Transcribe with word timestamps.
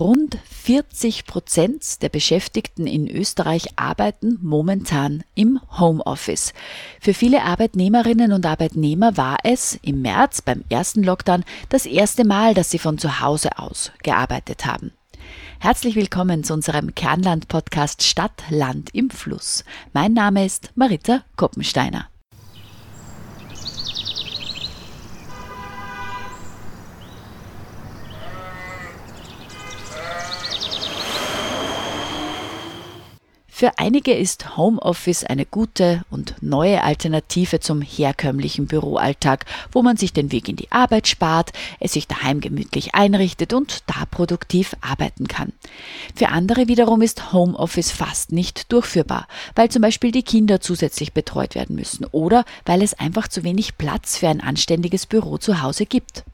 Rund 0.00 0.38
40 0.48 1.26
Prozent 1.26 2.00
der 2.00 2.08
Beschäftigten 2.08 2.86
in 2.86 3.06
Österreich 3.06 3.68
arbeiten 3.76 4.38
momentan 4.40 5.24
im 5.34 5.60
Homeoffice. 5.78 6.54
Für 7.02 7.12
viele 7.12 7.42
Arbeitnehmerinnen 7.42 8.32
und 8.32 8.46
Arbeitnehmer 8.46 9.18
war 9.18 9.36
es 9.44 9.78
im 9.82 10.00
März 10.00 10.40
beim 10.40 10.64
ersten 10.70 11.02
Lockdown 11.02 11.44
das 11.68 11.84
erste 11.84 12.24
Mal, 12.24 12.54
dass 12.54 12.70
sie 12.70 12.78
von 12.78 12.96
zu 12.96 13.20
Hause 13.20 13.58
aus 13.58 13.92
gearbeitet 14.02 14.64
haben. 14.64 14.92
Herzlich 15.58 15.96
willkommen 15.96 16.44
zu 16.44 16.54
unserem 16.54 16.94
Kernland-Podcast 16.94 18.02
Stadt, 18.02 18.42
Land 18.48 18.94
im 18.94 19.10
Fluss. 19.10 19.66
Mein 19.92 20.14
Name 20.14 20.46
ist 20.46 20.70
Marita 20.76 21.24
Koppensteiner. 21.36 22.08
Für 33.60 33.78
einige 33.78 34.14
ist 34.14 34.56
Homeoffice 34.56 35.22
eine 35.22 35.44
gute 35.44 36.02
und 36.08 36.34
neue 36.40 36.82
Alternative 36.82 37.60
zum 37.60 37.82
herkömmlichen 37.82 38.66
Büroalltag, 38.66 39.44
wo 39.70 39.82
man 39.82 39.98
sich 39.98 40.14
den 40.14 40.32
Weg 40.32 40.48
in 40.48 40.56
die 40.56 40.72
Arbeit 40.72 41.08
spart, 41.08 41.50
es 41.78 41.92
sich 41.92 42.08
daheim 42.08 42.40
gemütlich 42.40 42.94
einrichtet 42.94 43.52
und 43.52 43.82
da 43.84 44.06
produktiv 44.10 44.74
arbeiten 44.80 45.28
kann. 45.28 45.52
Für 46.14 46.30
andere 46.30 46.68
wiederum 46.68 47.02
ist 47.02 47.34
Homeoffice 47.34 47.90
fast 47.90 48.32
nicht 48.32 48.72
durchführbar, 48.72 49.28
weil 49.54 49.68
zum 49.68 49.82
Beispiel 49.82 50.10
die 50.10 50.22
Kinder 50.22 50.62
zusätzlich 50.62 51.12
betreut 51.12 51.54
werden 51.54 51.76
müssen 51.76 52.06
oder 52.12 52.46
weil 52.64 52.80
es 52.80 52.98
einfach 52.98 53.28
zu 53.28 53.44
wenig 53.44 53.76
Platz 53.76 54.16
für 54.16 54.28
ein 54.28 54.40
anständiges 54.40 55.04
Büro 55.04 55.36
zu 55.36 55.60
Hause 55.60 55.84
gibt. 55.84 56.24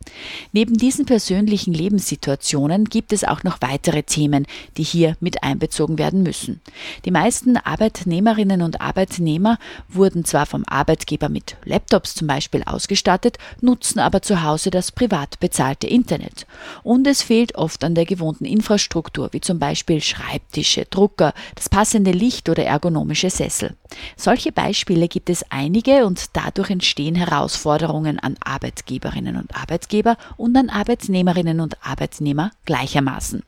Neben 0.52 0.78
diesen 0.78 1.06
persönlichen 1.06 1.74
Lebenssituationen 1.74 2.84
gibt 2.84 3.12
es 3.12 3.24
auch 3.24 3.42
noch 3.42 3.60
weitere 3.62 4.04
Themen, 4.04 4.47
die 4.77 4.84
hier 4.84 5.16
mit 5.19 5.42
einbezogen 5.42 5.98
werden 5.98 6.22
müssen. 6.22 6.60
Die 7.04 7.16
meisten 7.17 7.56
Arbeitnehmerinnen 7.56 8.61
und 8.61 8.83
Arbeitnehmer 8.83 9.59
wurden 9.89 10.27
zwar 10.27 10.45
vom 10.45 10.64
Arbeitgeber 10.67 11.31
mit 11.31 11.56
Laptops 11.64 12.14
zum 12.14 12.27
Beispiel 12.27 12.62
ausgestattet, 12.67 13.39
nutzen 13.62 14.00
aber 14.00 14.20
zu 14.20 14.42
Hause 14.42 14.69
das 14.69 14.92
privat 14.92 15.41
bezahlte 15.41 15.87
Internet. 15.87 16.47
Und 16.83 17.06
es 17.06 17.22
fehlt 17.22 17.55
oft 17.55 17.84
an 17.84 17.94
der 17.94 18.05
gewohnten 18.05 18.44
Infrastruktur, 18.44 19.31
wie 19.33 19.41
zum 19.41 19.59
Beispiel 19.59 20.03
Schreibtische, 20.03 20.84
Drucker, 20.84 21.33
das 21.55 21.70
passende 21.70 22.11
Licht 22.11 22.50
oder 22.50 22.67
ergonomische 22.67 23.31
Sessel. 23.31 23.75
Solche 24.19 24.53
Beispiele 24.53 25.09
gibt 25.09 25.31
es 25.31 25.42
einige 25.48 26.05
und 26.05 26.37
dadurch 26.37 26.69
entstehen 26.69 27.14
Herausforderungen 27.14 28.19
an 28.19 28.37
Arbeitgeberinnen 28.44 29.39
und 29.39 29.56
Arbeitgeber 29.56 30.19
und 30.37 30.55
an 30.55 30.69
Arbeitnehmerinnen 30.69 31.61
und 31.61 31.83
Arbeitnehmer 31.83 32.50
gleichermaßen. 32.67 33.42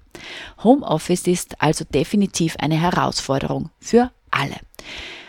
Homeoffice 0.63 1.27
ist 1.27 1.61
also 1.61 1.85
definitiv 1.85 2.57
eine 2.59 2.81
Herausforderung 2.81 3.71
für 3.81 4.11
alle. 4.31 4.57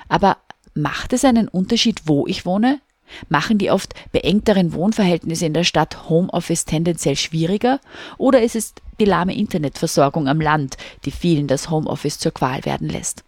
Aber 0.07 0.37
macht 0.73 1.13
es 1.13 1.25
einen 1.25 1.47
Unterschied, 1.47 2.01
wo 2.05 2.27
ich 2.27 2.45
wohne? 2.45 2.79
Machen 3.27 3.57
die 3.57 3.71
oft 3.71 3.93
beengteren 4.11 4.73
Wohnverhältnisse 4.73 5.45
in 5.45 5.53
der 5.53 5.63
Stadt 5.63 6.09
Homeoffice 6.09 6.65
tendenziell 6.65 7.15
schwieriger? 7.15 7.79
Oder 8.17 8.41
ist 8.43 8.55
es 8.55 8.73
die 8.99 9.05
lahme 9.05 9.35
Internetversorgung 9.35 10.27
am 10.27 10.41
Land, 10.41 10.77
die 11.05 11.11
vielen 11.11 11.47
das 11.47 11.69
Homeoffice 11.69 12.19
zur 12.19 12.33
Qual 12.33 12.65
werden 12.65 12.87
lässt? 12.87 13.23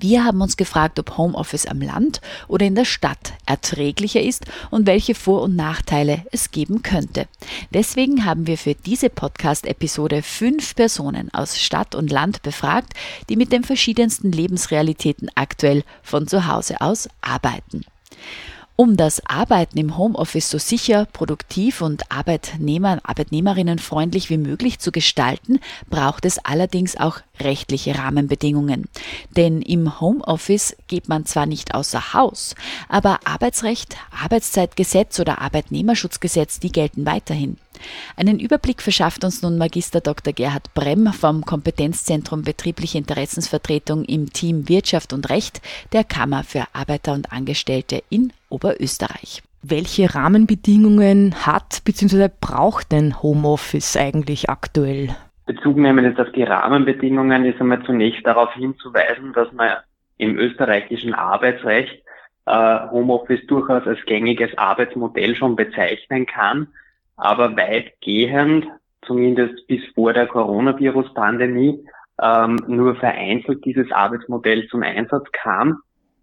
Wir 0.00 0.24
haben 0.24 0.40
uns 0.40 0.56
gefragt, 0.56 0.98
ob 0.98 1.16
Homeoffice 1.16 1.66
am 1.66 1.80
Land 1.80 2.20
oder 2.48 2.66
in 2.66 2.74
der 2.74 2.84
Stadt 2.84 3.34
erträglicher 3.46 4.20
ist 4.20 4.44
und 4.70 4.86
welche 4.86 5.14
Vor- 5.14 5.42
und 5.42 5.56
Nachteile 5.56 6.24
es 6.32 6.50
geben 6.50 6.82
könnte. 6.82 7.26
Deswegen 7.72 8.24
haben 8.24 8.46
wir 8.46 8.58
für 8.58 8.74
diese 8.74 9.10
Podcast-Episode 9.10 10.22
fünf 10.22 10.74
Personen 10.74 11.32
aus 11.32 11.60
Stadt 11.60 11.94
und 11.94 12.10
Land 12.10 12.42
befragt, 12.42 12.92
die 13.28 13.36
mit 13.36 13.52
den 13.52 13.64
verschiedensten 13.64 14.32
Lebensrealitäten 14.32 15.30
aktuell 15.34 15.84
von 16.02 16.26
zu 16.26 16.46
Hause 16.46 16.80
aus 16.80 17.08
arbeiten. 17.20 17.84
Um 18.76 18.96
das 18.96 19.24
Arbeiten 19.24 19.78
im 19.78 19.96
Homeoffice 19.96 20.50
so 20.50 20.58
sicher, 20.58 21.06
produktiv 21.12 21.80
und 21.80 22.10
Arbeitnehmer, 22.10 22.98
Arbeitnehmerinnen 23.04 23.78
freundlich 23.78 24.30
wie 24.30 24.36
möglich 24.36 24.80
zu 24.80 24.90
gestalten, 24.90 25.60
braucht 25.90 26.24
es 26.24 26.44
allerdings 26.44 26.96
auch 26.96 27.20
rechtliche 27.38 27.96
Rahmenbedingungen. 27.96 28.88
Denn 29.36 29.62
im 29.62 30.00
Homeoffice 30.00 30.76
geht 30.88 31.08
man 31.08 31.24
zwar 31.24 31.46
nicht 31.46 31.72
außer 31.72 32.14
Haus, 32.14 32.56
aber 32.88 33.20
Arbeitsrecht, 33.24 33.96
Arbeitszeitgesetz 34.10 35.20
oder 35.20 35.40
Arbeitnehmerschutzgesetz, 35.40 36.58
die 36.58 36.72
gelten 36.72 37.06
weiterhin. 37.06 37.58
Einen 38.16 38.38
Überblick 38.38 38.82
verschafft 38.82 39.24
uns 39.24 39.42
nun 39.42 39.58
Magister 39.58 40.00
Dr. 40.00 40.32
Gerhard 40.32 40.72
Brem 40.74 41.12
vom 41.12 41.44
Kompetenzzentrum 41.44 42.42
Betriebliche 42.42 42.98
Interessensvertretung 42.98 44.04
im 44.04 44.32
Team 44.32 44.68
Wirtschaft 44.68 45.12
und 45.12 45.30
Recht 45.30 45.60
der 45.92 46.04
Kammer 46.04 46.44
für 46.44 46.64
Arbeiter 46.72 47.12
und 47.12 47.32
Angestellte 47.32 48.02
in 48.10 48.32
Oberösterreich. 48.48 49.42
Welche 49.62 50.14
Rahmenbedingungen 50.14 51.46
hat 51.46 51.82
bzw. 51.84 52.28
braucht 52.40 52.92
denn 52.92 53.22
Homeoffice 53.22 53.96
eigentlich 53.96 54.50
aktuell? 54.50 55.16
Bezug 55.46 55.76
nehmen 55.76 56.04
jetzt 56.04 56.20
auf 56.20 56.32
die 56.32 56.42
Rahmenbedingungen 56.42 57.44
ist 57.44 57.60
einmal 57.60 57.82
zunächst 57.84 58.26
darauf 58.26 58.52
hinzuweisen, 58.54 59.32
dass 59.32 59.52
man 59.52 59.78
im 60.16 60.38
österreichischen 60.38 61.14
Arbeitsrecht 61.14 62.02
äh, 62.46 62.90
Homeoffice 62.90 63.46
durchaus 63.46 63.86
als 63.86 63.98
gängiges 64.06 64.56
Arbeitsmodell 64.56 65.34
schon 65.34 65.56
bezeichnen 65.56 66.26
kann 66.26 66.68
aber 67.16 67.56
weitgehend, 67.56 68.66
zumindest 69.06 69.66
bis 69.66 69.82
vor 69.94 70.12
der 70.12 70.26
Coronavirus-Pandemie, 70.26 71.84
ähm, 72.22 72.56
nur 72.66 72.96
vereinzelt 72.96 73.64
dieses 73.64 73.90
Arbeitsmodell 73.90 74.66
zum 74.68 74.82
Einsatz 74.82 75.26
kam. 75.32 75.78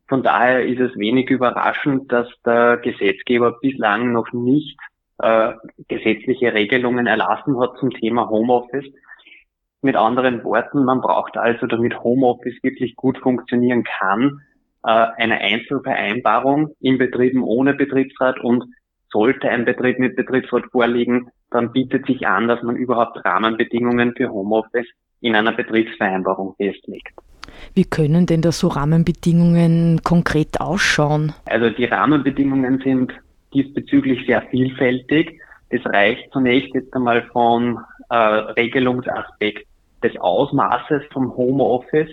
Von 0.07 0.23
daher 0.23 0.65
ist 0.65 0.79
es 0.79 0.97
wenig 0.97 1.29
überraschend, 1.29 2.11
dass 2.11 2.27
der 2.45 2.77
Gesetzgeber 2.77 3.59
bislang 3.61 4.11
noch 4.11 4.31
nicht 4.33 4.77
äh, 5.19 5.53
gesetzliche 5.87 6.53
Regelungen 6.53 7.07
erlassen 7.07 7.59
hat 7.59 7.77
zum 7.79 7.91
Thema 7.91 8.29
Homeoffice. 8.29 8.85
Mit 9.81 9.95
anderen 9.95 10.43
Worten, 10.43 10.83
man 10.83 11.01
braucht 11.01 11.37
also, 11.37 11.65
damit 11.65 12.03
Homeoffice 12.03 12.61
wirklich 12.61 12.95
gut 12.95 13.17
funktionieren 13.19 13.83
kann, 13.83 14.41
äh, 14.83 14.89
eine 14.89 15.39
Einzelvereinbarung 15.39 16.75
in 16.79 16.97
Betrieben 16.97 17.43
ohne 17.43 17.73
Betriebsrat 17.73 18.39
und 18.39 18.65
sollte 19.11 19.49
ein 19.49 19.65
Betrieb 19.65 19.99
mit 19.99 20.15
Betriebsrat 20.15 20.63
vorliegen, 20.71 21.29
dann 21.49 21.71
bietet 21.71 22.05
sich 22.05 22.25
an, 22.25 22.47
dass 22.47 22.61
man 22.63 22.75
überhaupt 22.75 23.23
Rahmenbedingungen 23.25 24.13
für 24.15 24.29
Homeoffice 24.29 24.87
in 25.19 25.35
einer 25.35 25.51
Betriebsvereinbarung 25.51 26.55
festlegt. 26.55 27.13
Wie 27.73 27.85
können 27.85 28.25
denn 28.25 28.41
da 28.41 28.51
so 28.51 28.67
Rahmenbedingungen 28.69 30.01
konkret 30.03 30.59
ausschauen? 30.61 31.33
Also 31.45 31.69
die 31.69 31.85
Rahmenbedingungen 31.85 32.79
sind 32.83 33.13
diesbezüglich 33.53 34.25
sehr 34.25 34.41
vielfältig. 34.43 35.39
Es 35.69 35.85
reicht 35.85 36.31
zunächst 36.31 36.73
jetzt 36.73 36.93
einmal 36.93 37.23
von 37.31 37.79
äh, 38.09 38.15
Regelungsaspekt 38.15 39.67
des 40.03 40.17
Ausmaßes 40.19 41.03
vom 41.11 41.35
Homeoffice 41.35 42.09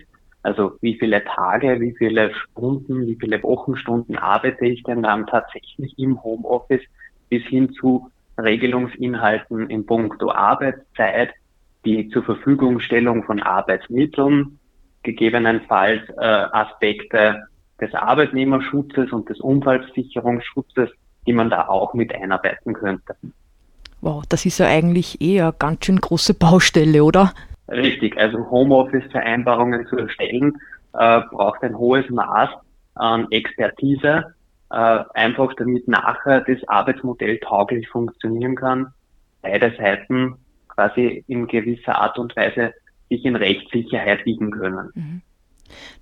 also 0.49 0.79
wie 0.81 0.95
viele 0.95 1.23
Tage, 1.25 1.79
wie 1.79 1.95
viele 1.99 2.33
Stunden, 2.35 3.07
wie 3.07 3.19
viele 3.21 3.43
Wochenstunden 3.43 4.17
arbeite 4.17 4.65
ich 4.65 4.83
denn 4.83 5.03
dann 5.03 5.27
tatsächlich 5.27 5.93
im 5.99 6.23
Homeoffice 6.23 6.81
bis 7.29 7.43
hin 7.45 7.71
zu 7.75 8.11
Regelungsinhalten 8.39 9.69
in 9.69 9.85
puncto 9.85 10.33
Arbeitszeit, 10.33 11.35
die 11.85 12.09
zur 12.09 12.23
Verfügungstellung 12.23 13.25
von 13.25 13.43
Arbeitsmitteln, 13.43 14.59
gegebenenfalls 15.03 16.09
äh, 16.17 16.25
Aspekte 16.25 17.43
des 17.79 17.93
Arbeitnehmerschutzes 17.93 19.13
und 19.13 19.29
des 19.29 19.41
Unfallsicherungsschutzes, 19.41 20.89
die 21.27 21.35
man 21.35 21.51
da 21.51 21.69
auch 21.69 21.93
mit 21.93 22.15
einarbeiten 22.15 22.73
könnte. 22.73 23.17
Wow, 24.01 24.25
das 24.27 24.47
ist 24.47 24.59
ja 24.59 24.67
eigentlich 24.67 25.21
eher 25.21 25.53
ganz 25.53 25.85
schön 25.85 26.01
große 26.01 26.33
Baustelle, 26.33 27.05
oder? 27.05 27.35
Richtig, 27.69 28.17
also 28.17 28.51
Homeoffice-Vereinbarungen 28.51 29.87
zu 29.89 29.97
erstellen, 29.97 30.57
äh, 30.95 31.21
braucht 31.31 31.63
ein 31.63 31.77
hohes 31.77 32.09
Maß 32.09 32.51
an 32.95 33.27
Expertise, 33.31 34.35
äh, 34.71 35.05
einfach 35.15 35.53
damit 35.55 35.87
nachher 35.87 36.41
das 36.43 36.59
Arbeitsmodell 36.67 37.39
tauglich 37.39 37.89
funktionieren 37.89 38.57
kann. 38.57 38.93
beide 39.41 39.73
Seiten 39.77 40.35
quasi 40.67 41.25
in 41.29 41.47
gewisser 41.47 41.97
Art 41.97 42.19
und 42.19 42.35
Weise 42.35 42.75
sich 43.09 43.25
in 43.25 43.37
Rechtssicherheit 43.37 44.27
wiegen 44.27 44.51
können. 44.51 44.91
Mhm. 44.95 45.23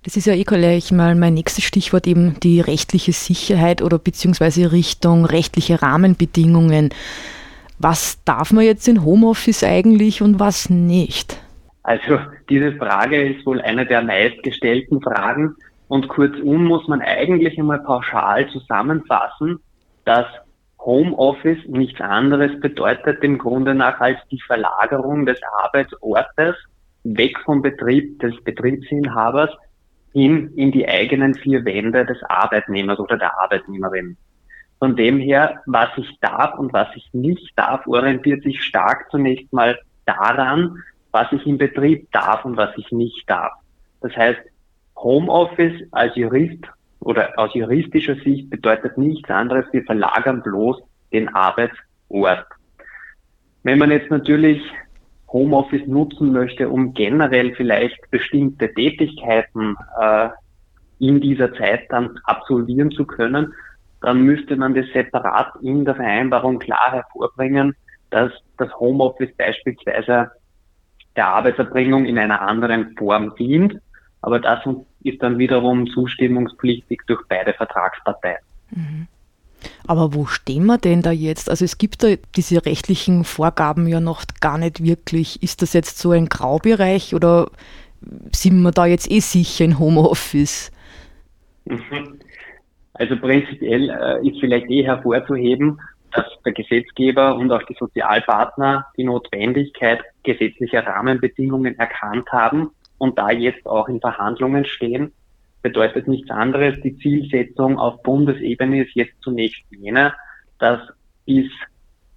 Das 0.03 0.17
ist 0.17 0.25
ja 0.25 0.33
eh 0.33 0.43
gleich 0.43 0.91
mal 0.91 1.15
mein 1.15 1.35
nächstes 1.35 1.63
Stichwort, 1.63 2.07
eben 2.07 2.39
die 2.39 2.61
rechtliche 2.61 3.11
Sicherheit 3.11 3.81
oder 3.81 3.99
beziehungsweise 3.99 4.71
Richtung 4.71 5.25
rechtliche 5.25 5.81
Rahmenbedingungen. 5.81 6.89
Was 7.77 8.23
darf 8.23 8.51
man 8.51 8.63
jetzt 8.63 8.87
in 8.87 9.03
Homeoffice 9.03 9.63
eigentlich 9.63 10.21
und 10.21 10.39
was 10.39 10.69
nicht? 10.69 11.39
Also 11.87 12.19
diese 12.49 12.73
Frage 12.73 13.29
ist 13.29 13.45
wohl 13.45 13.61
eine 13.61 13.85
der 13.85 14.01
meistgestellten 14.01 15.01
Fragen 15.01 15.55
und 15.87 16.09
kurzum 16.09 16.65
muss 16.65 16.85
man 16.89 16.99
eigentlich 16.99 17.57
einmal 17.57 17.79
pauschal 17.79 18.49
zusammenfassen, 18.49 19.59
dass 20.03 20.25
Homeoffice 20.79 21.65
nichts 21.67 22.01
anderes 22.01 22.59
bedeutet 22.59 23.23
im 23.23 23.37
Grunde 23.37 23.73
nach 23.73 24.01
als 24.01 24.19
die 24.29 24.41
Verlagerung 24.41 25.25
des 25.25 25.39
Arbeitsortes 25.63 26.57
weg 27.05 27.39
vom 27.45 27.61
Betrieb 27.61 28.19
des 28.19 28.35
Betriebsinhabers 28.43 29.51
hin 30.11 30.51
in 30.57 30.73
die 30.73 30.89
eigenen 30.89 31.35
vier 31.35 31.63
Wände 31.63 32.05
des 32.05 32.21
Arbeitnehmers 32.23 32.99
oder 32.99 33.17
der 33.17 33.39
Arbeitnehmerin. 33.39 34.17
Von 34.79 34.97
dem 34.97 35.19
her, 35.19 35.61
was 35.65 35.91
ich 35.95 36.19
darf 36.19 36.59
und 36.59 36.73
was 36.73 36.89
ich 36.95 37.07
nicht 37.13 37.57
darf, 37.57 37.87
orientiert 37.87 38.43
sich 38.43 38.61
stark 38.61 39.09
zunächst 39.09 39.53
mal 39.53 39.79
daran, 40.05 40.83
was 41.11 41.31
ich 41.31 41.45
im 41.45 41.57
Betrieb 41.57 42.11
darf 42.11 42.45
und 42.45 42.57
was 42.57 42.71
ich 42.77 42.91
nicht 42.91 43.29
darf. 43.29 43.53
Das 44.01 44.15
heißt, 44.15 44.39
Homeoffice 44.95 45.81
als 45.91 46.15
Jurist 46.15 46.63
oder 46.99 47.31
aus 47.37 47.53
juristischer 47.53 48.15
Sicht 48.15 48.49
bedeutet 48.49 48.97
nichts 48.97 49.29
anderes, 49.29 49.65
wir 49.71 49.83
verlagern 49.83 50.41
bloß 50.41 50.81
den 51.11 51.29
Arbeitsort. 51.29 52.45
Wenn 53.63 53.79
man 53.79 53.91
jetzt 53.91 54.09
natürlich 54.09 54.61
Homeoffice 55.27 55.85
nutzen 55.87 56.31
möchte, 56.31 56.69
um 56.69 56.93
generell 56.93 57.53
vielleicht 57.55 57.99
bestimmte 58.11 58.73
Tätigkeiten 58.73 59.75
äh, 59.99 60.29
in 60.99 61.21
dieser 61.21 61.53
Zeit 61.53 61.85
dann 61.89 62.17
absolvieren 62.23 62.91
zu 62.91 63.05
können, 63.05 63.53
dann 64.01 64.21
müsste 64.21 64.55
man 64.55 64.73
das 64.73 64.85
separat 64.93 65.53
in 65.61 65.85
der 65.85 65.95
Vereinbarung 65.95 66.59
klar 66.59 66.91
hervorbringen, 66.91 67.75
dass 68.09 68.31
das 68.57 68.73
Homeoffice 68.79 69.35
beispielsweise 69.35 70.31
der 71.17 71.27
Arbeitserbringung 71.27 72.05
in 72.05 72.17
einer 72.17 72.41
anderen 72.41 72.95
Form 72.95 73.35
dient. 73.35 73.79
Aber 74.21 74.39
das 74.39 74.59
ist 75.03 75.21
dann 75.21 75.37
wiederum 75.37 75.87
zustimmungspflichtig 75.87 77.01
durch 77.07 77.21
beide 77.27 77.53
Vertragsparteien. 77.53 78.39
Mhm. 78.71 79.07
Aber 79.87 80.13
wo 80.13 80.25
stehen 80.25 80.65
wir 80.65 80.77
denn 80.77 81.01
da 81.01 81.11
jetzt? 81.11 81.49
Also 81.49 81.65
es 81.65 81.77
gibt 81.77 82.03
da 82.03 82.09
diese 82.35 82.65
rechtlichen 82.65 83.23
Vorgaben 83.23 83.87
ja 83.87 83.99
noch 83.99 84.23
gar 84.39 84.57
nicht 84.57 84.83
wirklich. 84.83 85.41
Ist 85.41 85.61
das 85.61 85.73
jetzt 85.73 85.97
so 85.97 86.11
ein 86.11 86.27
Graubereich 86.27 87.15
oder 87.15 87.49
sind 88.31 88.61
wir 88.61 88.71
da 88.71 88.85
jetzt 88.85 89.09
eh 89.09 89.19
sicher 89.19 89.65
in 89.65 89.79
Homeoffice? 89.79 90.71
Mhm. 91.65 92.19
Also 92.93 93.15
prinzipiell 93.17 93.89
äh, 93.89 94.27
ist 94.27 94.39
vielleicht 94.39 94.69
eh 94.69 94.83
hervorzuheben, 94.83 95.79
dass 96.13 96.25
der 96.45 96.53
Gesetzgeber 96.53 97.35
und 97.35 97.51
auch 97.51 97.63
die 97.63 97.75
Sozialpartner 97.77 98.85
die 98.97 99.03
Notwendigkeit 99.03 100.01
gesetzlicher 100.27 100.85
Rahmenbedingungen 100.85 101.79
erkannt 101.79 102.29
haben 102.31 102.71
und 102.97 103.17
da 103.17 103.31
jetzt 103.31 103.65
auch 103.65 103.87
in 103.87 104.01
Verhandlungen 104.01 104.65
stehen, 104.65 105.13
bedeutet 105.61 106.07
nichts 106.07 106.29
anderes. 106.29 106.79
Die 106.81 106.97
Zielsetzung 106.97 107.79
auf 107.79 108.03
Bundesebene 108.03 108.83
ist 108.83 108.93
jetzt 108.93 109.15
zunächst 109.21 109.63
jene, 109.71 110.13
dass 110.59 110.79
bis 111.25 111.49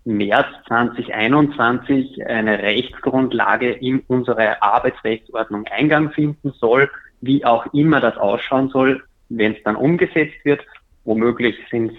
März 0.04 0.46
2021 0.66 2.26
eine 2.26 2.58
Rechtsgrundlage 2.58 3.70
in 3.70 4.00
unsere 4.08 4.62
Arbeitsrechtsordnung 4.62 5.66
Eingang 5.66 6.10
finden 6.10 6.52
soll, 6.58 6.90
wie 7.20 7.44
auch 7.44 7.72
immer 7.72 8.00
das 8.00 8.16
ausschauen 8.16 8.70
soll, 8.70 9.02
wenn 9.28 9.54
es 9.54 9.62
dann 9.62 9.76
umgesetzt 9.76 10.44
wird. 10.44 10.60
Womöglich 11.04 11.56
sind 11.70 11.92
es 11.92 11.98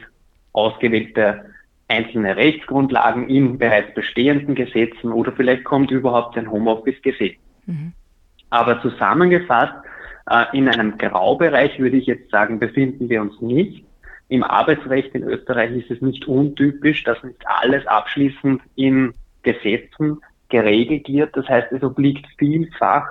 ausgewählte 0.53 1.45
einzelne 1.91 2.35
Rechtsgrundlagen 2.35 3.29
in 3.29 3.57
bereits 3.57 3.93
bestehenden 3.93 4.55
Gesetzen 4.55 5.11
oder 5.11 5.31
vielleicht 5.33 5.63
kommt 5.65 5.91
überhaupt 5.91 6.37
ein 6.37 6.49
Homeoffice-Gesetz. 6.49 7.35
Mhm. 7.65 7.93
Aber 8.49 8.81
zusammengefasst 8.81 9.73
äh, 10.29 10.45
in 10.53 10.69
einem 10.69 10.97
Graubereich 10.97 11.77
würde 11.79 11.97
ich 11.97 12.05
jetzt 12.05 12.31
sagen, 12.31 12.59
befinden 12.59 13.09
wir 13.09 13.21
uns 13.21 13.39
nicht. 13.41 13.83
Im 14.29 14.43
Arbeitsrecht 14.43 15.13
in 15.13 15.23
Österreich 15.23 15.71
ist 15.75 15.91
es 15.91 16.01
nicht 16.01 16.25
untypisch, 16.27 17.03
dass 17.03 17.21
nicht 17.23 17.41
alles 17.45 17.85
abschließend 17.85 18.61
in 18.75 19.13
Gesetzen 19.43 20.21
geregelt 20.47 21.07
wird. 21.09 21.35
Das 21.35 21.47
heißt, 21.49 21.71
es 21.71 21.83
obliegt 21.83 22.25
vielfach 22.37 23.07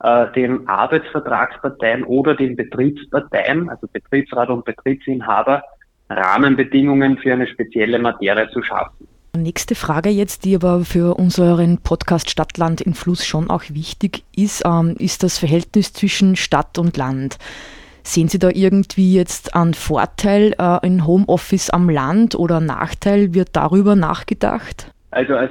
äh, 0.00 0.30
den 0.32 0.68
Arbeitsvertragsparteien 0.68 2.04
oder 2.04 2.34
den 2.34 2.56
Betriebsparteien, 2.56 3.68
also 3.70 3.86
Betriebsrat 3.92 4.50
und 4.50 4.64
Betriebsinhaber, 4.64 5.62
Rahmenbedingungen 6.10 7.18
für 7.18 7.32
eine 7.32 7.46
spezielle 7.46 7.98
Materie 7.98 8.48
zu 8.50 8.62
schaffen. 8.62 9.08
Nächste 9.36 9.74
Frage 9.74 10.08
jetzt, 10.08 10.44
die 10.44 10.56
aber 10.56 10.80
für 10.80 11.14
unseren 11.18 11.78
Podcast 11.78 12.30
Stadtland 12.30 12.80
in 12.80 12.94
Fluss 12.94 13.24
schon 13.26 13.50
auch 13.50 13.62
wichtig 13.68 14.24
ist, 14.34 14.64
ähm, 14.64 14.96
ist 14.98 15.22
das 15.22 15.38
Verhältnis 15.38 15.92
zwischen 15.92 16.34
Stadt 16.34 16.78
und 16.78 16.96
Land. 16.96 17.38
Sehen 18.02 18.28
Sie 18.28 18.38
da 18.38 18.48
irgendwie 18.52 19.14
jetzt 19.14 19.54
einen 19.54 19.74
Vorteil 19.74 20.54
äh, 20.58 20.86
in 20.86 21.06
Homeoffice 21.06 21.70
am 21.70 21.90
Land 21.90 22.34
oder 22.34 22.58
Nachteil? 22.58 23.34
Wird 23.34 23.50
darüber 23.52 23.96
nachgedacht? 23.96 24.90
Also 25.10 25.34
aus 25.34 25.50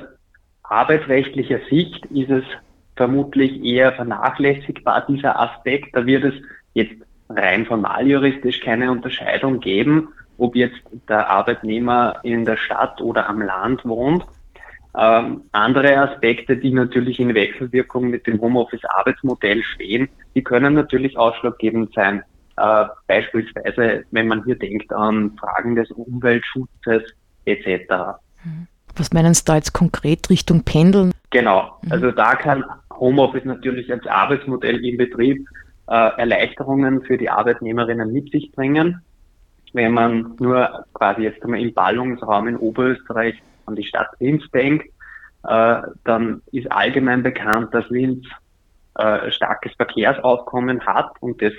arbeitsrechtlicher 0.64 1.60
Sicht 1.70 2.06
ist 2.08 2.32
es 2.32 2.44
vermutlich 2.96 3.64
eher 3.64 3.94
vernachlässigbar, 3.94 5.06
dieser 5.08 5.40
Aspekt. 5.40 5.96
Da 5.96 6.06
wird 6.06 6.24
es 6.24 6.34
jetzt 6.74 6.96
rein 7.30 7.66
formaljuristisch 7.66 8.60
keine 8.62 8.92
Unterscheidung 8.92 9.60
geben 9.60 10.10
ob 10.38 10.56
jetzt 10.56 10.82
der 11.10 11.30
Arbeitnehmer 11.30 12.20
in 12.24 12.46
der 12.46 12.58
Stadt 12.58 13.02
oder 13.02 13.28
am 13.28 13.42
Land 13.42 13.86
wohnt. 13.86 14.26
Ähm, 14.98 15.44
andere 15.52 15.98
Aspekte, 15.98 16.58
die 16.58 16.72
natürlich 16.72 17.20
in 17.20 17.36
Wechselwirkung 17.36 18.10
mit 18.10 18.26
dem 18.26 18.42
Homeoffice-Arbeitsmodell 18.42 19.62
stehen, 19.62 20.10
die 20.34 20.44
können 20.44 20.74
natürlich 20.74 21.18
ausschlaggebend 21.18 21.94
sein. 21.94 22.24
Äh, 22.58 22.86
beispielsweise, 23.06 24.06
wenn 24.12 24.28
man 24.28 24.44
hier 24.44 24.58
denkt 24.58 24.92
an 24.92 25.38
Fragen 25.40 25.76
des 25.76 25.92
Umweltschutzes 25.92 27.04
etc. 27.46 27.94
Was 28.96 29.14
meinen 29.14 29.36
Sie 29.36 29.46
da 29.46 29.56
jetzt 29.56 29.74
konkret 29.74 30.30
Richtung 30.32 30.64
Pendeln? 30.64 31.12
Genau, 31.30 31.78
mhm. 31.84 31.92
also 31.92 32.12
da 32.12 32.36
kann 32.36 32.64
Homeoffice 32.92 33.46
natürlich 33.46 33.92
als 33.92 34.08
Arbeitsmodell 34.08 34.84
im 34.84 34.98
Betrieb 34.98 35.46
äh, 35.88 35.94
Erleichterungen 35.94 37.04
für 37.04 37.18
die 37.18 37.30
Arbeitnehmerinnen 37.30 38.12
mit 38.12 38.32
sich 38.32 38.52
bringen 38.52 39.02
wenn 39.74 39.94
man 39.94 40.36
nur 40.40 40.86
quasi 40.94 41.24
jetzt 41.24 41.44
einmal 41.44 41.62
im 41.62 41.74
Ballungsraum 41.74 42.48
in 42.48 42.58
Oberösterreich 42.58 43.42
an 43.66 43.76
die 43.76 43.84
Stadt 43.84 44.10
Linz 44.20 44.44
denkt, 44.52 44.88
äh, 45.44 45.82
dann 46.04 46.42
ist 46.52 46.72
allgemein 46.72 47.24
bekannt, 47.24 47.74
dass 47.74 47.90
Linz 47.90 48.26
äh, 48.96 49.32
starkes 49.32 49.74
Verkehrsaufkommen 49.76 50.86
hat 50.86 51.12
und 51.20 51.42
das 51.42 51.54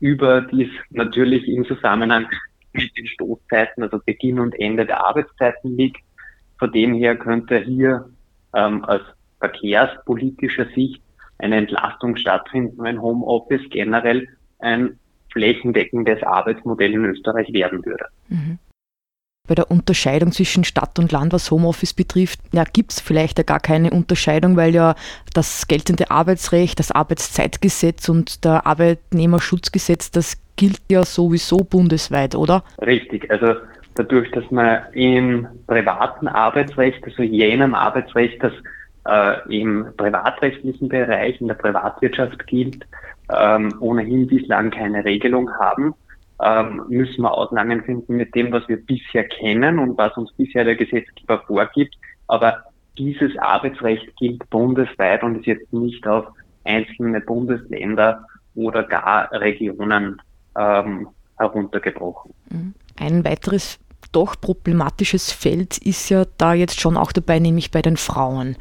überdies 0.00 0.70
natürlich 0.90 1.48
im 1.48 1.64
Zusammenhang 1.64 2.26
mit 2.72 2.96
den 2.96 3.06
Stoßzeiten, 3.06 3.82
also 3.82 4.00
Beginn 4.04 4.40
und 4.40 4.58
Ende 4.58 4.84
der 4.84 5.04
Arbeitszeiten 5.04 5.76
liegt. 5.76 6.02
Von 6.58 6.72
dem 6.72 6.94
her 6.94 7.16
könnte 7.16 7.58
hier 7.58 8.10
ähm, 8.54 8.84
aus 8.84 9.00
verkehrspolitischer 9.38 10.66
Sicht 10.74 11.02
eine 11.38 11.56
Entlastung 11.56 12.16
stattfinden, 12.16 12.82
wenn 12.82 13.00
Homeoffice 13.00 13.68
generell 13.70 14.28
ein 14.58 14.98
flächendeckendes 15.34 16.22
Arbeitsmodell 16.22 16.94
in 16.94 17.04
Österreich 17.04 17.52
werden 17.52 17.84
würde. 17.84 18.06
Mhm. 18.28 18.58
Bei 19.46 19.54
der 19.54 19.70
Unterscheidung 19.70 20.32
zwischen 20.32 20.64
Stadt 20.64 20.98
und 20.98 21.12
Land, 21.12 21.34
was 21.34 21.50
Homeoffice 21.50 21.92
betrifft, 21.92 22.40
ja, 22.52 22.64
gibt 22.64 22.92
es 22.92 23.00
vielleicht 23.00 23.36
ja 23.36 23.44
gar 23.44 23.60
keine 23.60 23.90
Unterscheidung, 23.90 24.56
weil 24.56 24.74
ja 24.74 24.94
das 25.34 25.68
geltende 25.68 26.10
Arbeitsrecht, 26.10 26.78
das 26.78 26.90
Arbeitszeitgesetz 26.90 28.08
und 28.08 28.46
der 28.46 28.66
Arbeitnehmerschutzgesetz, 28.66 30.10
das 30.10 30.38
gilt 30.56 30.80
ja 30.90 31.04
sowieso 31.04 31.58
bundesweit, 31.58 32.34
oder? 32.34 32.64
Richtig, 32.80 33.30
also 33.30 33.56
dadurch, 33.96 34.30
dass 34.30 34.50
man 34.50 34.80
im 34.92 35.46
privaten 35.66 36.26
Arbeitsrecht, 36.26 37.04
also 37.04 37.22
jenem 37.22 37.74
Arbeitsrecht, 37.74 38.42
das 38.42 38.52
äh, 39.06 39.58
im 39.58 39.88
privatrechtlichen 39.96 40.88
Bereich, 40.88 41.38
in 41.42 41.48
der 41.48 41.54
Privatwirtschaft 41.54 42.46
gilt, 42.46 42.86
ähm, 43.32 43.74
ohnehin 43.80 44.26
bislang 44.26 44.70
keine 44.70 45.04
Regelung 45.04 45.50
haben, 45.58 45.94
ähm, 46.42 46.82
müssen 46.88 47.22
wir 47.22 47.32
Auslangen 47.32 47.82
finden 47.84 48.16
mit 48.16 48.34
dem, 48.34 48.52
was 48.52 48.66
wir 48.68 48.76
bisher 48.76 49.24
kennen 49.24 49.78
und 49.78 49.96
was 49.96 50.16
uns 50.16 50.32
bisher 50.32 50.64
der 50.64 50.76
Gesetzgeber 50.76 51.42
vorgibt. 51.46 51.94
Aber 52.26 52.64
dieses 52.98 53.36
Arbeitsrecht 53.38 54.16
gilt 54.16 54.48
bundesweit 54.50 55.22
und 55.22 55.38
ist 55.38 55.46
jetzt 55.46 55.72
nicht 55.72 56.06
auf 56.06 56.26
einzelne 56.64 57.20
Bundesländer 57.20 58.26
oder 58.54 58.82
gar 58.84 59.30
Regionen 59.32 60.20
ähm, 60.56 61.08
heruntergebrochen. 61.36 62.32
Mhm. 62.50 62.74
Ein 62.98 63.24
weiteres 63.24 63.78
doch 64.12 64.40
problematisches 64.40 65.32
Feld 65.32 65.78
ist 65.78 66.08
ja 66.08 66.24
da 66.38 66.54
jetzt 66.54 66.80
schon 66.80 66.96
auch 66.96 67.12
dabei, 67.12 67.38
nämlich 67.38 67.70
bei 67.70 67.82
den 67.82 67.96
Frauen. 67.96 68.56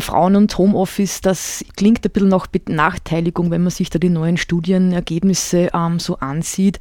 Frauen 0.00 0.36
und 0.36 0.56
Homeoffice, 0.58 1.20
das 1.20 1.64
klingt 1.76 2.04
ein 2.04 2.10
bisschen 2.10 2.28
nach 2.28 2.46
Benachteiligung, 2.46 3.50
wenn 3.50 3.62
man 3.62 3.70
sich 3.70 3.90
da 3.90 3.98
die 3.98 4.10
neuen 4.10 4.36
Studienergebnisse 4.36 5.70
ähm, 5.74 5.98
so 5.98 6.18
ansieht. 6.18 6.78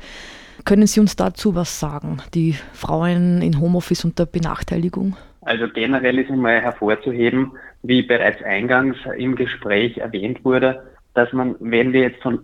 Können 0.65 0.87
Sie 0.87 0.99
uns 0.99 1.15
dazu 1.15 1.55
was 1.55 1.79
sagen, 1.79 2.21
die 2.33 2.55
Frauen 2.73 3.41
in 3.41 3.59
Homeoffice 3.59 4.03
und 4.03 4.19
der 4.19 4.25
Benachteiligung? 4.25 5.15
Also 5.41 5.67
generell 5.73 6.19
ist 6.19 6.29
einmal 6.29 6.59
hervorzuheben, 6.59 7.53
wie 7.81 8.03
bereits 8.03 8.43
eingangs 8.43 8.97
im 9.17 9.35
Gespräch 9.35 9.97
erwähnt 9.97 10.43
wurde, 10.43 10.83
dass 11.13 11.31
man, 11.31 11.55
wenn 11.59 11.93
wir 11.93 12.01
jetzt 12.01 12.21
von 12.21 12.39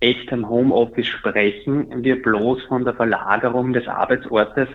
echtem 0.00 0.48
Homeoffice 0.48 1.06
sprechen, 1.06 2.02
wir 2.02 2.20
bloß 2.20 2.64
von 2.64 2.84
der 2.84 2.94
Verlagerung 2.94 3.72
des 3.72 3.86
Arbeitsortes 3.86 4.68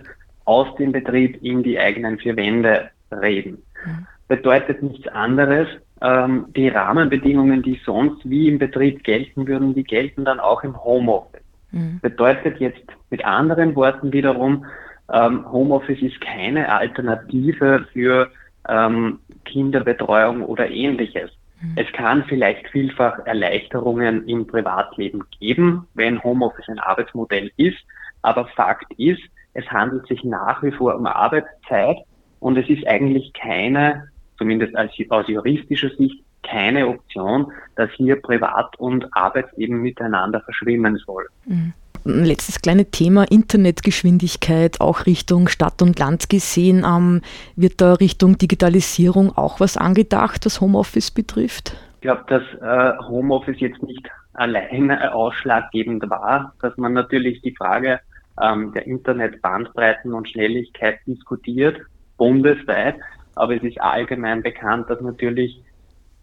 aus 0.46 0.74
dem 0.76 0.92
Betrieb 0.92 1.42
in 1.42 1.62
die 1.62 1.78
eigenen 1.78 2.18
vier 2.18 2.36
Wände 2.36 2.90
reden. 3.10 3.62
Mhm. 3.84 4.06
Bedeutet 4.28 4.82
nichts 4.82 5.06
anderes. 5.08 5.68
Ähm, 6.00 6.46
die 6.54 6.68
Rahmenbedingungen, 6.68 7.62
die 7.62 7.80
sonst 7.84 8.28
wie 8.28 8.48
im 8.48 8.58
Betrieb 8.58 9.04
gelten 9.04 9.46
würden, 9.46 9.74
die 9.74 9.84
gelten 9.84 10.24
dann 10.24 10.40
auch 10.40 10.62
im 10.62 10.82
Homeoffice. 10.82 11.42
Mhm. 11.70 12.00
Bedeutet 12.00 12.58
jetzt 12.58 12.84
mit 13.10 13.24
anderen 13.24 13.74
Worten 13.76 14.12
wiederum, 14.12 14.66
ähm, 15.12 15.50
Homeoffice 15.50 16.02
ist 16.02 16.20
keine 16.20 16.68
Alternative 16.68 17.86
für 17.92 18.30
ähm, 18.68 19.20
Kinderbetreuung 19.44 20.42
oder 20.42 20.68
ähnliches. 20.68 21.30
Mhm. 21.60 21.72
Es 21.76 21.90
kann 21.92 22.24
vielleicht 22.24 22.68
vielfach 22.68 23.20
Erleichterungen 23.24 24.26
im 24.26 24.46
Privatleben 24.46 25.24
geben, 25.38 25.86
wenn 25.94 26.22
Homeoffice 26.22 26.68
ein 26.68 26.80
Arbeitsmodell 26.80 27.50
ist. 27.56 27.78
Aber 28.22 28.46
Fakt 28.48 28.92
ist, 28.98 29.22
es 29.54 29.66
handelt 29.70 30.06
sich 30.08 30.24
nach 30.24 30.62
wie 30.62 30.72
vor 30.72 30.96
um 30.96 31.06
Arbeitszeit 31.06 31.98
und 32.40 32.58
es 32.58 32.68
ist 32.68 32.86
eigentlich 32.86 33.32
keine, 33.32 34.08
zumindest 34.38 34.76
als, 34.76 34.92
aus 35.10 35.26
juristischer 35.28 35.90
Sicht, 35.96 36.22
keine 36.42 36.86
Option, 36.88 37.52
dass 37.74 37.90
hier 37.96 38.20
Privat- 38.20 38.78
und 38.78 39.06
Arbeitsleben 39.12 39.80
miteinander 39.80 40.40
verschwimmen 40.40 40.96
soll. 40.96 41.26
Mhm. 41.46 41.72
Ein 42.04 42.24
letztes 42.24 42.62
kleine 42.62 42.84
Thema, 42.84 43.24
Internetgeschwindigkeit, 43.24 44.80
auch 44.80 45.06
Richtung 45.06 45.48
Stadt 45.48 45.82
und 45.82 45.98
Land 45.98 46.28
gesehen. 46.30 46.84
Ähm, 46.86 47.20
wird 47.56 47.80
da 47.80 47.94
Richtung 47.94 48.38
Digitalisierung 48.38 49.36
auch 49.36 49.58
was 49.58 49.76
angedacht, 49.76 50.46
was 50.46 50.60
Homeoffice 50.60 51.10
betrifft? 51.10 51.76
Ich 51.96 52.02
glaube, 52.02 52.24
dass 52.28 52.42
äh, 52.60 52.96
Homeoffice 53.08 53.58
jetzt 53.58 53.82
nicht 53.82 54.08
alleine 54.34 55.12
ausschlaggebend 55.14 56.08
war, 56.08 56.54
dass 56.62 56.76
man 56.76 56.92
natürlich 56.92 57.42
die 57.42 57.56
Frage 57.56 57.98
ähm, 58.40 58.72
der 58.72 58.86
Internetbandbreiten 58.86 60.12
und 60.12 60.28
Schnelligkeit 60.28 60.98
diskutiert, 61.06 61.80
bundesweit. 62.18 62.96
Aber 63.36 63.54
es 63.54 63.62
ist 63.62 63.80
allgemein 63.80 64.42
bekannt, 64.42 64.90
dass 64.90 65.00
natürlich 65.00 65.62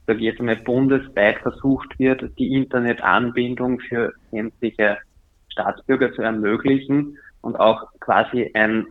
sage 0.05 0.19
ich 0.19 0.25
jetzt 0.25 0.39
einmal, 0.39 0.57
bundesweit 0.57 1.39
versucht 1.39 1.97
wird, 1.97 2.37
die 2.37 2.53
Internetanbindung 2.53 3.79
für 3.79 4.13
sämtliche 4.31 4.97
Staatsbürger 5.49 6.13
zu 6.13 6.21
ermöglichen 6.21 7.17
und 7.41 7.55
auch 7.59 7.87
quasi 7.99 8.51
ein 8.53 8.85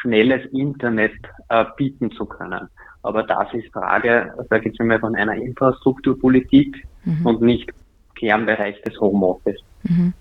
schnelles 0.00 0.44
Internet 0.52 1.12
äh, 1.48 1.64
bieten 1.76 2.10
zu 2.12 2.26
können. 2.26 2.68
Aber 3.02 3.22
das 3.22 3.52
ist 3.54 3.72
Frage, 3.72 4.32
sage 4.50 4.70
ich 4.70 4.80
einmal, 4.80 5.00
von 5.00 5.14
einer 5.14 5.34
Infrastrukturpolitik 5.34 6.86
mhm. 7.04 7.26
und 7.26 7.42
nicht 7.42 7.70
Kernbereich 8.16 8.80
des 8.82 8.98
Homeoffice. 9.00 9.60
Mhm. 9.84 10.12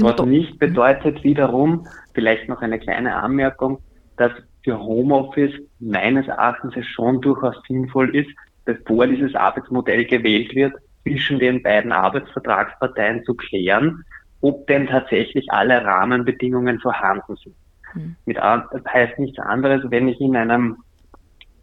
Was 0.00 0.24
nicht 0.24 0.58
bedeutet 0.58 1.22
wiederum, 1.24 1.86
vielleicht 2.14 2.48
noch 2.48 2.62
eine 2.62 2.78
kleine 2.78 3.16
Anmerkung, 3.16 3.78
dass 4.16 4.32
für 4.62 4.78
Homeoffice 4.78 5.54
meines 5.80 6.28
Erachtens 6.28 6.76
es 6.76 6.86
schon 6.86 7.20
durchaus 7.20 7.56
sinnvoll 7.66 8.14
ist, 8.14 8.30
bevor 8.64 9.06
dieses 9.06 9.34
Arbeitsmodell 9.34 10.04
gewählt 10.04 10.54
wird, 10.54 10.74
zwischen 11.02 11.38
den 11.38 11.62
beiden 11.62 11.90
Arbeitsvertragsparteien 11.90 13.24
zu 13.24 13.34
klären, 13.34 14.04
ob 14.40 14.66
denn 14.66 14.86
tatsächlich 14.86 15.50
alle 15.50 15.84
Rahmenbedingungen 15.84 16.78
vorhanden 16.78 17.36
sind. 17.36 17.56
Mhm. 17.94 18.16
Mit 18.24 18.36
das 18.36 18.84
heißt 18.88 19.18
nichts 19.18 19.38
anderes, 19.38 19.82
wenn 19.90 20.08
ich 20.08 20.20
in 20.20 20.36
einem 20.36 20.78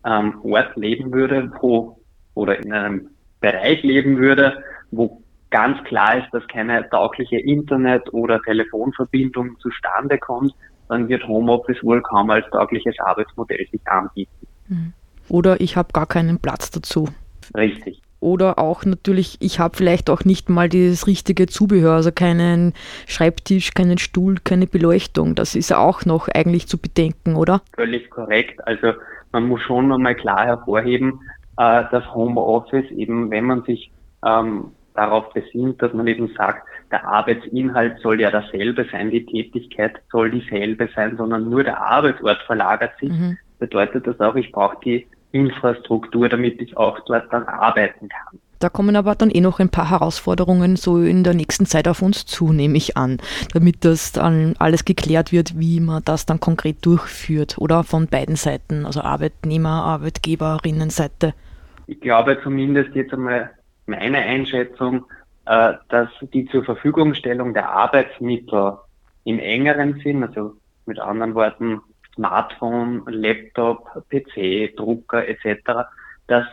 ähm, 0.06 0.40
Ort 0.44 0.76
leben 0.76 1.14
würde, 1.14 1.52
wo 1.62 2.00
oder 2.34 2.58
in 2.60 2.72
einem 2.74 3.10
Bereich 3.40 3.84
leben 3.84 4.18
würde, 4.18 4.64
wo 4.92 5.22
ganz 5.50 5.84
klar 5.86 6.18
ist, 6.18 6.34
dass 6.34 6.48
keine 6.48 6.88
taugliche 6.90 7.40
Internet- 7.40 8.14
oder 8.14 8.42
Telefonverbindung 8.42 9.58
zustande 9.60 10.18
kommt, 10.18 10.54
dann 10.90 11.08
wird 11.08 11.28
Homeoffice 11.28 11.82
wohl 11.84 12.02
kaum 12.02 12.30
als 12.30 12.46
taugliches 12.52 12.96
Arbeitsmodell 13.00 13.66
sich 13.72 13.82
anbieten. 13.88 14.48
Mhm 14.68 14.94
oder 15.30 15.62
ich 15.62 15.78
habe 15.78 15.94
gar 15.94 16.08
keinen 16.08 16.40
Platz 16.40 16.72
dazu. 16.72 17.08
Richtig. 17.56 18.02
Oder 18.20 18.60
auch 18.60 18.84
natürlich, 18.84 19.38
ich 19.40 19.60
habe 19.60 19.78
vielleicht 19.78 20.10
auch 20.10 20.26
nicht 20.26 20.50
mal 20.50 20.68
das 20.68 21.08
richtige 21.08 21.48
Zubehör, 21.48 21.94
also 21.94 22.12
keinen 22.12 22.74
Schreibtisch, 23.08 23.74
keinen 23.74 23.98
Stuhl, 23.98 24.36
keine 24.44 24.68
Beleuchtung. 24.68 25.36
Das 25.36 25.56
ist 25.56 25.74
auch 25.74 26.04
noch 26.06 26.28
eigentlich 26.28 26.68
zu 26.68 26.78
bedenken, 26.78 27.36
oder? 27.38 27.62
Völlig 27.76 28.10
korrekt. 28.10 28.68
Also 28.68 28.94
man 29.32 29.48
muss 29.48 29.62
schon 29.62 29.88
nochmal 29.88 30.16
klar 30.16 30.46
hervorheben, 30.46 31.22
äh, 31.58 31.84
dass 31.92 32.14
Homeoffice 32.14 32.92
eben, 32.92 33.32
wenn 33.32 33.46
man 33.46 33.64
sich 33.64 33.90
ähm, 34.26 34.66
darauf 34.96 35.32
besinnt, 35.32 35.82
dass 35.82 35.94
man 35.94 36.08
eben 36.08 36.28
sagt, 36.36 36.68
der 36.92 37.08
Arbeitsinhalt 37.08 38.00
soll 38.02 38.20
ja 38.22 38.32
dasselbe 38.32 38.86
sein, 38.92 39.12
die 39.12 39.26
Tätigkeit 39.26 40.02
soll 40.12 40.32
dieselbe 40.32 40.90
sein, 40.96 41.18
sondern 41.18 41.50
nur 41.50 41.64
der 41.64 41.80
Arbeitsort 41.80 42.42
verlagert 42.46 42.92
sich, 43.00 43.10
mhm. 43.10 43.38
bedeutet 43.60 44.08
das 44.08 44.20
auch, 44.20 44.36
ich 44.36 44.52
brauche 44.52 44.78
die 44.84 45.08
Infrastruktur, 45.32 46.30
damit 46.30 46.60
ich 46.62 46.76
auch 46.78 47.00
dort 47.06 47.32
dann 47.32 47.44
arbeiten 47.46 48.10
kann. 48.10 48.40
Da 48.60 48.68
kommen 48.68 48.98
aber 48.98 49.16
dann 49.16 49.30
eh 49.30 49.40
noch 49.40 49.60
ein 49.60 49.70
paar 49.70 49.90
Herausforderungen 49.90 50.76
so 50.76 50.98
in 50.98 51.24
der 51.24 51.34
nächsten 51.34 51.66
Zeit 51.66 51.88
auf 51.88 52.02
uns 52.02 52.26
zu, 52.26 52.52
nehme 52.52 52.76
ich 52.76 52.98
an, 52.98 53.18
damit 53.54 53.86
das 53.86 54.12
dann 54.12 54.56
alles 54.60 54.84
geklärt 54.84 55.32
wird, 55.32 55.58
wie 55.58 55.80
man 55.80 56.04
das 56.04 56.26
dann 56.26 56.42
konkret 56.42 56.86
durchführt 56.86 57.58
oder 57.58 57.86
von 57.86 58.08
beiden 58.08 58.36
Seiten, 58.36 58.86
also 58.86 59.00
Arbeitnehmer, 59.00 59.84
Arbeitgeberinnenseite. 59.86 61.34
Ich 61.88 62.02
glaube 62.02 62.38
zumindest 62.44 62.94
jetzt 62.96 63.14
einmal 63.14 63.50
meine 63.86 64.18
Einschätzung, 64.18 65.06
äh, 65.50 65.74
dass 65.90 66.10
die 66.32 66.46
zur 66.46 66.64
Verfügungstellung 66.64 67.56
der 67.56 67.72
Arbeitsmittel 67.72 68.78
im 69.24 69.40
engeren 69.40 70.00
Sinn, 70.04 70.24
also 70.24 70.54
mit 70.86 71.00
anderen 71.00 71.34
Worten 71.34 71.82
Smartphone, 72.14 73.02
Laptop, 73.08 73.84
PC, 74.12 74.76
Drucker 74.76 75.28
etc., 75.28 75.88
dass 76.28 76.46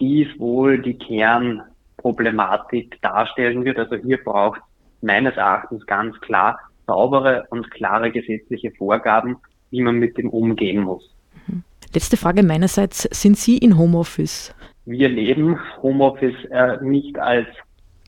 dies 0.00 0.26
wohl 0.40 0.82
die 0.82 0.98
Kernproblematik 0.98 3.00
darstellen 3.00 3.64
wird. 3.64 3.78
Also 3.78 3.94
hier 3.94 4.16
braucht 4.16 4.60
meines 5.02 5.36
Erachtens 5.36 5.86
ganz 5.86 6.20
klar 6.20 6.58
saubere 6.88 7.46
und 7.50 7.70
klare 7.70 8.10
gesetzliche 8.10 8.72
Vorgaben, 8.72 9.36
wie 9.70 9.82
man 9.82 10.00
mit 10.00 10.18
dem 10.18 10.30
umgehen 10.30 10.82
muss. 10.82 11.08
Mhm. 11.46 11.62
Letzte 11.94 12.16
Frage 12.16 12.42
meinerseits. 12.42 13.02
Sind 13.12 13.38
Sie 13.38 13.58
in 13.58 13.78
Homeoffice? 13.78 14.52
Wir 14.84 15.08
leben 15.08 15.60
Homeoffice 15.80 16.44
äh, 16.50 16.82
nicht 16.82 17.20
als 17.20 17.46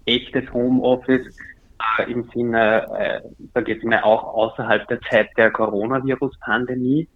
echtes 0.06 0.52
Homeoffice, 0.52 1.26
äh, 1.98 2.10
im 2.10 2.28
Sinne, 2.34 2.86
äh, 2.98 3.20
sage 3.54 3.72
jetzt 3.72 3.84
mal 3.84 4.02
auch 4.02 4.24
außerhalb 4.24 4.86
der 4.88 5.00
Zeit 5.02 5.28
der 5.36 5.50
Coronavirus-Pandemie. 5.50 7.08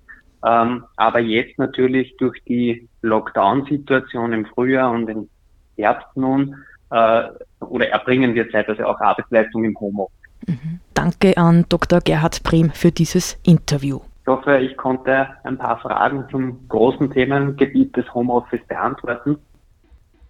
Ähm, 0.45 0.85
aber 0.97 1.19
jetzt 1.19 1.59
natürlich 1.59 2.17
durch 2.19 2.41
die 2.45 2.89
Lockdown-Situation 3.03 4.33
im 4.33 4.47
Frühjahr 4.47 4.91
und 4.93 5.09
im 5.09 5.29
Herbst 5.77 6.17
nun, 6.17 6.55
äh, 6.91 7.25
oder 7.61 7.89
erbringen 7.89 8.35
wir 8.35 8.51
zeitweise 8.51 8.87
auch 8.87 9.01
Arbeitsleistung 9.01 9.65
im 9.65 9.79
Homeoffice. 9.79 10.15
Mhm. 10.47 10.81
Danke 10.95 11.37
an 11.37 11.65
Dr. 11.69 12.01
Gerhard 12.01 12.43
Brehm 12.43 12.71
für 12.71 12.93
dieses 12.93 13.39
Interview. 13.45 14.01
Ich 14.23 14.29
hoffe, 14.29 14.59
ich 14.59 14.77
konnte 14.77 15.29
ein 15.45 15.59
paar 15.59 15.79
Fragen 15.79 16.27
zum 16.31 16.69
großen 16.69 17.11
Themengebiet 17.11 17.97
des 17.97 18.13
Homeoffice 18.13 18.65
beantworten. 18.69 19.39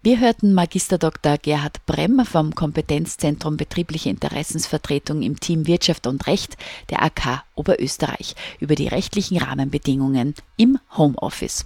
Wir 0.01 0.21
hörten 0.21 0.53
Magister 0.53 0.97
Dr. 0.97 1.37
Gerhard 1.37 1.85
Bremm 1.85 2.25
vom 2.25 2.55
Kompetenzzentrum 2.55 3.57
Betriebliche 3.57 4.09
Interessensvertretung 4.09 5.21
im 5.21 5.41
Team 5.41 5.67
Wirtschaft 5.67 6.07
und 6.07 6.25
Recht 6.25 6.55
der 6.89 7.03
AK 7.03 7.43
Oberösterreich 7.55 8.33
über 8.61 8.75
die 8.75 8.87
rechtlichen 8.87 9.37
Rahmenbedingungen 9.39 10.35
im 10.55 10.79
Homeoffice. 10.95 11.65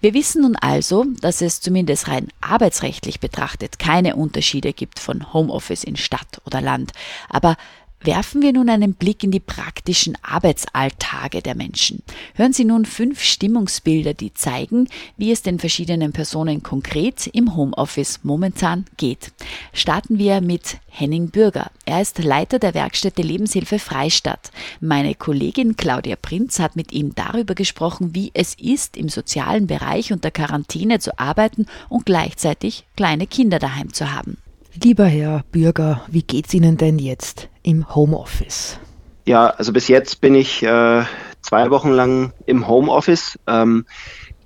Wir 0.00 0.14
wissen 0.14 0.42
nun 0.42 0.56
also, 0.56 1.04
dass 1.20 1.42
es 1.42 1.60
zumindest 1.60 2.08
rein 2.08 2.26
arbeitsrechtlich 2.40 3.20
betrachtet 3.20 3.78
keine 3.78 4.16
Unterschiede 4.16 4.72
gibt 4.72 4.98
von 4.98 5.32
Homeoffice 5.32 5.84
in 5.84 5.94
Stadt 5.94 6.42
oder 6.46 6.60
Land. 6.60 6.90
Aber 7.28 7.56
Werfen 8.02 8.40
wir 8.40 8.54
nun 8.54 8.70
einen 8.70 8.94
Blick 8.94 9.22
in 9.24 9.30
die 9.30 9.40
praktischen 9.40 10.16
Arbeitsalltage 10.22 11.42
der 11.42 11.54
Menschen. 11.54 12.02
Hören 12.34 12.54
Sie 12.54 12.64
nun 12.64 12.86
fünf 12.86 13.22
Stimmungsbilder, 13.22 14.14
die 14.14 14.32
zeigen, 14.32 14.88
wie 15.18 15.30
es 15.30 15.42
den 15.42 15.58
verschiedenen 15.58 16.12
Personen 16.12 16.62
konkret 16.62 17.26
im 17.26 17.54
Homeoffice 17.54 18.20
momentan 18.22 18.86
geht. 18.96 19.32
Starten 19.74 20.16
wir 20.16 20.40
mit 20.40 20.78
Henning 20.88 21.28
Bürger. 21.28 21.70
Er 21.84 22.00
ist 22.00 22.18
Leiter 22.24 22.58
der 22.58 22.72
Werkstätte 22.72 23.20
Lebenshilfe 23.20 23.78
Freistadt. 23.78 24.50
Meine 24.80 25.14
Kollegin 25.14 25.76
Claudia 25.76 26.16
Prinz 26.16 26.58
hat 26.58 26.76
mit 26.76 26.92
ihm 26.92 27.14
darüber 27.14 27.54
gesprochen, 27.54 28.14
wie 28.14 28.30
es 28.32 28.54
ist, 28.54 28.96
im 28.96 29.10
sozialen 29.10 29.66
Bereich 29.66 30.10
unter 30.10 30.30
Quarantäne 30.30 31.00
zu 31.00 31.18
arbeiten 31.18 31.66
und 31.90 32.06
gleichzeitig 32.06 32.86
kleine 32.96 33.26
Kinder 33.26 33.58
daheim 33.58 33.92
zu 33.92 34.10
haben. 34.10 34.38
Lieber 34.82 35.04
Herr 35.04 35.44
Bürger, 35.52 36.02
wie 36.08 36.22
geht's 36.22 36.54
Ihnen 36.54 36.78
denn 36.78 36.98
jetzt 36.98 37.49
im 37.62 37.94
Homeoffice? 37.94 38.78
Ja, 39.26 39.48
also 39.48 39.72
bis 39.72 39.88
jetzt 39.88 40.20
bin 40.20 40.34
ich 40.34 40.62
äh, 40.62 41.04
zwei 41.42 41.70
Wochen 41.70 41.90
lang 41.90 42.32
im 42.46 42.66
Homeoffice. 42.68 43.38
Ähm, 43.46 43.86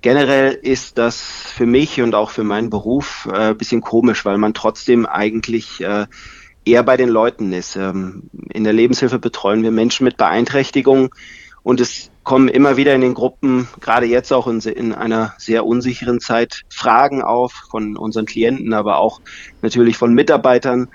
generell 0.01 0.53
ist 0.53 0.97
das 0.97 1.21
für 1.21 1.65
mich 1.65 2.01
und 2.01 2.13
auch 2.13 2.29
für 2.29 2.43
meinen 2.43 2.69
Beruf 2.69 3.27
äh, 3.33 3.53
bisschen 3.53 3.81
komisch, 3.81 4.25
weil 4.25 4.37
man 4.37 4.53
trotzdem 4.53 5.05
eigentlich 5.05 5.81
äh, 5.81 6.05
eher 6.65 6.83
bei 6.83 6.97
den 6.97 7.09
Leuten 7.09 7.53
ist. 7.53 7.75
Ähm, 7.75 8.29
in 8.53 8.63
der 8.63 8.73
Lebenshilfe 8.73 9.19
betreuen 9.19 9.63
wir 9.63 9.71
Menschen 9.71 10.03
mit 10.03 10.17
Beeinträchtigungen 10.17 11.09
und 11.63 11.79
es 11.81 12.11
kommen 12.23 12.47
immer 12.47 12.77
wieder 12.77 12.93
in 12.93 13.01
den 13.01 13.13
Gruppen, 13.13 13.67
gerade 13.79 14.05
jetzt 14.05 14.31
auch 14.31 14.47
in, 14.47 14.59
in, 14.59 14.93
einer 14.93 15.33
sehr 15.37 15.65
unsicheren 15.65 16.19
Zeit, 16.19 16.63
Fragen 16.69 17.23
auf 17.23 17.53
von 17.69 17.97
unseren 17.97 18.25
Klienten, 18.25 18.73
aber 18.73 18.97
auch 18.97 19.21
natürlich 19.61 19.97
von 19.97 20.13
Mitarbeitern. 20.13 20.89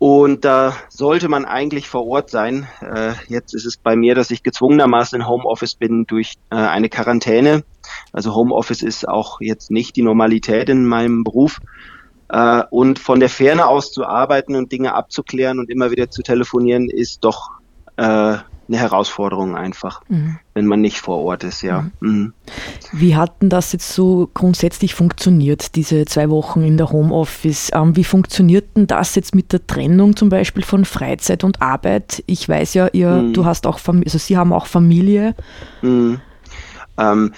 Und 0.00 0.46
da 0.46 0.74
sollte 0.88 1.28
man 1.28 1.44
eigentlich 1.44 1.86
vor 1.86 2.06
Ort 2.06 2.30
sein. 2.30 2.66
Äh, 2.80 3.12
jetzt 3.28 3.52
ist 3.52 3.66
es 3.66 3.76
bei 3.76 3.96
mir, 3.96 4.14
dass 4.14 4.30
ich 4.30 4.42
gezwungenermaßen 4.42 5.20
in 5.20 5.28
Homeoffice 5.28 5.74
bin 5.74 6.06
durch 6.06 6.36
äh, 6.48 6.56
eine 6.56 6.88
Quarantäne. 6.88 7.64
Also 8.10 8.34
Homeoffice 8.34 8.80
ist 8.80 9.06
auch 9.06 9.42
jetzt 9.42 9.70
nicht 9.70 9.96
die 9.96 10.02
Normalität 10.02 10.70
in 10.70 10.86
meinem 10.86 11.22
Beruf. 11.22 11.60
Äh, 12.30 12.62
und 12.70 12.98
von 12.98 13.20
der 13.20 13.28
Ferne 13.28 13.66
aus 13.66 13.92
zu 13.92 14.06
arbeiten 14.06 14.56
und 14.56 14.72
Dinge 14.72 14.94
abzuklären 14.94 15.58
und 15.58 15.68
immer 15.68 15.90
wieder 15.90 16.10
zu 16.10 16.22
telefonieren, 16.22 16.88
ist 16.88 17.22
doch 17.22 17.50
äh, 17.98 18.38
eine 18.70 18.78
Herausforderung 18.78 19.56
einfach, 19.56 20.00
mhm. 20.08 20.38
wenn 20.54 20.66
man 20.66 20.80
nicht 20.80 21.00
vor 21.00 21.18
Ort 21.18 21.42
ist, 21.42 21.62
ja. 21.62 21.90
Mhm. 22.00 22.10
Mhm. 22.10 22.32
Wie 22.92 23.16
hat 23.16 23.42
denn 23.42 23.50
das 23.50 23.72
jetzt 23.72 23.92
so 23.92 24.30
grundsätzlich 24.32 24.94
funktioniert, 24.94 25.74
diese 25.74 26.04
zwei 26.04 26.30
Wochen 26.30 26.62
in 26.62 26.76
der 26.76 26.90
Homeoffice? 26.90 27.70
Ähm, 27.74 27.96
wie 27.96 28.04
funktioniert 28.04 28.76
denn 28.76 28.86
das 28.86 29.16
jetzt 29.16 29.34
mit 29.34 29.52
der 29.52 29.66
Trennung 29.66 30.14
zum 30.14 30.28
Beispiel 30.28 30.62
von 30.62 30.84
Freizeit 30.84 31.42
und 31.42 31.60
Arbeit? 31.60 32.22
Ich 32.26 32.48
weiß 32.48 32.74
ja, 32.74 32.88
ihr, 32.92 33.10
mhm. 33.10 33.32
du 33.32 33.44
hast 33.44 33.66
auch 33.66 33.80
Familie, 33.80 34.06
also 34.06 34.18
Sie 34.18 34.36
haben 34.36 34.52
auch 34.52 34.66
Familie. 34.66 35.34
Mhm. 35.82 36.20
Ähm, 36.96 37.32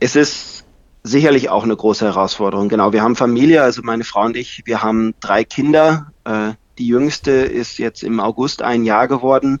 es 0.00 0.16
ist 0.16 0.64
sicherlich 1.02 1.50
auch 1.50 1.64
eine 1.64 1.76
große 1.76 2.06
Herausforderung. 2.06 2.70
Genau, 2.70 2.92
wir 2.94 3.02
haben 3.02 3.16
Familie, 3.16 3.62
also 3.62 3.82
meine 3.82 4.04
Frau 4.04 4.24
und 4.24 4.36
ich, 4.36 4.62
wir 4.64 4.82
haben 4.82 5.14
drei 5.20 5.44
Kinder. 5.44 6.12
Äh, 6.24 6.52
die 6.78 6.86
jüngste 6.86 7.30
ist 7.30 7.78
jetzt 7.78 8.02
im 8.02 8.20
August 8.20 8.62
ein 8.62 8.84
Jahr 8.84 9.06
geworden. 9.06 9.60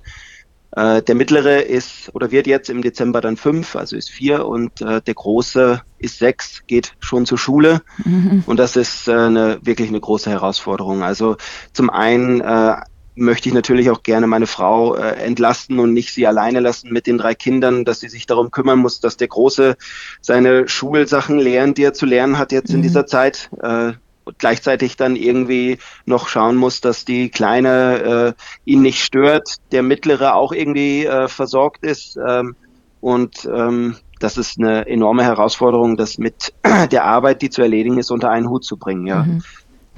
Äh, 0.74 1.02
der 1.02 1.14
mittlere 1.14 1.62
ist 1.62 2.10
oder 2.14 2.30
wird 2.30 2.46
jetzt 2.46 2.70
im 2.70 2.82
Dezember 2.82 3.20
dann 3.20 3.36
fünf, 3.36 3.76
also 3.76 3.94
ist 3.94 4.10
vier 4.10 4.46
und 4.46 4.80
äh, 4.80 5.02
der 5.02 5.14
große 5.14 5.82
ist 5.98 6.18
sechs, 6.18 6.62
geht 6.66 6.94
schon 6.98 7.26
zur 7.26 7.36
Schule 7.36 7.82
mhm. 8.04 8.42
und 8.46 8.58
das 8.58 8.76
ist 8.76 9.06
äh, 9.06 9.12
eine, 9.12 9.58
wirklich 9.62 9.88
eine 9.88 10.00
große 10.00 10.30
Herausforderung. 10.30 11.02
Also 11.02 11.36
zum 11.74 11.90
einen 11.90 12.40
äh, 12.40 12.76
möchte 13.14 13.48
ich 13.48 13.54
natürlich 13.54 13.90
auch 13.90 14.02
gerne 14.02 14.26
meine 14.26 14.46
Frau 14.46 14.94
äh, 14.96 15.16
entlasten 15.16 15.78
und 15.78 15.92
nicht 15.92 16.14
sie 16.14 16.26
alleine 16.26 16.60
lassen 16.60 16.90
mit 16.90 17.06
den 17.06 17.18
drei 17.18 17.34
Kindern, 17.34 17.84
dass 17.84 18.00
sie 18.00 18.08
sich 18.08 18.26
darum 18.26 18.50
kümmern 18.50 18.78
muss, 18.78 19.00
dass 19.00 19.18
der 19.18 19.28
Große 19.28 19.76
seine 20.22 20.68
Schulsachen 20.68 21.38
lernt, 21.38 21.76
die 21.76 21.84
er 21.84 21.92
zu 21.92 22.06
lernen 22.06 22.38
hat 22.38 22.52
jetzt 22.52 22.70
mhm. 22.70 22.76
in 22.76 22.82
dieser 22.82 23.06
Zeit. 23.06 23.50
Äh, 23.62 23.92
gleichzeitig 24.38 24.96
dann 24.96 25.16
irgendwie 25.16 25.78
noch 26.06 26.28
schauen 26.28 26.56
muss, 26.56 26.80
dass 26.80 27.04
die 27.04 27.28
Kleine 27.30 28.34
äh, 28.36 28.70
ihn 28.70 28.82
nicht 28.82 29.02
stört, 29.02 29.56
der 29.72 29.82
Mittlere 29.82 30.34
auch 30.34 30.52
irgendwie 30.52 31.04
äh, 31.04 31.28
versorgt 31.28 31.84
ist. 31.84 32.16
Ähm, 32.16 32.54
und 33.00 33.48
ähm, 33.52 33.96
das 34.20 34.36
ist 34.36 34.58
eine 34.58 34.86
enorme 34.86 35.24
Herausforderung, 35.24 35.96
das 35.96 36.18
mit 36.18 36.52
der 36.92 37.04
Arbeit, 37.04 37.42
die 37.42 37.50
zu 37.50 37.62
erledigen 37.62 37.98
ist, 37.98 38.10
unter 38.10 38.30
einen 38.30 38.48
Hut 38.48 38.64
zu 38.64 38.76
bringen. 38.76 39.06
Ja. 39.06 39.24
Mhm. 39.24 39.42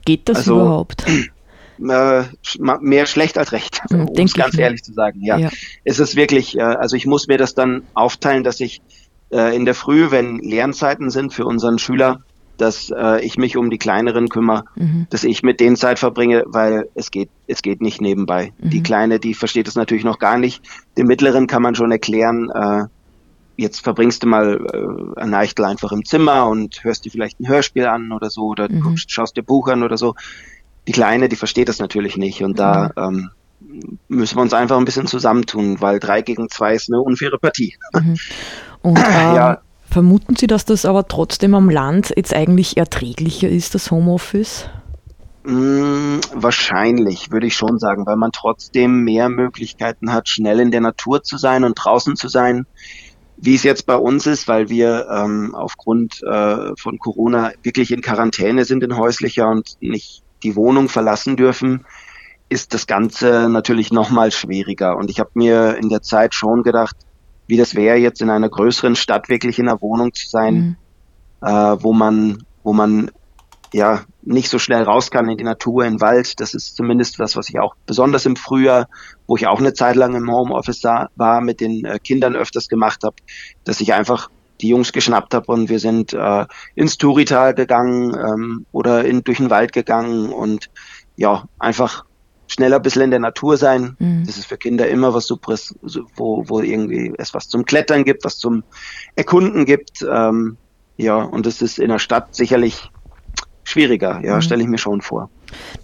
Geht 0.04 0.28
das 0.28 0.38
also, 0.38 0.54
überhaupt? 0.54 1.04
Äh, 1.76 2.22
mehr 2.60 3.04
schlecht 3.06 3.36
als 3.36 3.50
recht, 3.50 3.80
mhm, 3.90 4.06
um 4.06 4.24
es 4.24 4.34
ganz 4.34 4.56
ehrlich 4.56 4.84
zu 4.84 4.92
sagen. 4.92 5.24
Ja. 5.24 5.38
ja. 5.38 5.50
Es 5.82 5.98
ist 5.98 6.14
wirklich, 6.14 6.56
äh, 6.56 6.62
also 6.62 6.94
ich 6.94 7.04
muss 7.04 7.26
mir 7.26 7.36
das 7.36 7.56
dann 7.56 7.82
aufteilen, 7.94 8.44
dass 8.44 8.60
ich 8.60 8.80
äh, 9.32 9.56
in 9.56 9.64
der 9.64 9.74
Früh, 9.74 10.12
wenn 10.12 10.38
Lernzeiten 10.38 11.10
sind 11.10 11.34
für 11.34 11.44
unseren 11.44 11.80
Schüler, 11.80 12.20
dass 12.56 12.90
äh, 12.90 13.24
ich 13.24 13.36
mich 13.36 13.56
um 13.56 13.70
die 13.70 13.78
kleineren 13.78 14.28
kümmere, 14.28 14.64
mhm. 14.76 15.06
dass 15.10 15.24
ich 15.24 15.42
mit 15.42 15.60
denen 15.60 15.76
Zeit 15.76 15.98
verbringe, 15.98 16.44
weil 16.46 16.88
es 16.94 17.10
geht, 17.10 17.30
es 17.46 17.62
geht 17.62 17.80
nicht 17.80 18.00
nebenbei. 18.00 18.52
Mhm. 18.58 18.70
Die 18.70 18.82
kleine, 18.82 19.18
die 19.18 19.34
versteht 19.34 19.68
es 19.68 19.74
natürlich 19.74 20.04
noch 20.04 20.18
gar 20.18 20.38
nicht. 20.38 20.62
Dem 20.96 21.06
mittleren 21.06 21.46
kann 21.46 21.62
man 21.62 21.74
schon 21.74 21.90
erklären, 21.90 22.50
äh, 22.50 22.84
jetzt 23.56 23.80
verbringst 23.80 24.22
du 24.22 24.26
mal 24.26 24.66
äh, 24.72 25.20
ein 25.20 25.34
Eichtel 25.34 25.64
einfach 25.64 25.92
im 25.92 26.04
Zimmer 26.04 26.46
und 26.46 26.82
hörst 26.84 27.04
dir 27.04 27.10
vielleicht 27.10 27.40
ein 27.40 27.48
Hörspiel 27.48 27.86
an 27.86 28.12
oder 28.12 28.30
so 28.30 28.42
oder 28.42 28.70
mhm. 28.70 28.80
guckst, 28.80 29.10
schaust 29.10 29.36
dir 29.36 29.42
Buch 29.42 29.68
an 29.68 29.82
oder 29.82 29.96
so. 29.96 30.14
Die 30.86 30.92
kleine, 30.92 31.28
die 31.28 31.36
versteht 31.36 31.68
das 31.68 31.78
natürlich 31.78 32.16
nicht 32.16 32.42
und 32.42 32.58
da 32.58 32.90
mhm. 32.96 33.02
ähm, 33.02 33.30
müssen 34.08 34.36
wir 34.36 34.42
uns 34.42 34.52
einfach 34.52 34.76
ein 34.76 34.84
bisschen 34.84 35.06
zusammentun, 35.06 35.80
weil 35.80 35.98
drei 35.98 36.22
gegen 36.22 36.48
zwei 36.48 36.74
ist 36.74 36.90
eine 36.90 37.00
unfaire 37.00 37.38
Partie. 37.38 37.76
Mhm. 37.92 38.16
Und, 38.82 38.98
ähm, 38.98 39.34
ja, 39.34 39.60
Vermuten 39.94 40.34
Sie, 40.34 40.48
dass 40.48 40.64
das 40.64 40.86
aber 40.86 41.06
trotzdem 41.06 41.54
am 41.54 41.70
Land 41.70 42.12
jetzt 42.16 42.34
eigentlich 42.34 42.76
erträglicher 42.76 43.48
ist, 43.48 43.76
das 43.76 43.92
Homeoffice? 43.92 44.68
Mm, 45.44 46.18
wahrscheinlich, 46.32 47.30
würde 47.30 47.46
ich 47.46 47.54
schon 47.54 47.78
sagen, 47.78 48.04
weil 48.04 48.16
man 48.16 48.32
trotzdem 48.32 49.04
mehr 49.04 49.28
Möglichkeiten 49.28 50.12
hat, 50.12 50.28
schnell 50.28 50.58
in 50.58 50.72
der 50.72 50.80
Natur 50.80 51.22
zu 51.22 51.38
sein 51.38 51.62
und 51.62 51.74
draußen 51.74 52.16
zu 52.16 52.26
sein, 52.26 52.66
wie 53.36 53.54
es 53.54 53.62
jetzt 53.62 53.86
bei 53.86 53.94
uns 53.94 54.26
ist, 54.26 54.48
weil 54.48 54.68
wir 54.68 55.06
ähm, 55.08 55.54
aufgrund 55.54 56.20
äh, 56.24 56.72
von 56.76 56.98
Corona 56.98 57.52
wirklich 57.62 57.92
in 57.92 58.00
Quarantäne 58.00 58.64
sind 58.64 58.82
in 58.82 58.96
häuslicher 58.96 59.48
und 59.48 59.76
nicht 59.78 60.24
die 60.42 60.56
Wohnung 60.56 60.88
verlassen 60.88 61.36
dürfen, 61.36 61.86
ist 62.48 62.74
das 62.74 62.88
Ganze 62.88 63.48
natürlich 63.48 63.92
nochmal 63.92 64.32
schwieriger. 64.32 64.96
Und 64.96 65.08
ich 65.08 65.20
habe 65.20 65.30
mir 65.34 65.76
in 65.76 65.88
der 65.88 66.02
Zeit 66.02 66.34
schon 66.34 66.64
gedacht, 66.64 66.96
wie 67.46 67.56
das 67.56 67.74
wäre, 67.74 67.96
jetzt 67.96 68.22
in 68.22 68.30
einer 68.30 68.48
größeren 68.48 68.96
Stadt 68.96 69.28
wirklich 69.28 69.58
in 69.58 69.68
einer 69.68 69.80
Wohnung 69.80 70.14
zu 70.14 70.28
sein, 70.28 70.54
mhm. 71.40 71.46
äh, 71.46 71.82
wo 71.82 71.92
man, 71.92 72.38
wo 72.62 72.72
man 72.72 73.10
ja 73.72 74.02
nicht 74.22 74.48
so 74.48 74.58
schnell 74.58 74.84
raus 74.84 75.10
kann 75.10 75.28
in 75.28 75.36
die 75.36 75.44
Natur, 75.44 75.84
in 75.84 75.94
den 75.94 76.00
Wald. 76.00 76.40
Das 76.40 76.54
ist 76.54 76.76
zumindest 76.76 77.18
das, 77.18 77.36
was 77.36 77.48
ich 77.48 77.58
auch 77.58 77.74
besonders 77.86 78.24
im 78.24 78.36
Frühjahr, 78.36 78.88
wo 79.26 79.36
ich 79.36 79.46
auch 79.46 79.58
eine 79.58 79.74
Zeit 79.74 79.96
lang 79.96 80.14
im 80.14 80.30
Homeoffice 80.30 80.80
da 80.80 81.08
war, 81.16 81.40
mit 81.40 81.60
den 81.60 81.84
äh, 81.84 81.98
Kindern 81.98 82.36
öfters 82.36 82.68
gemacht 82.68 83.02
habe, 83.02 83.16
dass 83.64 83.80
ich 83.80 83.92
einfach 83.92 84.30
die 84.60 84.68
Jungs 84.68 84.92
geschnappt 84.92 85.34
habe 85.34 85.50
und 85.52 85.68
wir 85.68 85.80
sind 85.80 86.12
äh, 86.12 86.46
ins 86.76 86.96
Turital 86.96 87.54
gegangen 87.54 88.14
ähm, 88.14 88.66
oder 88.70 89.04
in, 89.04 89.24
durch 89.24 89.38
den 89.38 89.50
Wald 89.50 89.72
gegangen 89.72 90.32
und 90.32 90.70
ja, 91.16 91.44
einfach 91.58 92.04
schneller 92.54 92.76
ein 92.76 92.82
bisschen 92.82 93.02
in 93.02 93.10
der 93.10 93.20
Natur 93.20 93.56
sein. 93.56 93.96
Mhm. 93.98 94.24
Das 94.26 94.36
ist 94.36 94.46
für 94.46 94.56
Kinder 94.56 94.88
immer 94.88 95.12
was 95.12 95.26
Superes, 95.26 95.74
wo, 96.16 96.44
wo 96.48 96.60
irgendwie 96.60 97.12
es 97.18 97.34
was 97.34 97.48
zum 97.48 97.64
Klettern 97.64 98.04
gibt, 98.04 98.24
was 98.24 98.38
zum 98.38 98.64
Erkunden 99.16 99.64
gibt. 99.64 100.04
Ähm, 100.10 100.56
ja, 100.96 101.16
und 101.16 101.46
das 101.46 101.60
ist 101.60 101.78
in 101.78 101.88
der 101.88 101.98
Stadt 101.98 102.34
sicherlich 102.34 102.90
schwieriger, 103.64 104.20
ja, 104.22 104.36
mhm. 104.36 104.42
stelle 104.42 104.62
ich 104.62 104.68
mir 104.68 104.78
schon 104.78 105.00
vor. 105.00 105.30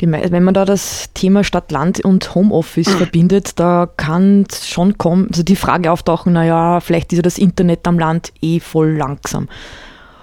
Die, 0.00 0.10
wenn 0.10 0.44
man 0.44 0.54
da 0.54 0.64
das 0.64 1.10
Thema 1.14 1.44
Stadt-Land 1.44 2.04
und 2.04 2.34
Homeoffice 2.34 2.90
verbindet, 2.96 3.58
da 3.58 3.88
kann 3.96 4.46
schon 4.62 4.98
kommen, 4.98 5.28
also 5.30 5.42
die 5.42 5.56
Frage 5.56 5.90
auftauchen, 5.90 6.32
naja, 6.32 6.80
vielleicht 6.80 7.12
ist 7.12 7.18
ja 7.18 7.22
das 7.22 7.38
Internet 7.38 7.86
am 7.86 7.98
Land 7.98 8.32
eh 8.40 8.60
voll 8.60 8.92
langsam. 8.92 9.48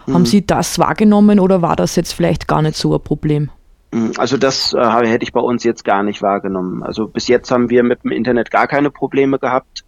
Haben 0.06 0.22
mhm. 0.22 0.26
Sie 0.26 0.46
das 0.46 0.80
wahrgenommen 0.80 1.40
oder 1.40 1.62
war 1.62 1.76
das 1.76 1.96
jetzt 1.98 2.14
vielleicht 2.14 2.48
gar 2.48 2.62
nicht 2.62 2.78
so 2.78 2.96
ein 2.96 3.02
Problem? 3.02 3.50
Mm, 3.92 4.12
also 4.18 4.38
das 4.38 4.74
äh, 4.74 4.84
hätte 4.84 5.24
ich 5.24 5.34
bei 5.34 5.40
uns 5.40 5.64
jetzt 5.64 5.84
gar 5.84 6.04
nicht 6.04 6.22
wahrgenommen. 6.22 6.84
Also 6.84 7.08
bis 7.08 7.28
jetzt 7.28 7.52
haben 7.52 7.70
wir 7.70 7.84
mit 7.84 8.04
dem 8.04 8.12
Internet 8.12 8.52
gar 8.52 8.68
keine 8.68 8.92
Probleme 8.92 9.40
gehabt. 9.40 9.84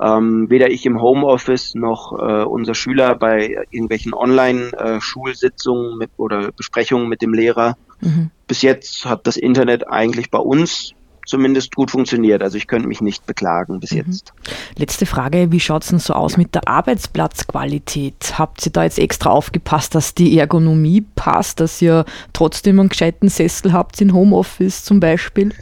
Ähm, 0.00 0.48
weder 0.48 0.70
ich 0.70 0.86
im 0.86 1.02
Homeoffice 1.02 1.74
noch 1.74 2.12
äh, 2.12 2.44
unser 2.44 2.74
Schüler 2.74 3.16
bei 3.16 3.56
irgendwelchen 3.70 4.14
Online-Schulsitzungen 4.14 6.00
äh, 6.00 6.06
oder 6.16 6.52
Besprechungen 6.52 7.08
mit 7.08 7.20
dem 7.20 7.34
Lehrer. 7.34 7.76
Mhm. 8.00 8.30
Bis 8.46 8.62
jetzt 8.62 9.06
hat 9.06 9.26
das 9.26 9.36
Internet 9.36 9.88
eigentlich 9.88 10.30
bei 10.30 10.38
uns 10.38 10.94
zumindest 11.28 11.74
gut 11.74 11.90
funktioniert. 11.90 12.42
Also 12.42 12.56
ich 12.56 12.66
könnte 12.66 12.88
mich 12.88 13.00
nicht 13.00 13.26
beklagen 13.26 13.80
bis 13.80 13.92
mhm. 13.92 13.98
jetzt. 13.98 14.32
Letzte 14.76 15.06
Frage, 15.06 15.52
wie 15.52 15.60
schaut 15.60 15.82
es 15.82 15.90
denn 15.90 15.98
so 15.98 16.14
aus 16.14 16.36
mit 16.36 16.54
der 16.54 16.66
Arbeitsplatzqualität? 16.66 18.38
Habt 18.38 18.64
ihr 18.66 18.72
da 18.72 18.84
jetzt 18.84 18.98
extra 18.98 19.30
aufgepasst, 19.30 19.94
dass 19.94 20.14
die 20.14 20.38
Ergonomie 20.38 21.04
passt, 21.14 21.60
dass 21.60 21.80
ihr 21.82 22.04
trotzdem 22.32 22.80
einen 22.80 22.88
gescheiten 22.88 23.28
Sessel 23.28 23.72
habt 23.72 24.00
in 24.00 24.12
Homeoffice 24.12 24.84
zum 24.84 25.00
Beispiel? 25.00 25.52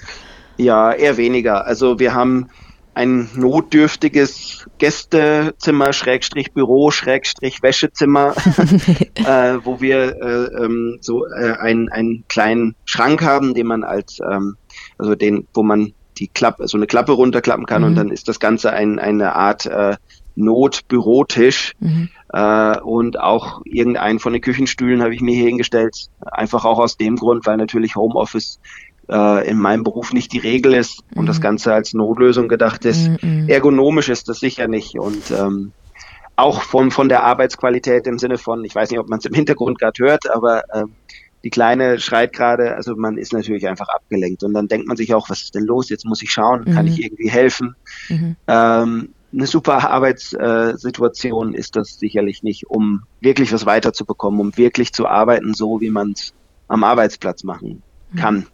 Ja, 0.57 0.93
eher 0.93 1.17
weniger. 1.17 1.67
Also 1.67 1.99
wir 1.99 2.15
haben 2.15 2.49
ein 2.97 3.29
notdürftiges 3.35 4.67
Gästezimmer, 4.79 5.93
Schrägstrich 5.93 6.53
Büro, 6.53 6.91
Schrägstrich 6.91 7.63
Wäschezimmer, 7.63 8.35
äh, 9.17 9.59
wo 9.63 9.83
wir 9.83 10.17
äh, 10.17 10.65
ähm, 10.65 10.97
so 11.03 11.27
äh, 11.27 11.53
einen, 11.59 11.91
einen 11.91 12.25
kleinen 12.29 12.75
Schrank 12.87 13.23
haben, 13.23 13.53
den 13.53 13.67
man 13.67 13.85
als, 13.85 14.19
ähm, 14.21 14.57
also 14.99 15.15
den, 15.15 15.47
wo 15.55 15.63
man 15.63 15.93
die 16.19 16.29
Klappe, 16.29 16.67
so 16.67 16.77
eine 16.77 16.87
Klappe 16.87 17.13
runterklappen 17.13 17.67
kann 17.67 17.83
mhm. 17.83 17.89
und 17.89 17.95
dann 17.97 18.11
ist 18.11 18.29
das 18.29 18.41
Ganze 18.41 18.73
ein, 18.73 18.99
eine 18.99 19.35
Art 19.35 19.67
äh, 19.67 19.97
Notbürotisch 20.35 21.73
mhm. 21.81 22.11
äh, 22.33 22.79
und 22.81 23.19
auch 23.19 23.63
irgendeinen 23.65 24.19
von 24.19 24.33
den 24.33 24.43
Küchenstühlen 24.43 25.03
habe 25.03 25.15
ich 25.15 25.21
mir 25.21 25.35
hier 25.35 25.47
hingestellt, 25.47 26.09
einfach 26.21 26.65
auch 26.65 26.79
aus 26.79 26.97
dem 26.97 27.17
Grund, 27.17 27.47
weil 27.47 27.57
natürlich 27.57 27.97
Homeoffice 27.97 28.61
äh, 29.09 29.49
in 29.49 29.59
meinem 29.59 29.83
Beruf 29.83 30.13
nicht 30.13 30.33
die 30.33 30.39
Regel 30.39 30.75
ist 30.75 31.03
und 31.15 31.23
mhm. 31.23 31.27
das 31.27 31.41
Ganze 31.41 31.73
als 31.73 31.95
Notlösung 31.95 32.49
gedacht 32.49 32.85
ist. 32.85 33.09
Mhm. 33.23 33.49
Ergonomisch 33.49 34.09
ist 34.09 34.29
das 34.29 34.41
sicher 34.41 34.69
nicht 34.69 34.99
und 34.99 35.31
ähm, 35.31 35.73
auch 36.37 36.61
von, 36.61 36.91
von 36.91 37.09
der 37.09 37.25
Arbeitsqualität 37.25 38.07
im 38.07 38.19
Sinne 38.19 38.37
von, 38.37 38.63
ich 38.65 38.75
weiß 38.75 38.91
nicht, 38.91 39.01
ob 39.01 39.09
man 39.09 39.19
es 39.19 39.25
im 39.25 39.33
Hintergrund 39.33 39.79
gerade 39.79 40.05
hört, 40.05 40.31
aber 40.31 40.63
äh, 40.71 40.85
die 41.45 41.51
Kleine 41.51 41.99
schreit 42.01 42.33
gerade, 42.33 42.75
also 42.75 42.97
man 42.97 43.19
ist 43.19 43.33
natürlich 43.33 43.69
einfach 43.69 43.89
abgelenkt 43.89 44.43
und 44.43 44.55
dann 44.55 44.69
denkt 44.69 44.89
man 44.89 44.97
sich 44.97 45.15
auch, 45.15 45.31
was 45.31 45.43
ist 45.43 45.55
denn 45.55 45.65
los? 45.65 45.89
Jetzt 45.89 46.05
muss 46.05 46.23
ich 46.23 46.31
schauen, 46.31 46.65
kann 46.65 46.87
mhm. 46.87 46.93
ich 46.93 47.05
irgendwie 47.05 47.31
helfen? 47.31 47.77
Mhm. 48.09 48.37
Ähm, 48.47 49.09
eine 49.33 49.47
super 49.47 49.91
Arbeitssituation 49.91 51.55
ist 51.55 51.77
das 51.77 51.99
sicherlich 51.99 52.43
nicht, 52.43 52.69
um 52.69 53.03
wirklich 53.21 53.53
was 53.53 53.67
weiterzubekommen, 53.67 54.41
um 54.41 54.57
wirklich 54.57 54.93
zu 54.93 55.07
arbeiten, 55.07 55.55
so 55.55 55.81
wie 55.81 55.91
man 55.91 56.13
es 56.13 56.33
am 56.69 56.85
Arbeitsplatz 56.85 57.45
machen 57.45 57.83
mhm. 58.13 58.19
kann. 58.19 58.47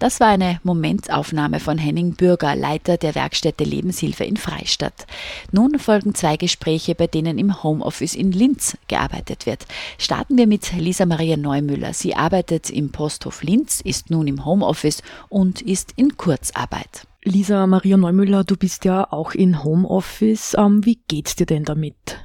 Das 0.00 0.18
war 0.18 0.28
eine 0.28 0.60
Momentaufnahme 0.64 1.60
von 1.60 1.78
Henning 1.78 2.14
Bürger, 2.14 2.56
Leiter 2.56 2.96
der 2.96 3.14
Werkstätte 3.14 3.64
Lebenshilfe 3.64 4.24
in 4.24 4.36
Freistadt. 4.36 5.06
Nun 5.52 5.78
folgen 5.78 6.14
zwei 6.14 6.36
Gespräche, 6.36 6.94
bei 6.94 7.06
denen 7.06 7.38
im 7.38 7.62
Homeoffice 7.62 8.14
in 8.14 8.32
Linz 8.32 8.76
gearbeitet 8.88 9.46
wird. 9.46 9.66
Starten 9.96 10.36
wir 10.36 10.48
mit 10.48 10.72
Lisa 10.72 11.06
Maria 11.06 11.36
Neumüller. 11.36 11.94
Sie 11.94 12.16
arbeitet 12.16 12.70
im 12.70 12.90
Posthof 12.90 13.42
Linz, 13.44 13.80
ist 13.80 14.10
nun 14.10 14.26
im 14.26 14.44
Homeoffice 14.44 15.02
und 15.28 15.62
ist 15.62 15.92
in 15.96 16.16
Kurzarbeit. 16.16 17.06
Lisa 17.22 17.66
Maria 17.66 17.96
Neumüller, 17.96 18.44
du 18.44 18.56
bist 18.56 18.84
ja 18.84 19.10
auch 19.10 19.32
in 19.32 19.62
Homeoffice. 19.62 20.54
Ähm, 20.58 20.84
wie 20.84 21.00
geht's 21.08 21.36
dir 21.36 21.46
denn 21.46 21.64
damit? 21.64 22.18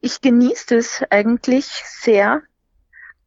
Ich 0.00 0.20
genieße 0.20 0.76
es 0.76 1.02
eigentlich 1.10 1.66
sehr 1.66 2.42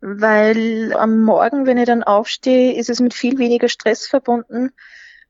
weil 0.02 0.94
am 0.94 1.22
Morgen, 1.22 1.66
wenn 1.68 1.78
ich 1.78 1.86
dann 1.86 2.04
aufstehe, 2.04 2.74
ist 2.74 2.90
es 2.90 3.00
mit 3.00 3.14
viel 3.14 3.38
weniger 3.38 3.70
Stress 3.70 4.08
verbunden, 4.08 4.72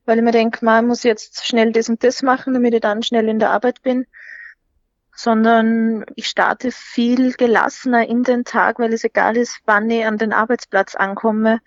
weil 0.06 0.18
ich 0.18 0.24
mir 0.24 0.32
denke, 0.32 0.64
man 0.64 0.86
muss 0.86 1.02
jetzt 1.02 1.46
schnell 1.46 1.72
das 1.72 1.88
und 1.88 2.02
das 2.02 2.22
machen, 2.22 2.54
damit 2.54 2.74
ich 2.74 2.80
dann 2.80 3.02
schnell 3.02 3.28
in 3.28 3.38
der 3.38 3.50
Arbeit 3.50 3.82
bin, 3.82 4.06
sondern 5.14 6.06
ich 6.16 6.26
starte 6.26 6.72
viel 6.72 7.34
gelassener 7.34 8.08
in 8.08 8.22
den 8.22 8.44
Tag, 8.44 8.78
weil 8.78 8.92
es 8.94 9.04
egal 9.04 9.36
ist, 9.36 9.60
wann 9.66 9.90
ich 9.90 10.06
an 10.06 10.16
den 10.16 10.32
Arbeitsplatz 10.32 10.94
ankomme, 10.94 11.60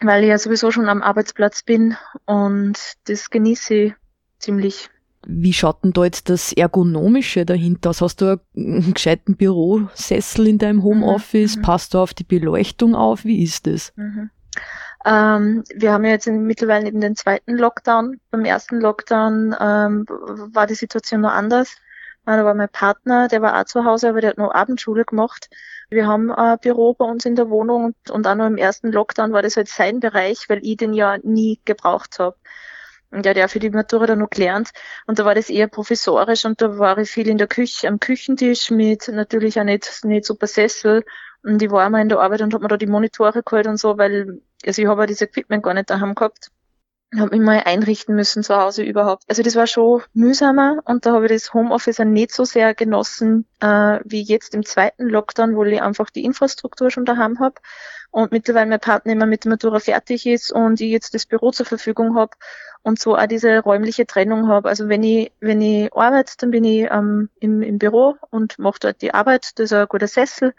weil 0.00 0.22
ich 0.22 0.28
ja 0.28 0.38
sowieso 0.38 0.70
schon 0.70 0.88
am 0.88 1.02
Arbeitsplatz 1.02 1.62
bin 1.62 1.96
und 2.26 2.78
das 3.04 3.30
genieße 3.30 3.74
ich 3.74 3.94
ziemlich. 4.38 4.90
Wie 5.26 5.52
schaut 5.52 5.84
denn 5.84 5.92
da 5.92 6.04
jetzt 6.04 6.28
das 6.28 6.52
Ergonomische 6.52 7.44
dahinter 7.44 7.90
aus? 7.90 8.00
Hast 8.00 8.20
du 8.20 8.40
einen 8.56 8.92
gescheiten 8.94 9.36
Bürosessel 9.36 10.46
in 10.46 10.58
deinem 10.58 10.82
Homeoffice? 10.82 11.56
Mhm. 11.56 11.62
Passt 11.62 11.94
du 11.94 11.98
auf 11.98 12.14
die 12.14 12.24
Beleuchtung 12.24 12.94
auf? 12.94 13.24
Wie 13.24 13.42
ist 13.42 13.66
das? 13.66 13.92
Mhm. 13.96 14.30
Ähm, 15.04 15.64
wir 15.74 15.92
haben 15.92 16.04
ja 16.04 16.12
jetzt 16.12 16.26
in, 16.26 16.44
mittlerweile 16.44 16.86
eben 16.86 17.00
den 17.00 17.16
zweiten 17.16 17.56
Lockdown. 17.56 18.20
Beim 18.30 18.44
ersten 18.44 18.80
Lockdown 18.80 19.54
ähm, 19.58 20.04
war 20.08 20.66
die 20.66 20.74
Situation 20.74 21.20
noch 21.20 21.32
anders. 21.32 21.76
Da 22.24 22.44
war 22.44 22.54
mein 22.54 22.68
Partner, 22.68 23.26
der 23.26 23.40
war 23.40 23.58
auch 23.58 23.64
zu 23.64 23.86
Hause, 23.86 24.10
aber 24.10 24.20
der 24.20 24.30
hat 24.30 24.38
nur 24.38 24.54
Abendschule 24.54 25.06
gemacht. 25.06 25.48
Wir 25.88 26.06
haben 26.06 26.30
ein 26.30 26.58
Büro 26.58 26.92
bei 26.92 27.06
uns 27.06 27.24
in 27.24 27.36
der 27.36 27.48
Wohnung 27.48 27.86
und, 27.86 28.10
und 28.10 28.26
auch 28.26 28.34
noch 28.34 28.46
im 28.46 28.58
ersten 28.58 28.92
Lockdown 28.92 29.32
war 29.32 29.40
das 29.40 29.56
halt 29.56 29.68
sein 29.68 30.00
Bereich, 30.00 30.44
weil 30.48 30.60
ich 30.62 30.76
den 30.76 30.92
ja 30.92 31.16
nie 31.22 31.58
gebraucht 31.64 32.18
habe. 32.18 32.36
Und 33.10 33.24
der 33.24 33.30
hat 33.30 33.36
ja 33.38 33.48
für 33.48 33.58
die 33.58 33.70
Matura 33.70 34.06
dann 34.06 34.18
noch 34.18 34.30
gelernt. 34.30 34.70
Und 35.06 35.18
da 35.18 35.24
war 35.24 35.34
das 35.34 35.48
eher 35.48 35.68
professorisch 35.68 36.44
und 36.44 36.60
da 36.60 36.78
war 36.78 36.98
ich 36.98 37.10
viel 37.10 37.28
in 37.28 37.38
der 37.38 37.46
Küche, 37.46 37.88
am 37.88 38.00
Küchentisch 38.00 38.70
mit 38.70 39.08
natürlich 39.08 39.58
auch 39.58 39.64
nicht, 39.64 40.04
nicht 40.04 40.26
super 40.26 40.46
Sessel. 40.46 41.04
Und 41.42 41.62
ich 41.62 41.70
war 41.70 41.86
einmal 41.86 42.02
in 42.02 42.08
der 42.08 42.20
Arbeit 42.20 42.42
und 42.42 42.52
habe 42.52 42.62
mir 42.62 42.68
da 42.68 42.76
die 42.76 42.86
Monitore 42.86 43.42
geholt 43.42 43.66
und 43.66 43.78
so, 43.78 43.96
weil, 43.96 44.42
also 44.66 44.82
ich 44.82 44.88
habe 44.88 45.02
ja 45.02 45.06
dieses 45.06 45.22
Equipment 45.22 45.62
gar 45.62 45.74
nicht 45.74 45.88
daheim 45.88 46.14
gehabt. 46.14 46.50
Habe 47.16 47.30
mich 47.30 47.40
mal 47.40 47.62
einrichten 47.64 48.14
müssen 48.14 48.42
zu 48.42 48.54
Hause 48.54 48.82
überhaupt. 48.82 49.22
Also 49.28 49.42
das 49.42 49.56
war 49.56 49.66
schon 49.66 50.02
mühsamer 50.12 50.82
und 50.84 51.06
da 51.06 51.12
habe 51.12 51.24
ich 51.24 51.32
das 51.32 51.54
Homeoffice 51.54 52.00
auch 52.00 52.04
nicht 52.04 52.32
so 52.32 52.44
sehr 52.44 52.74
genossen 52.74 53.46
äh, 53.60 54.00
wie 54.04 54.20
jetzt 54.20 54.54
im 54.54 54.66
zweiten 54.66 55.08
Lockdown, 55.08 55.56
wo 55.56 55.64
ich 55.64 55.80
einfach 55.80 56.10
die 56.10 56.24
Infrastruktur 56.24 56.90
schon 56.90 57.06
daheim 57.06 57.38
habe 57.40 57.54
und 58.10 58.32
mittlerweile 58.32 58.66
mein 58.66 58.80
Partner 58.80 59.12
immer 59.12 59.26
mit 59.26 59.44
der 59.44 59.50
Matura 59.50 59.80
fertig 59.80 60.26
ist 60.26 60.50
und 60.52 60.80
ich 60.80 60.90
jetzt 60.90 61.14
das 61.14 61.26
Büro 61.26 61.50
zur 61.50 61.66
Verfügung 61.66 62.16
habe 62.16 62.32
und 62.82 62.98
so 62.98 63.16
auch 63.16 63.26
diese 63.26 63.58
räumliche 63.58 64.06
Trennung 64.06 64.48
habe. 64.48 64.68
Also 64.68 64.88
wenn 64.88 65.02
ich, 65.02 65.32
wenn 65.40 65.60
ich 65.60 65.92
arbeite, 65.94 66.34
dann 66.38 66.50
bin 66.50 66.64
ich 66.64 66.88
ähm, 66.90 67.28
im, 67.40 67.62
im 67.62 67.78
Büro 67.78 68.16
und 68.30 68.58
mache 68.58 68.78
dort 68.80 69.02
die 69.02 69.12
Arbeit, 69.12 69.58
das 69.58 69.66
ist 69.66 69.72
ein 69.72 69.86
guter 69.88 70.08
Sessel. 70.08 70.54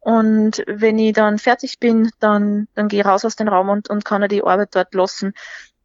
Und 0.00 0.62
wenn 0.66 0.98
ich 0.98 1.14
dann 1.14 1.38
fertig 1.38 1.80
bin, 1.80 2.10
dann, 2.20 2.68
dann 2.74 2.88
gehe 2.88 3.00
ich 3.00 3.06
raus 3.06 3.24
aus 3.24 3.36
dem 3.36 3.48
Raum 3.48 3.70
und, 3.70 3.88
und 3.88 4.04
kann 4.04 4.28
die 4.28 4.44
Arbeit 4.44 4.74
dort 4.74 4.94
lassen. 4.94 5.32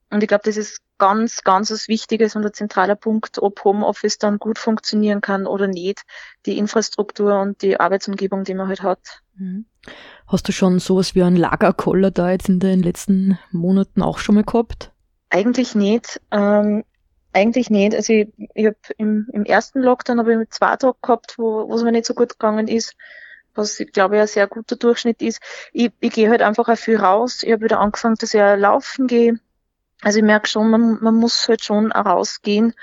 Und 0.09 0.21
ich 0.21 0.27
glaube, 0.27 0.43
das 0.43 0.57
ist 0.57 0.81
ganz, 0.99 1.43
ganz 1.43 1.71
was 1.71 1.87
Wichtiges 1.87 2.35
und 2.35 2.45
ein 2.45 2.53
zentraler 2.53 2.95
Punkt, 2.95 3.39
ob 3.39 3.63
Homeoffice 3.63 4.19
dann 4.19 4.37
gut 4.37 4.59
funktionieren 4.59 5.21
kann 5.21 5.47
oder 5.47 5.67
nicht. 5.67 6.03
Die 6.45 6.57
Infrastruktur 6.57 7.39
und 7.39 7.61
die 7.63 7.79
Arbeitsumgebung, 7.79 8.43
die 8.43 8.53
man 8.53 8.67
halt 8.67 8.83
hat. 8.83 9.21
Mhm. 9.35 9.65
Hast 10.27 10.47
du 10.47 10.51
schon 10.51 10.77
sowas 10.79 11.15
wie 11.15 11.23
einen 11.23 11.37
Lagerkoller 11.37 12.11
da 12.11 12.29
jetzt 12.29 12.49
in 12.49 12.59
den 12.59 12.83
letzten 12.83 13.39
Monaten 13.51 14.03
auch 14.03 14.19
schon 14.19 14.35
mal 14.35 14.43
gehabt? 14.43 14.91
Eigentlich 15.31 15.73
nicht. 15.73 16.21
Ähm, 16.31 16.83
eigentlich 17.33 17.69
nicht. 17.69 17.95
Also 17.95 18.13
ich, 18.13 18.29
ich 18.53 18.65
habe 18.65 18.77
im, 18.97 19.27
im 19.33 19.45
ersten 19.45 19.81
Lockdown 19.81 20.19
habe 20.19 20.41
ich 20.41 20.49
zwei 20.49 20.75
Tage 20.75 20.97
gehabt, 21.01 21.35
wo 21.37 21.73
es 21.73 21.83
mir 21.83 21.91
nicht 21.91 22.05
so 22.05 22.13
gut 22.13 22.31
gegangen 22.31 22.67
ist, 22.67 22.95
was 23.55 23.79
ich 23.79 23.91
glaube 23.91 24.19
ein 24.19 24.27
sehr 24.27 24.47
guter 24.47 24.75
Durchschnitt 24.75 25.21
ist. 25.21 25.39
Ich, 25.71 25.91
ich 25.99 26.11
gehe 26.11 26.29
halt 26.29 26.41
einfach 26.41 26.67
auch 26.69 26.77
viel 26.77 26.97
raus. 26.97 27.43
Ich 27.43 27.51
habe 27.51 27.63
wieder 27.63 27.79
angefangen, 27.79 28.15
dass 28.19 28.33
ich 28.33 28.39
laufen 28.39 29.07
gehe. 29.07 29.39
Also 30.01 30.19
ich 30.19 30.25
merke 30.25 30.47
schon, 30.47 30.69
man, 30.69 30.97
man 31.01 31.15
muss 31.15 31.47
halt 31.47 31.63
schon 31.63 31.91
rausgehen 31.91 32.73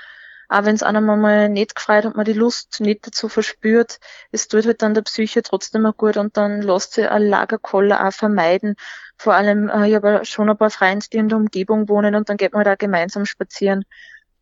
auch 0.49 0.63
wenn 0.63 0.75
es 0.75 0.83
einem 0.83 1.05
mal 1.05 1.49
nicht 1.49 1.75
gefreut 1.75 2.05
und 2.05 2.15
man 2.15 2.25
die 2.25 2.33
Lust 2.33 2.79
nicht 2.79 3.05
dazu 3.05 3.27
verspürt, 3.27 3.99
es 4.31 4.47
tut 4.47 4.65
halt 4.65 4.81
dann 4.81 4.93
der 4.93 5.01
Psyche 5.01 5.41
trotzdem 5.41 5.81
mal 5.81 5.93
gut 5.93 6.17
und 6.17 6.37
dann 6.37 6.61
lässt 6.61 6.93
sich 6.93 7.09
ein 7.09 7.23
Lagerkoller 7.27 8.07
auch 8.07 8.13
vermeiden. 8.13 8.75
Vor 9.17 9.33
allem, 9.33 9.69
äh, 9.69 9.89
ich 9.89 9.95
habe 9.95 10.23
schon 10.23 10.49
ein 10.49 10.57
paar 10.57 10.69
Freunde, 10.69 11.05
die 11.11 11.17
in 11.17 11.29
der 11.29 11.37
Umgebung 11.37 11.89
wohnen 11.89 12.15
und 12.15 12.29
dann 12.29 12.37
geht 12.37 12.53
man 12.53 12.63
da 12.63 12.71
halt 12.71 12.79
gemeinsam 12.79 13.25
spazieren 13.25 13.83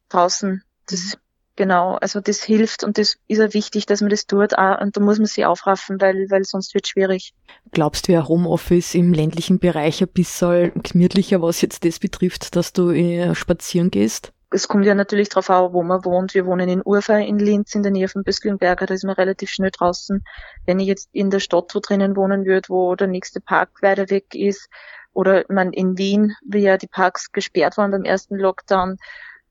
draußen. 0.09 0.63
Das 0.87 0.99
mhm. 1.15 1.19
Genau, 1.57 1.95
also 1.95 2.19
das 2.19 2.43
hilft 2.43 2.83
und 2.83 2.97
das 2.97 3.17
ist 3.27 3.39
auch 3.39 3.53
wichtig, 3.53 3.85
dass 3.85 4.01
man 4.01 4.09
das 4.09 4.27
tut 4.27 4.53
und 4.53 4.97
da 4.97 4.99
muss 4.99 5.19
man 5.19 5.25
sich 5.25 5.45
aufraffen, 5.45 6.01
weil, 6.01 6.29
weil 6.29 6.43
sonst 6.43 6.73
wird 6.73 6.87
schwierig. 6.87 7.33
Glaubst 7.71 8.07
du, 8.07 8.11
ja 8.11 8.27
Homeoffice 8.27 8.93
im 8.93 9.13
ländlichen 9.13 9.59
Bereich 9.59 10.01
ein 10.01 10.09
bisschen 10.09 10.73
gemütlicher, 10.83 11.41
was 11.41 11.61
jetzt 11.61 11.85
das 11.85 11.99
betrifft, 11.99 12.55
dass 12.55 12.73
du 12.73 12.91
äh, 12.91 13.33
spazieren 13.35 13.89
gehst? 13.89 14.33
es 14.51 14.69
kommt 14.69 14.85
ja 14.85 14.95
natürlich 14.95 15.29
darauf 15.29 15.49
an, 15.49 15.73
wo 15.73 15.83
man 15.83 16.05
wohnt. 16.05 16.33
Wir 16.33 16.45
wohnen 16.45 16.69
in 16.69 16.81
Urfa 16.81 17.17
in 17.17 17.39
Linz 17.39 17.75
in 17.75 17.83
der 17.83 17.91
Nähe 17.91 18.07
von 18.07 18.23
Büskelnberger, 18.23 18.85
da 18.85 18.93
ist 18.93 19.03
man 19.03 19.15
relativ 19.15 19.49
schnell 19.49 19.71
draußen. 19.71 20.23
Wenn 20.65 20.79
ich 20.79 20.87
jetzt 20.87 21.09
in 21.11 21.29
der 21.29 21.39
Stadt 21.39 21.75
wo 21.75 21.79
drinnen 21.79 22.15
wohnen 22.15 22.45
würde, 22.45 22.69
wo 22.69 22.95
der 22.95 23.07
nächste 23.07 23.41
Park 23.41 23.81
weiter 23.81 24.09
weg 24.09 24.33
ist, 24.33 24.69
oder 25.13 25.45
man 25.49 25.71
in 25.73 25.97
Wien, 25.97 26.35
wie 26.45 26.59
ja 26.59 26.77
die 26.77 26.87
Parks 26.87 27.31
gesperrt 27.31 27.77
waren 27.77 27.91
beim 27.91 28.03
ersten 28.03 28.35
Lockdown, 28.35 28.97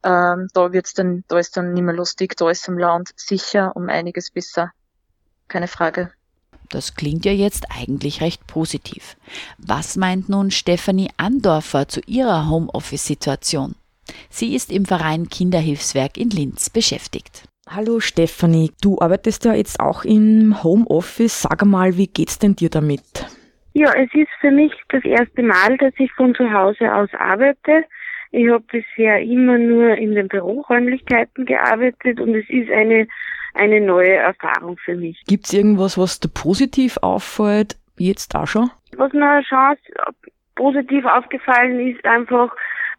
ähm, 0.04 0.48
da 0.52 0.72
wird's 0.72 0.94
dann, 0.94 1.24
da 1.28 1.38
ist 1.38 1.56
dann 1.56 1.72
nicht 1.72 1.82
mehr 1.82 1.94
lustig, 1.94 2.36
da 2.36 2.50
ist 2.50 2.68
im 2.68 2.78
Land 2.78 3.10
sicher 3.16 3.72
um 3.74 3.88
einiges 3.88 4.30
besser. 4.30 4.72
Keine 5.48 5.68
Frage. 5.68 6.10
Das 6.70 6.94
klingt 6.94 7.24
ja 7.24 7.32
jetzt 7.32 7.66
eigentlich 7.70 8.20
recht 8.20 8.46
positiv. 8.46 9.16
Was 9.58 9.96
meint 9.96 10.28
nun 10.28 10.50
Stefanie 10.50 11.10
Andorfer 11.16 11.88
zu 11.88 12.00
ihrer 12.06 12.48
Homeoffice-Situation? 12.48 13.74
Sie 14.28 14.54
ist 14.54 14.72
im 14.72 14.84
Verein 14.84 15.28
Kinderhilfswerk 15.28 16.16
in 16.16 16.30
Linz 16.30 16.70
beschäftigt. 16.70 17.44
Hallo 17.68 18.00
Stefanie, 18.00 18.72
du 18.82 19.00
arbeitest 19.00 19.46
ja 19.46 19.54
jetzt 19.54 19.80
auch 19.80 20.04
im 20.04 20.62
Homeoffice. 20.62 21.42
Sag 21.42 21.64
mal, 21.64 21.96
wie 21.96 22.08
geht's 22.08 22.38
denn 22.38 22.56
dir 22.56 22.68
damit? 22.68 23.26
Ja, 23.72 23.92
es 23.94 24.12
ist 24.14 24.28
für 24.40 24.50
mich 24.50 24.72
das 24.90 25.04
erste 25.04 25.42
Mal, 25.42 25.76
dass 25.78 25.92
ich 25.98 26.12
von 26.12 26.34
zu 26.34 26.52
Hause 26.52 26.94
aus 26.94 27.08
arbeite. 27.18 27.84
Ich 28.36 28.50
habe 28.50 28.64
bisher 28.68 29.22
immer 29.22 29.58
nur 29.58 29.94
in 29.96 30.16
den 30.16 30.26
Büroräumlichkeiten 30.26 31.46
gearbeitet 31.46 32.18
und 32.18 32.34
es 32.34 32.48
ist 32.50 32.68
eine, 32.68 33.06
eine 33.54 33.80
neue 33.80 34.14
Erfahrung 34.14 34.76
für 34.84 34.96
mich. 34.96 35.22
Gibt's 35.28 35.52
irgendwas, 35.52 35.96
was 35.96 36.18
dir 36.18 36.30
positiv 36.30 36.98
auffällt, 37.00 37.76
jetzt 37.96 38.34
auch 38.34 38.48
schon? 38.48 38.70
Was 38.96 39.12
mir 39.12 39.30
eine 39.30 39.44
Chance 39.44 39.80
positiv 40.56 41.04
aufgefallen 41.04 41.78
ist, 41.88 42.04
einfach 42.04 42.50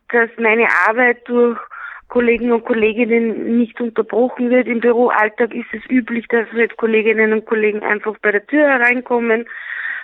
dass 0.10 0.30
meine 0.38 0.68
Arbeit 0.88 1.28
durch 1.28 1.60
Kollegen 2.08 2.54
und 2.54 2.64
Kolleginnen 2.64 3.58
nicht 3.58 3.82
unterbrochen 3.82 4.50
wird. 4.50 4.68
Im 4.68 4.80
Büroalltag 4.80 5.54
ist 5.54 5.68
es 5.74 5.82
üblich, 5.90 6.28
dass 6.30 6.48
halt 6.54 6.78
Kolleginnen 6.78 7.34
und 7.34 7.46
Kollegen 7.46 7.82
einfach 7.84 8.16
bei 8.22 8.32
der 8.32 8.46
Tür 8.46 8.68
hereinkommen 8.68 9.46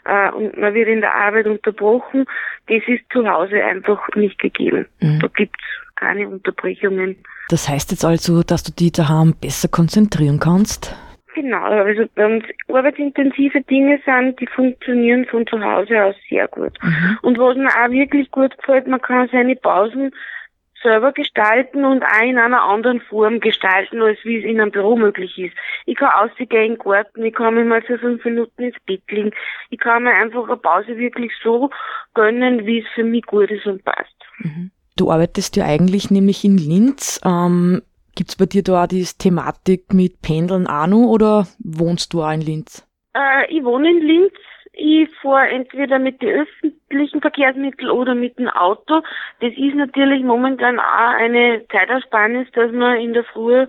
äh, 0.06 0.32
und 0.32 0.58
man 0.58 0.74
wird 0.74 0.88
in 0.88 1.02
der 1.02 1.14
Arbeit 1.14 1.48
unterbrochen. 1.48 2.26
Das 2.68 2.82
ist 2.88 3.04
zu 3.12 3.28
Hause 3.28 3.64
einfach 3.64 4.08
nicht 4.16 4.40
gegeben. 4.40 4.86
Mhm. 5.00 5.20
Da 5.20 5.28
gibt's 5.28 5.64
keine 5.96 6.28
Unterbrechungen. 6.28 7.18
Das 7.50 7.70
heißt 7.70 7.92
jetzt 7.92 8.06
also, 8.06 8.44
dass 8.44 8.64
du 8.64 8.72
die 8.72 8.92
daheim 8.92 9.36
besser 9.40 9.68
konzentrieren 9.68 10.40
kannst? 10.40 10.96
Genau, 11.34 11.64
also 11.64 12.04
bei 12.16 12.26
uns 12.26 12.44
arbeitsintensive 12.68 13.62
Dinge 13.62 14.00
sind, 14.06 14.40
die 14.40 14.48
funktionieren 14.48 15.26
von 15.26 15.48
zu 15.48 15.62
Hause 15.62 16.04
aus 16.04 16.16
sehr 16.30 16.48
gut. 16.50 16.78
Mhm. 16.82 17.18
Und 17.22 17.38
was 17.38 17.56
mir 17.56 17.70
auch 17.70 17.90
wirklich 17.90 18.30
gut 18.32 18.58
gefällt, 18.58 18.88
man 18.88 19.02
kann 19.02 19.30
seine 19.32 19.56
Pausen 19.56 20.12
selber 20.82 21.12
gestalten 21.12 21.86
und 21.86 22.04
auch 22.04 22.24
in 22.24 22.38
einer 22.38 22.64
anderen 22.64 23.02
Form 23.02 23.40
gestalten, 23.40 24.02
als 24.02 24.18
wie 24.24 24.40
es 24.40 24.46
in 24.46 24.60
einem 24.60 24.72
Büro 24.72 24.96
möglich 24.96 25.38
ist. 25.38 25.56
Ich 25.86 25.96
kann 25.96 26.12
ausgehen 26.14 26.50
in 26.50 26.76
den 26.76 26.78
Garten, 26.78 27.26
ich 27.26 27.34
kann 27.34 27.56
mich 27.56 27.66
mal 27.66 27.82
für 27.82 27.98
fünf 27.98 28.24
Minuten 28.26 28.64
ins 28.64 28.76
Bett 28.86 29.04
legen. 29.10 29.32
Ich 29.70 29.80
kann 29.80 30.04
mir 30.04 30.14
einfach 30.14 30.44
eine 30.46 30.58
Pause 30.58 30.98
wirklich 30.98 31.32
so 31.44 31.70
gönnen, 32.14 32.66
wie 32.66 32.80
es 32.80 32.86
für 32.94 33.04
mich 33.04 33.26
gut 33.26 33.52
ist 33.52 33.66
und 33.66 33.84
passt. 33.84 34.16
Mhm. 34.40 34.72
Du 34.98 35.12
arbeitest 35.12 35.56
ja 35.56 35.66
eigentlich 35.66 36.12
nämlich 36.12 36.44
in 36.44 36.58
Linz. 36.58 37.22
Ähm, 37.26 37.82
Gibt 38.16 38.30
es 38.30 38.36
bei 38.36 38.46
dir 38.46 38.62
da 38.62 38.84
auch 38.84 38.88
die 38.88 39.04
Thematik 39.04 39.94
mit 39.94 40.22
Pendeln 40.22 40.68
auch 40.68 40.88
noch 40.88 41.08
oder 41.08 41.48
wohnst 41.60 42.14
du 42.14 42.22
auch 42.22 42.32
in 42.32 42.42
Linz? 42.42 42.86
Äh, 43.14 43.50
ich 43.50 43.64
wohne 43.64 43.90
in 43.90 44.02
Linz. 44.06 44.34
Ich 44.74 45.10
fahre 45.22 45.50
entweder 45.50 46.00
mit 46.00 46.22
den 46.22 46.42
öffentlichen 46.42 47.22
Verkehrsmitteln 47.22 47.90
oder 47.90 48.16
mit 48.16 48.40
dem 48.40 48.48
Auto. 48.48 49.02
Das 49.42 49.52
ist 49.56 49.76
natürlich 49.76 50.24
momentan 50.24 50.80
auch 50.80 51.16
eine 51.18 51.66
Zeitersparnis, 51.70 52.48
dass 52.54 52.72
man 52.72 52.98
in 52.98 53.14
der 53.14 53.26
Früh 53.26 53.68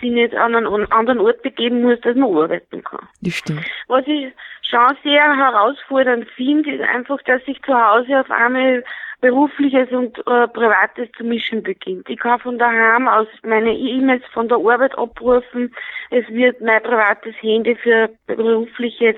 sich 0.00 0.10
nicht 0.10 0.34
an 0.34 0.54
einen 0.54 0.90
anderen 0.92 1.20
Ort 1.20 1.42
begeben 1.42 1.82
muss, 1.82 2.00
dass 2.00 2.16
man 2.16 2.34
arbeiten 2.34 2.82
kann. 2.82 3.06
Das 3.20 3.34
stimmt. 3.34 3.66
Was 3.88 4.06
ich 4.06 4.32
schon 4.62 4.96
sehr 5.02 5.36
herausfordernd 5.36 6.28
finde, 6.30 6.72
ist 6.72 6.82
einfach, 6.82 7.20
dass 7.22 7.42
ich 7.46 7.60
zu 7.62 7.74
Hause 7.74 8.20
auf 8.20 8.30
einmal 8.30 8.84
Berufliches 9.20 9.90
und 9.90 10.16
äh, 10.18 10.46
Privates 10.46 11.08
zu 11.16 11.24
mischen 11.24 11.64
beginnt. 11.64 12.08
Ich 12.08 12.20
kann 12.20 12.38
von 12.38 12.56
daheim 12.56 13.08
aus 13.08 13.26
meine 13.42 13.72
E-Mails 13.72 14.24
von 14.32 14.48
der 14.48 14.58
Arbeit 14.58 14.96
abrufen. 14.96 15.74
Es 16.10 16.28
wird 16.28 16.60
mein 16.60 16.80
privates 16.82 17.34
Handy 17.42 17.74
für 17.74 18.10
berufliche 18.28 19.16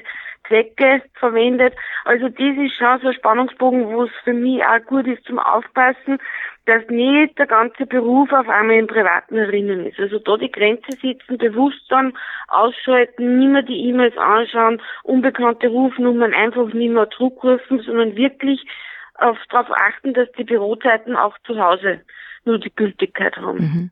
Zwecke 0.51 1.03
verwendet. 1.15 1.75
Also 2.05 2.29
das 2.29 2.57
ist 2.59 2.77
schon 2.77 3.01
so 3.01 3.09
ein 3.09 3.15
Spannungsbogen, 3.15 3.87
wo 3.87 4.03
es 4.03 4.11
für 4.25 4.35
mich 4.35 4.63
auch 4.65 4.85
gut 4.87 5.07
ist 5.07 5.25
zum 5.25 5.39
Aufpassen, 5.39 6.19
dass 6.67 6.87
nicht 6.89 7.39
der 7.39 7.47
ganze 7.47 7.87
Beruf 7.87 8.33
auf 8.33 8.49
einmal 8.49 8.77
im 8.77 8.87
Privaten 8.87 9.37
erinnern 9.37 9.87
ist. 9.87 9.99
Also 9.99 10.19
da 10.19 10.37
die 10.37 10.51
Grenze 10.51 10.93
setzen, 11.01 11.39
bewusst 11.39 11.81
dann 11.89 12.13
ausschalten, 12.49 13.39
nicht 13.39 13.49
mehr 13.49 13.63
die 13.63 13.89
E-Mails 13.89 14.17
anschauen, 14.19 14.83
unbekannte 15.05 15.69
Rufnummern 15.69 16.35
einfach 16.35 16.73
nicht 16.73 16.93
mehr 16.93 17.09
zurückrufen, 17.11 17.81
sondern 17.81 18.17
wirklich 18.17 18.67
auf, 19.15 19.39
darauf 19.49 19.71
achten, 19.71 20.15
dass 20.15 20.31
die 20.33 20.45
Bürozeiten 20.45 21.17
auch 21.17 21.39
zu 21.47 21.59
Hause 21.59 22.03
nur 22.45 22.59
die 22.59 22.75
Gültigkeit 22.75 23.37
haben. 23.37 23.59
Mhm. 23.59 23.91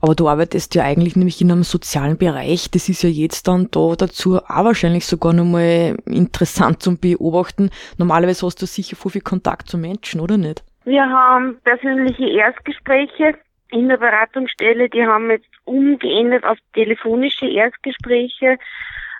Aber 0.00 0.14
du 0.14 0.28
arbeitest 0.28 0.74
ja 0.74 0.84
eigentlich 0.84 1.16
nämlich 1.16 1.40
in 1.40 1.50
einem 1.50 1.62
sozialen 1.62 2.18
Bereich. 2.18 2.70
Das 2.70 2.88
ist 2.88 3.02
ja 3.02 3.08
jetzt 3.08 3.48
dann 3.48 3.68
da 3.70 3.94
dazu 3.96 4.38
auch 4.38 4.64
wahrscheinlich 4.64 5.06
sogar 5.06 5.32
nochmal 5.32 5.96
interessant 6.06 6.82
zum 6.82 6.98
Beobachten. 6.98 7.70
Normalerweise 7.96 8.46
hast 8.46 8.62
du 8.62 8.66
sicher 8.66 8.96
viel, 8.96 9.10
viel 9.10 9.20
Kontakt 9.22 9.68
zu 9.68 9.78
Menschen, 9.78 10.20
oder 10.20 10.36
nicht? 10.36 10.62
Wir 10.84 11.04
haben 11.04 11.58
persönliche 11.64 12.28
Erstgespräche 12.28 13.34
in 13.70 13.88
der 13.88 13.98
Beratungsstelle. 13.98 14.88
Die 14.88 15.04
haben 15.04 15.30
jetzt 15.30 15.48
umgeändert 15.64 16.44
auf 16.44 16.58
telefonische 16.72 17.46
Erstgespräche. 17.46 18.58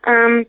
Ähm, 0.07 0.47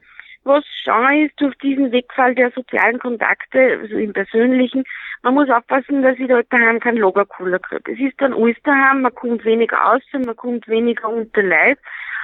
was 0.49 0.65
schon 0.83 1.25
ist 1.25 1.39
durch 1.39 1.55
diesen 1.59 1.93
Wegfall 1.93 2.35
der 2.35 2.51
sozialen 2.51 2.99
Kontakte, 2.99 3.79
also 3.81 3.95
im 3.95 4.11
Persönlichen, 4.11 4.83
man 5.23 5.35
muss 5.35 5.49
aufpassen, 5.49 6.01
dass 6.01 6.19
ich 6.19 6.27
da 6.27 6.41
daheim 6.49 6.79
keinen 6.79 6.97
Lagercooler 6.97 7.59
kriege. 7.59 7.93
Es 7.93 7.99
ist 7.99 8.19
dann 8.19 8.33
alles 8.33 8.57
daheim, 8.63 9.01
man 9.01 9.15
kommt 9.15 9.45
weniger 9.45 9.93
aus, 9.93 10.01
man 10.11 10.35
kommt 10.35 10.67
weniger 10.67 11.07
unter 11.07 11.43
Leid 11.43 11.79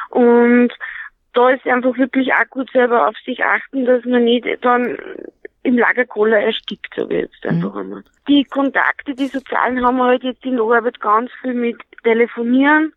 und 0.10 0.74
da 1.34 1.50
ist 1.50 1.66
einfach 1.68 1.98
wirklich 1.98 2.34
auch 2.34 2.50
gut 2.50 2.70
selber 2.72 3.08
auf 3.08 3.16
sich 3.26 3.44
achten, 3.44 3.86
dass 3.86 4.04
man 4.06 4.24
nicht 4.24 4.46
dann 4.62 4.98
im 5.64 5.78
Lagerkoller 5.78 6.40
erstickt, 6.40 6.94
so 6.96 7.10
wie 7.10 7.16
jetzt 7.16 7.46
einfach 7.46 7.74
mhm. 7.74 7.80
einmal. 7.80 8.04
Die 8.28 8.44
Kontakte, 8.46 9.14
die 9.14 9.28
sozialen 9.28 9.86
haben 9.86 9.98
wir 9.98 10.06
halt 10.06 10.24
jetzt 10.24 10.46
in 10.46 10.58
der 10.58 10.66
Arbeit 10.66 11.00
ganz 11.00 11.32
viel 11.42 11.54
mit 11.54 11.78
Telefonieren, 12.04 12.94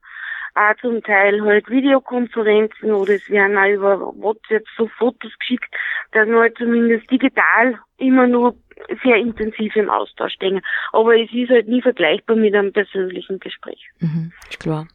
auch 0.59 0.77
zum 0.81 1.03
Teil 1.03 1.43
halt 1.43 1.69
Videokonferenzen 1.69 2.93
oder 2.93 3.15
es 3.15 3.29
werden 3.31 3.57
auch 3.57 3.69
über 3.69 4.01
WhatsApp 4.17 4.65
so 4.77 4.89
Fotos 4.99 5.33
geschickt, 5.39 5.73
dass 6.13 6.27
man 6.27 6.41
halt 6.41 6.59
zumindest 6.59 7.11
digital 7.11 7.79
immer 7.99 8.27
nur 8.27 8.57
sehr 9.03 9.17
intensiv 9.17 9.75
im 9.77 9.91
Austausch 9.91 10.35
stehen. 10.35 10.61
Aber 10.93 11.17
es 11.17 11.33
ist 11.33 11.51
halt 11.51 11.69
nie 11.69 11.83
vergleichbar 11.83 12.37
mit 12.37 12.55
einem 12.55 12.73
persönlichen 12.73 13.39
Gespräch. 13.41 13.89
Mhm, 14.01 14.33
ist 14.49 14.61
klar. 14.61 14.87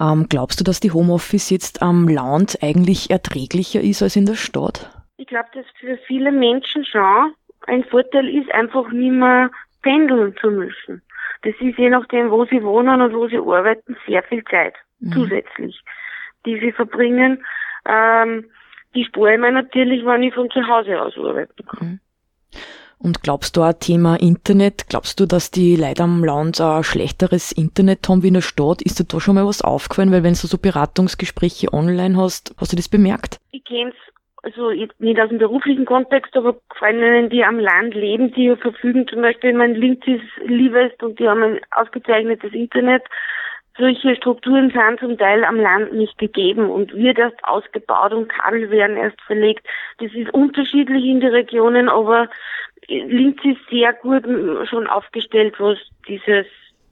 Ähm, 0.00 0.26
glaubst 0.28 0.60
du, 0.60 0.64
dass 0.64 0.80
die 0.80 0.92
Homeoffice 0.92 1.50
jetzt 1.50 1.82
am 1.82 2.08
Land 2.08 2.58
eigentlich 2.62 3.10
erträglicher 3.10 3.80
ist 3.80 4.02
als 4.02 4.16
in 4.16 4.26
der 4.26 4.34
Stadt? 4.34 4.90
Ich 5.16 5.26
glaube, 5.26 5.48
dass 5.54 5.66
für 5.78 5.98
viele 6.06 6.32
Menschen 6.32 6.84
schon 6.84 7.34
ein 7.66 7.84
Vorteil 7.84 8.28
ist, 8.28 8.50
einfach 8.52 8.90
nicht 8.90 9.12
mehr 9.12 9.50
pendeln 9.82 10.34
zu 10.40 10.50
müssen. 10.50 11.02
Das 11.42 11.54
ist 11.60 11.78
je 11.78 11.90
nachdem, 11.90 12.30
wo 12.30 12.44
sie 12.44 12.62
wohnen 12.62 13.00
und 13.00 13.14
wo 13.14 13.28
sie 13.28 13.38
arbeiten, 13.38 13.96
sehr 14.06 14.22
viel 14.24 14.44
Zeit 14.44 14.74
mhm. 15.00 15.12
zusätzlich, 15.12 15.80
die 16.46 16.58
sie 16.60 16.72
verbringen. 16.72 17.44
Ähm, 17.86 18.46
die 18.94 19.04
spare 19.04 19.34
ich 19.34 19.40
mir 19.40 19.52
natürlich, 19.52 20.04
wenn 20.04 20.22
ich 20.22 20.34
von 20.34 20.50
zu 20.50 20.66
Hause 20.66 21.00
aus 21.00 21.16
arbeiten 21.16 21.66
kann. 21.66 21.88
Mhm. 21.88 22.00
Und 22.98 23.22
glaubst 23.22 23.56
du 23.56 23.62
auch 23.62 23.72
Thema 23.72 24.14
Internet? 24.14 24.88
Glaubst 24.88 25.18
du, 25.18 25.26
dass 25.26 25.50
die 25.50 25.74
Leute 25.74 26.04
am 26.04 26.22
Land 26.22 26.60
ein 26.60 26.84
schlechteres 26.84 27.50
Internet 27.50 28.08
haben 28.08 28.22
wie 28.22 28.28
in 28.28 28.34
der 28.34 28.42
Stadt? 28.42 28.80
Ist 28.80 29.00
dir 29.00 29.04
da 29.04 29.18
schon 29.18 29.34
mal 29.34 29.44
was 29.44 29.60
aufgefallen? 29.60 30.12
Weil 30.12 30.22
wenn 30.22 30.34
du 30.34 30.46
so 30.46 30.56
Beratungsgespräche 30.56 31.72
online 31.72 32.16
hast, 32.16 32.54
hast 32.58 32.72
du 32.72 32.76
das 32.76 32.88
bemerkt? 32.88 33.40
Ich 33.50 33.64
kenne 33.64 33.90
es 33.90 33.96
also 34.42 34.70
nicht 34.70 35.20
aus 35.20 35.28
dem 35.28 35.38
beruflichen 35.38 35.84
Kontext, 35.84 36.36
aber 36.36 36.56
Freundinnen, 36.76 37.30
die 37.30 37.44
am 37.44 37.58
Land 37.58 37.94
leben, 37.94 38.32
die 38.32 38.54
verfügen 38.56 39.06
zum 39.06 39.22
Beispiel, 39.22 39.52
mein 39.52 39.74
Linz 39.74 40.04
ist 40.06 40.22
Livest 40.44 41.02
und 41.02 41.18
die 41.18 41.28
haben 41.28 41.42
ein 41.42 41.60
ausgezeichnetes 41.70 42.52
Internet. 42.52 43.04
Solche 43.78 44.16
Strukturen 44.16 44.70
sind 44.70 45.00
zum 45.00 45.16
Teil 45.16 45.44
am 45.44 45.56
Land 45.56 45.94
nicht 45.94 46.18
gegeben 46.18 46.68
und 46.68 46.92
wird 46.92 47.18
erst 47.18 47.42
ausgebaut 47.44 48.12
und 48.12 48.28
Kabel 48.28 48.70
werden 48.70 48.96
erst 48.96 49.20
verlegt. 49.22 49.66
Das 49.98 50.12
ist 50.12 50.34
unterschiedlich 50.34 51.04
in 51.04 51.20
den 51.20 51.30
Regionen, 51.30 51.88
aber 51.88 52.28
Linz 52.88 53.38
ist 53.44 53.60
sehr 53.70 53.92
gut 53.94 54.24
schon 54.68 54.86
aufgestellt, 54.88 55.54
was 55.58 55.78
dieses 56.06 56.46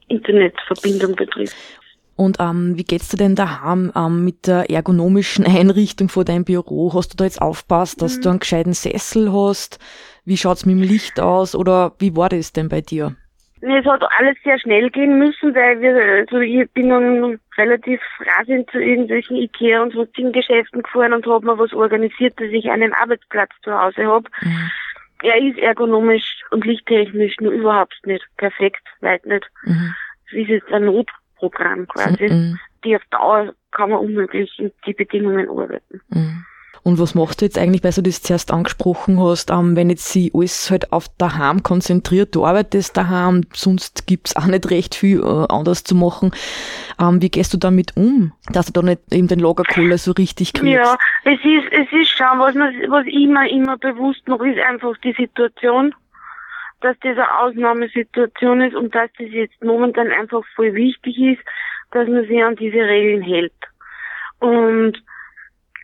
Internetverbindung 0.08 1.16
betrifft. 1.16 1.79
Und 2.20 2.36
ähm, 2.38 2.76
wie 2.76 2.84
geht's 2.84 3.08
dir 3.08 3.16
denn 3.16 3.34
daheim 3.34 3.92
ähm, 3.96 4.26
mit 4.26 4.46
der 4.46 4.68
ergonomischen 4.68 5.46
Einrichtung 5.58 6.10
vor 6.10 6.26
deinem 6.26 6.44
Büro? 6.44 6.92
Hast 6.92 7.14
du 7.14 7.16
da 7.16 7.24
jetzt 7.24 7.40
aufpasst, 7.40 8.02
dass 8.02 8.18
mhm. 8.18 8.22
du 8.22 8.28
einen 8.28 8.38
gescheiten 8.40 8.74
Sessel 8.74 9.32
hast? 9.32 9.78
Wie 10.26 10.36
schaut's 10.36 10.66
mit 10.66 10.76
dem 10.76 10.82
Licht 10.82 11.18
aus? 11.18 11.56
Oder 11.56 11.92
wie 11.98 12.14
war 12.14 12.28
das 12.28 12.52
denn 12.52 12.68
bei 12.68 12.82
dir? 12.82 13.16
Es 13.62 13.86
hat 13.86 14.02
alles 14.18 14.36
sehr 14.44 14.58
schnell 14.58 14.90
gehen 14.90 15.18
müssen, 15.18 15.54
weil 15.54 15.80
wir, 15.80 15.94
also 15.96 16.40
ich 16.40 16.70
bin 16.72 16.90
dann 16.90 17.40
relativ 17.56 18.02
rasend 18.36 18.70
zu 18.70 18.78
irgendwelchen 18.78 19.36
Ikea 19.36 19.82
und 19.82 19.94
sonstigen 19.94 20.32
Geschäften 20.32 20.82
gefahren 20.82 21.14
und 21.14 21.26
habe 21.26 21.46
mir 21.46 21.58
was 21.58 21.72
organisiert, 21.72 22.38
dass 22.38 22.48
ich 22.50 22.70
einen 22.70 22.92
Arbeitsplatz 22.92 23.52
zu 23.64 23.72
Hause 23.72 24.04
habe. 24.06 24.28
Mhm. 24.42 24.70
Er 25.22 25.38
ist 25.38 25.58
ergonomisch 25.58 26.42
und 26.50 26.66
lichttechnisch 26.66 27.36
nur 27.40 27.52
überhaupt 27.52 27.98
nicht 28.04 28.26
perfekt, 28.36 28.86
weit 29.00 29.24
nicht. 29.24 29.48
Mhm. 29.64 29.94
Es 30.26 30.32
ist 30.34 30.48
jetzt 30.48 30.70
ein 30.70 30.84
Not 30.84 31.10
Programm 31.40 31.88
quasi. 31.88 32.28
Mhm. 32.28 32.58
Die 32.84 32.96
auf 32.96 33.02
Dauer 33.10 33.52
kann 33.72 33.90
man 33.90 33.98
unmöglich 34.00 34.58
in 34.58 34.70
die 34.86 34.92
Bedingungen 34.92 35.48
arbeiten. 35.48 36.00
Mhm. 36.08 36.44
Und 36.82 36.98
was 36.98 37.14
machst 37.14 37.40
du 37.40 37.44
jetzt 37.44 37.58
eigentlich, 37.58 37.84
weil 37.84 37.92
du 37.92 38.02
das 38.02 38.22
zuerst 38.22 38.52
angesprochen 38.52 39.20
hast, 39.20 39.50
ähm, 39.50 39.76
wenn 39.76 39.90
jetzt 39.90 40.08
sie 40.08 40.30
alles 40.34 40.70
halt 40.70 40.92
auf 40.92 41.08
daheim 41.18 41.62
konzentriert, 41.62 42.34
du 42.34 42.46
arbeitest 42.46 42.96
daheim, 42.96 43.42
sonst 43.52 44.06
gibt's 44.06 44.34
auch 44.34 44.46
nicht 44.46 44.70
recht 44.70 44.94
viel 44.94 45.20
äh, 45.20 45.46
anders 45.48 45.84
zu 45.84 45.94
machen. 45.94 46.30
Ähm, 46.98 47.20
wie 47.20 47.28
gehst 47.28 47.52
du 47.52 47.58
damit 47.58 47.96
um, 47.96 48.32
dass 48.50 48.66
du 48.66 48.72
da 48.72 48.82
nicht 48.82 49.00
eben 49.12 49.28
den 49.28 49.40
Lagerkoller 49.40 49.98
so 49.98 50.12
richtig 50.12 50.54
kriegst? 50.54 50.72
Ja, 50.72 50.96
es 51.24 51.38
ist, 51.44 51.70
es 51.70 51.92
ist 51.92 52.16
schon, 52.16 52.38
was, 52.38 52.54
man, 52.54 52.72
was 52.88 53.06
immer, 53.06 53.46
immer 53.48 53.76
bewusst 53.76 54.26
noch 54.26 54.40
ist, 54.40 54.58
einfach 54.58 54.96
die 55.04 55.12
Situation 55.12 55.94
dass 56.80 56.96
das 57.00 57.16
eine 57.16 57.38
Ausnahmesituation 57.38 58.60
ist 58.62 58.74
und 58.74 58.94
dass 58.94 59.10
das 59.18 59.28
jetzt 59.30 59.62
momentan 59.62 60.10
einfach 60.10 60.42
voll 60.54 60.74
wichtig 60.74 61.18
ist, 61.18 61.42
dass 61.90 62.08
man 62.08 62.26
sich 62.26 62.42
an 62.42 62.56
diese 62.56 62.78
Regeln 62.78 63.22
hält. 63.22 63.52
Und 64.38 65.02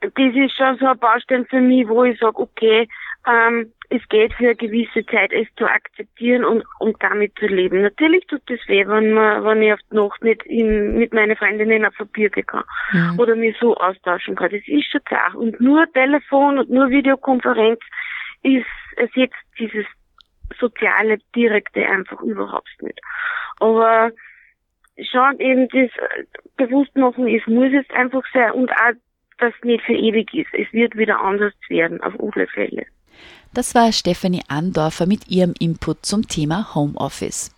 das 0.01 0.35
ist 0.35 0.57
schon 0.57 0.79
so 0.79 0.87
ein 0.87 0.99
Baustein 0.99 1.47
für 1.47 1.61
mich, 1.61 1.89
wo 1.89 2.05
ich 2.05 2.19
sage, 2.19 2.39
okay, 2.39 2.89
ähm, 3.27 3.73
es 3.89 4.07
geht 4.09 4.35
für 4.35 4.45
eine 4.45 4.57
gewisse 4.57 5.05
Zeit, 5.07 5.33
es 5.33 5.47
zu 5.57 5.67
akzeptieren 5.67 6.45
und, 6.45 6.65
und 6.81 6.97
damit 7.03 7.33
zu 7.39 7.47
leben. 7.47 7.83
Natürlich 7.83 8.27
tut 8.27 8.43
es 8.51 8.61
weh, 8.69 8.87
wenn 8.87 9.13
man, 9.13 9.45
wenn 9.45 9.63
ich 9.63 9.73
auf 9.73 9.81
die 9.91 9.97
Nacht 9.97 10.23
nicht 10.25 10.45
in, 10.47 10.99
mit 10.99 11.13
meinen 11.13 11.37
Freundinnen 11.37 11.85
auf 11.85 11.95
gehen 12.13 12.31
kann 12.47 12.65
mhm. 12.93 13.19
oder 13.19 13.37
mich 13.37 13.57
so 13.61 13.77
austauschen 13.77 14.35
kann. 14.35 14.51
Das 14.51 14.63
ist 14.67 14.91
schon 14.91 15.05
klar. 15.05 15.35
Und 15.35 15.61
nur 15.61 15.91
Telefon 15.93 16.59
und 16.59 16.71
nur 16.71 16.91
Videokonferenz 16.91 17.81
ist, 18.43 18.67
ersetzt 18.97 19.37
dieses 19.59 19.87
soziale, 20.59 21.19
direkte 21.35 21.87
einfach 21.87 22.21
überhaupt 22.21 22.71
nicht. 22.81 23.01
Aber 23.59 24.11
schon 24.99 25.41
eben 25.41 25.69
das 25.69 25.91
Bewusstmachen, 26.57 27.29
es 27.29 27.47
muss 27.47 27.73
jetzt 27.73 27.91
einfach 27.93 28.23
sein 28.33 28.53
und 28.53 28.71
auch, 28.71 28.93
dass 29.39 29.53
es 29.55 29.65
nicht 29.65 29.85
für 29.85 29.93
ewig 29.93 30.33
ist. 30.33 30.53
Es 30.53 30.73
wird 30.73 30.97
wieder 30.97 31.21
anders 31.21 31.53
werden, 31.69 32.01
auf 32.01 32.15
alle 32.19 32.47
Fälle. 32.47 32.87
Das 33.53 33.75
war 33.75 33.93
Stefanie 33.93 34.43
Andorfer 34.49 35.07
mit 35.07 35.29
ihrem 35.29 35.55
Input 35.59 36.05
zum 36.05 36.27
Thema 36.29 36.75
Homeoffice. 36.75 37.56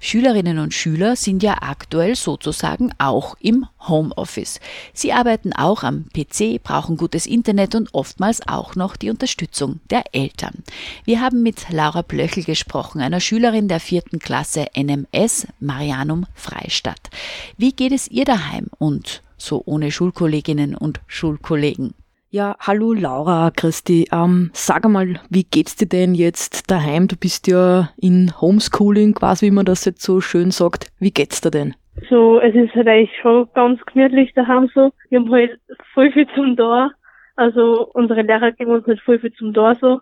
Schülerinnen 0.00 0.58
und 0.58 0.74
Schüler 0.74 1.16
sind 1.16 1.42
ja 1.42 1.58
aktuell 1.60 2.16
sozusagen 2.16 2.92
auch 2.98 3.36
im 3.40 3.66
Homeoffice. 3.86 4.60
Sie 4.92 5.12
arbeiten 5.12 5.52
auch 5.52 5.82
am 5.82 6.06
PC, 6.14 6.62
brauchen 6.62 6.96
gutes 6.96 7.26
Internet 7.26 7.74
und 7.74 7.94
oftmals 7.94 8.46
auch 8.46 8.74
noch 8.74 8.96
die 8.96 9.10
Unterstützung 9.10 9.80
der 9.90 10.04
Eltern. 10.12 10.62
Wir 11.04 11.20
haben 11.20 11.42
mit 11.42 11.70
Laura 11.70 12.02
Blöchel 12.02 12.44
gesprochen, 12.44 13.00
einer 13.00 13.20
Schülerin 13.20 13.68
der 13.68 13.80
vierten 13.80 14.18
Klasse 14.18 14.66
NMS 14.74 15.46
Marianum 15.60 16.26
Freistadt. 16.34 17.10
Wie 17.56 17.72
geht 17.72 17.92
es 17.92 18.08
ihr 18.08 18.24
daheim 18.24 18.68
und 18.78 19.22
so 19.36 19.62
ohne 19.64 19.90
Schulkolleginnen 19.90 20.74
und 20.74 21.00
Schulkollegen? 21.06 21.94
Ja, 22.32 22.54
hallo 22.60 22.92
Laura, 22.92 23.50
Christi. 23.50 24.06
Ähm, 24.12 24.50
sag 24.52 24.84
einmal, 24.84 25.18
wie 25.30 25.42
geht's 25.42 25.74
dir 25.74 25.88
denn 25.88 26.14
jetzt 26.14 26.70
daheim? 26.70 27.08
Du 27.08 27.16
bist 27.16 27.48
ja 27.48 27.88
in 28.00 28.32
Homeschooling, 28.40 29.14
quasi 29.14 29.46
wie 29.46 29.50
man 29.50 29.64
das 29.64 29.84
jetzt 29.84 30.02
so 30.02 30.20
schön 30.20 30.52
sagt. 30.52 30.92
Wie 31.00 31.10
geht's 31.10 31.40
dir 31.40 31.50
denn? 31.50 31.74
So, 32.08 32.38
es 32.38 32.54
ist 32.54 32.72
halt 32.76 32.86
eigentlich 32.86 33.10
schon 33.20 33.48
ganz 33.52 33.80
gemütlich 33.84 34.32
daheim 34.34 34.70
so. 34.72 34.92
Wir 35.08 35.18
haben 35.18 35.32
halt 35.32 35.58
voll 35.92 36.12
viel 36.12 36.28
zum 36.36 36.54
da. 36.54 36.90
Also 37.34 37.90
unsere 37.94 38.22
Lehrer 38.22 38.52
geben 38.52 38.70
uns 38.70 38.86
halt 38.86 39.00
voll 39.00 39.18
viel 39.18 39.32
zum 39.32 39.52
da 39.52 39.74
so. 39.80 40.00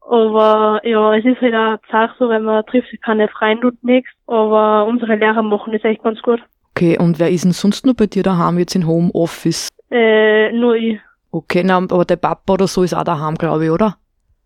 Aber 0.00 0.80
ja, 0.82 1.14
es 1.14 1.24
ist 1.24 1.40
halt 1.40 1.54
auch 1.54 1.78
Sache 1.92 2.16
so, 2.18 2.28
wenn 2.28 2.42
man 2.42 2.66
trifft 2.66 2.90
sich 2.90 3.00
keine 3.00 3.28
Freunde 3.28 3.68
und 3.68 3.84
nichts. 3.84 4.10
Aber 4.26 4.84
unsere 4.84 5.14
Lehrer 5.14 5.44
machen 5.44 5.72
das 5.72 5.84
echt 5.84 6.02
ganz 6.02 6.20
gut. 6.22 6.40
Okay, 6.74 6.98
und 6.98 7.20
wer 7.20 7.30
ist 7.30 7.44
denn 7.44 7.52
sonst 7.52 7.86
noch 7.86 7.94
bei 7.94 8.06
dir 8.06 8.24
daheim 8.24 8.58
jetzt 8.58 8.74
in 8.74 8.84
Homeoffice? 8.84 9.68
Äh, 9.92 10.50
nur 10.50 10.74
ich. 10.74 10.98
Okay, 11.30 11.62
na, 11.64 11.76
aber 11.76 12.04
der 12.04 12.16
Papa 12.16 12.54
oder 12.54 12.66
so 12.66 12.82
ist 12.82 12.94
auch 12.94 13.04
daheim, 13.04 13.34
glaube 13.34 13.66
ich, 13.66 13.70
oder? 13.70 13.96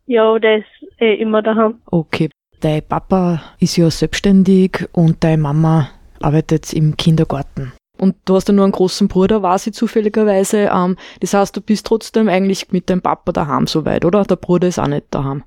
Ja, 0.06 0.38
der 0.38 0.58
ist 0.58 0.66
eh 0.98 1.14
immer 1.14 1.42
daheim. 1.42 1.80
Okay. 1.86 2.28
Dein 2.60 2.82
Papa 2.86 3.42
ist 3.58 3.76
ja 3.76 3.90
selbstständig 3.90 4.88
und 4.92 5.24
deine 5.24 5.42
Mama 5.42 5.88
arbeitet 6.20 6.72
im 6.72 6.96
Kindergarten. 6.96 7.72
Und 7.98 8.16
du 8.24 8.34
hast 8.34 8.48
ja 8.48 8.54
nur 8.54 8.64
einen 8.64 8.72
großen 8.72 9.08
Bruder, 9.08 9.42
war 9.42 9.58
sie 9.58 9.72
zufälligerweise. 9.72 10.70
Ähm, 10.72 10.96
das 11.20 11.34
heißt, 11.34 11.56
du 11.56 11.60
bist 11.60 11.86
trotzdem 11.86 12.28
eigentlich 12.28 12.72
mit 12.72 12.90
deinem 12.90 13.02
Papa 13.02 13.32
daheim 13.32 13.66
soweit, 13.66 14.04
oder? 14.04 14.24
Der 14.24 14.36
Bruder 14.36 14.68
ist 14.68 14.78
auch 14.78 14.86
nicht 14.86 15.06
daheim. 15.10 15.44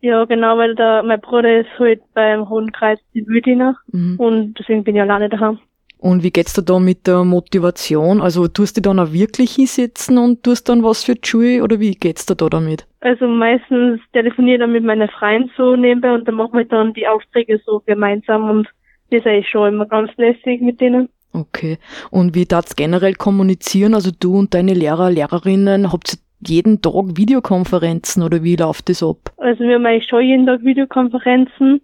Ja, 0.00 0.24
genau, 0.26 0.58
weil 0.58 0.74
der, 0.74 1.02
mein 1.02 1.20
Bruder 1.20 1.60
ist 1.60 1.70
halt 1.78 2.02
beim 2.12 2.48
Hohen 2.48 2.72
Kreis 2.72 2.98
in 3.14 3.26
Wildiner 3.26 3.76
mhm. 3.90 4.16
und 4.18 4.54
deswegen 4.58 4.84
bin 4.84 4.96
ich 4.96 5.02
alleine 5.02 5.28
daheim. 5.28 5.58
Und 6.04 6.22
wie 6.22 6.30
geht's 6.30 6.52
dir 6.52 6.62
da 6.62 6.78
mit 6.78 7.06
der 7.06 7.24
Motivation? 7.24 8.20
Also 8.20 8.46
tust 8.46 8.76
du 8.76 8.82
dann 8.82 8.98
auch 8.98 9.14
wirklich 9.14 9.54
hinsetzen 9.54 10.18
und 10.18 10.42
tust 10.42 10.68
dann 10.68 10.82
was 10.82 11.02
für 11.02 11.14
die 11.14 11.26
Schule 11.26 11.62
oder 11.62 11.80
wie 11.80 11.92
geht's 11.92 12.26
dir 12.26 12.34
da 12.34 12.50
damit? 12.50 12.86
Also 13.00 13.26
meistens 13.26 14.02
telefoniere 14.12 14.56
ich 14.56 14.60
dann 14.60 14.72
mit 14.72 14.84
meinen 14.84 15.08
Freunden 15.08 15.50
so 15.56 15.76
nebenbei 15.76 16.12
und 16.12 16.28
dann 16.28 16.34
machen 16.34 16.58
wir 16.58 16.66
dann 16.66 16.92
die 16.92 17.08
Aufträge 17.08 17.58
so 17.64 17.80
gemeinsam 17.86 18.50
und 18.50 18.68
das 19.08 19.20
ist 19.20 19.26
eigentlich 19.26 19.48
schon 19.48 19.72
immer 19.72 19.86
ganz 19.86 20.10
lässig 20.18 20.60
mit 20.60 20.78
denen. 20.78 21.08
Okay. 21.32 21.78
Und 22.10 22.34
wie 22.34 22.44
darfst 22.44 22.76
generell 22.76 23.14
kommunizieren? 23.14 23.94
Also 23.94 24.10
du 24.10 24.38
und 24.38 24.52
deine 24.52 24.74
Lehrer, 24.74 25.10
Lehrerinnen, 25.10 25.90
habt 25.90 26.12
ihr 26.12 26.18
jeden 26.46 26.82
Tag 26.82 27.16
Videokonferenzen 27.16 28.22
oder 28.22 28.42
wie 28.42 28.56
läuft 28.56 28.90
das 28.90 29.02
ab? 29.02 29.32
Also 29.38 29.64
wir 29.64 29.76
haben 29.76 29.86
eigentlich 29.86 30.06
schon 30.06 30.22
jeden 30.22 30.44
Tag 30.44 30.62
Videokonferenzen 30.64 31.80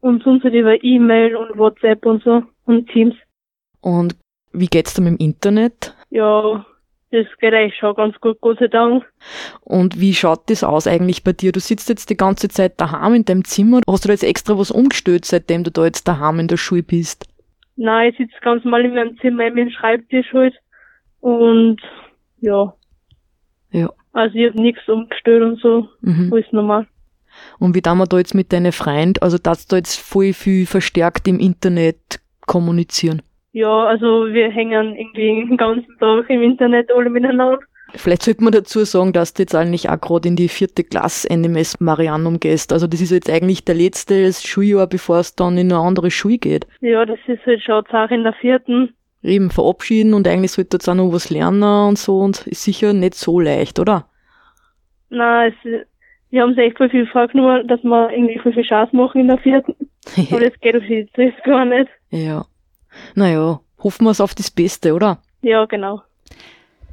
und 0.00 0.22
sonst 0.24 0.44
halt 0.44 0.52
über 0.52 0.84
E-Mail 0.84 1.36
und 1.36 1.56
WhatsApp 1.56 2.04
und 2.04 2.22
so 2.22 2.42
und 2.66 2.86
Teams. 2.90 3.14
Und 3.82 4.16
wie 4.52 4.66
geht's 4.66 4.94
da 4.94 5.02
mit 5.02 5.12
dem 5.12 5.24
Internet? 5.24 5.94
Ja, 6.10 6.64
das 7.10 7.26
geht 7.40 7.52
eigentlich 7.52 7.76
schon 7.76 7.94
ganz 7.94 8.18
gut, 8.20 8.40
Gott 8.40 8.58
sei 8.58 8.68
Dank. 8.68 9.04
Und 9.60 10.00
wie 10.00 10.14
schaut 10.14 10.48
das 10.48 10.64
aus 10.64 10.86
eigentlich 10.86 11.22
bei 11.22 11.34
dir? 11.34 11.52
Du 11.52 11.60
sitzt 11.60 11.90
jetzt 11.90 12.08
die 12.08 12.16
ganze 12.16 12.48
Zeit 12.48 12.80
daheim 12.80 13.14
in 13.14 13.24
deinem 13.26 13.44
Zimmer. 13.44 13.80
Hast 13.86 14.04
du 14.04 14.08
da 14.08 14.14
jetzt 14.14 14.24
extra 14.24 14.56
was 14.56 14.70
umgestellt, 14.70 15.26
seitdem 15.26 15.62
du 15.62 15.70
da 15.70 15.84
jetzt 15.84 16.08
daheim 16.08 16.38
in 16.38 16.48
der 16.48 16.56
Schule 16.56 16.82
bist? 16.82 17.26
Nein, 17.76 18.10
ich 18.10 18.16
sitze 18.16 18.40
ganz 18.40 18.64
normal 18.64 18.86
in 18.86 18.94
meinem 18.94 19.18
Zimmer, 19.18 19.46
in 19.46 19.54
meinem 19.54 19.70
Schreibtisch 19.70 20.32
halt. 20.32 20.54
Und 21.20 21.82
ja. 22.40 22.74
Ja. 23.72 23.90
Also 24.12 24.34
ich 24.34 24.48
habe 24.48 24.60
nichts 24.60 24.88
umgestellt 24.88 25.42
und 25.42 25.60
so. 25.60 25.88
Mhm. 26.00 26.30
Alles 26.32 26.46
normal. 26.52 26.86
Und 27.58 27.74
wie 27.74 27.82
da 27.82 27.94
wir 27.94 28.06
da 28.06 28.18
jetzt 28.18 28.34
mit 28.34 28.52
deinen 28.52 28.72
Freunden, 28.72 29.22
also 29.22 29.38
dass 29.38 29.66
du 29.66 29.76
jetzt 29.76 29.98
voll 29.98 30.32
viel 30.32 30.66
verstärkt 30.66 31.28
im 31.28 31.38
Internet 31.38 32.20
kommunizieren? 32.46 33.22
Ja, 33.52 33.84
also 33.84 34.26
wir 34.32 34.50
hängen 34.50 34.96
irgendwie 34.96 35.46
den 35.46 35.56
ganzen 35.56 35.98
Tag 35.98 36.28
im 36.30 36.42
Internet 36.42 36.90
alle 36.90 37.10
miteinander. 37.10 37.58
Vielleicht 37.94 38.22
sollte 38.22 38.42
man 38.42 38.52
dazu 38.52 38.84
sagen, 38.84 39.12
dass 39.12 39.34
du 39.34 39.42
jetzt 39.42 39.54
eigentlich 39.54 39.90
auch 39.90 40.00
gerade 40.00 40.28
in 40.28 40.36
die 40.36 40.48
vierte 40.48 40.82
Klasse 40.82 41.28
NMS 41.30 41.78
Marianum 41.80 42.40
gehst. 42.40 42.72
Also 42.72 42.86
das 42.86 43.02
ist 43.02 43.10
jetzt 43.10 43.28
eigentlich 43.28 43.64
der 43.64 43.74
letzte 43.74 44.32
Schuljahr, 44.32 44.86
bevor 44.86 45.18
es 45.18 45.36
dann 45.36 45.58
in 45.58 45.70
eine 45.70 45.82
andere 45.82 46.10
Schule 46.10 46.38
geht. 46.38 46.66
Ja, 46.80 47.04
das 47.04 47.18
ist 47.26 47.44
halt 47.44 47.62
schon 47.62 47.84
auch 47.86 48.10
in 48.10 48.24
der 48.24 48.32
vierten. 48.32 48.94
Eben 49.22 49.50
verabschieden 49.50 50.14
und 50.14 50.26
eigentlich 50.26 50.52
sollte 50.52 50.76
jetzt 50.76 50.88
auch 50.88 50.94
noch 50.94 51.12
was 51.12 51.30
lernen 51.30 51.62
und 51.62 51.98
so 51.98 52.18
und 52.20 52.46
ist 52.46 52.64
sicher 52.64 52.94
nicht 52.94 53.14
so 53.14 53.38
leicht, 53.38 53.78
oder? 53.78 54.06
Nein, 55.10 55.52
es, 55.62 55.86
wir 56.30 56.42
haben 56.42 56.54
sich 56.54 56.64
echt 56.64 56.78
voll 56.78 56.88
viel 56.88 57.06
vorgenommen, 57.06 57.68
dass 57.68 57.82
wir 57.84 58.10
irgendwie 58.10 58.38
voll 58.38 58.54
viel 58.54 58.64
Chance 58.64 58.96
machen 58.96 59.20
in 59.20 59.28
der 59.28 59.38
vierten. 59.38 59.74
Aber 60.30 60.40
das 60.40 60.58
geht 60.60 60.74
auf 60.74 60.82
jetzt 60.84 61.44
gar 61.44 61.66
nicht. 61.66 61.90
Ja. 62.10 62.46
Naja, 63.14 63.60
hoffen 63.78 64.04
wir 64.04 64.10
es 64.10 64.20
auf 64.20 64.34
das 64.34 64.50
Beste, 64.50 64.94
oder? 64.94 65.18
Ja, 65.42 65.64
genau. 65.64 66.02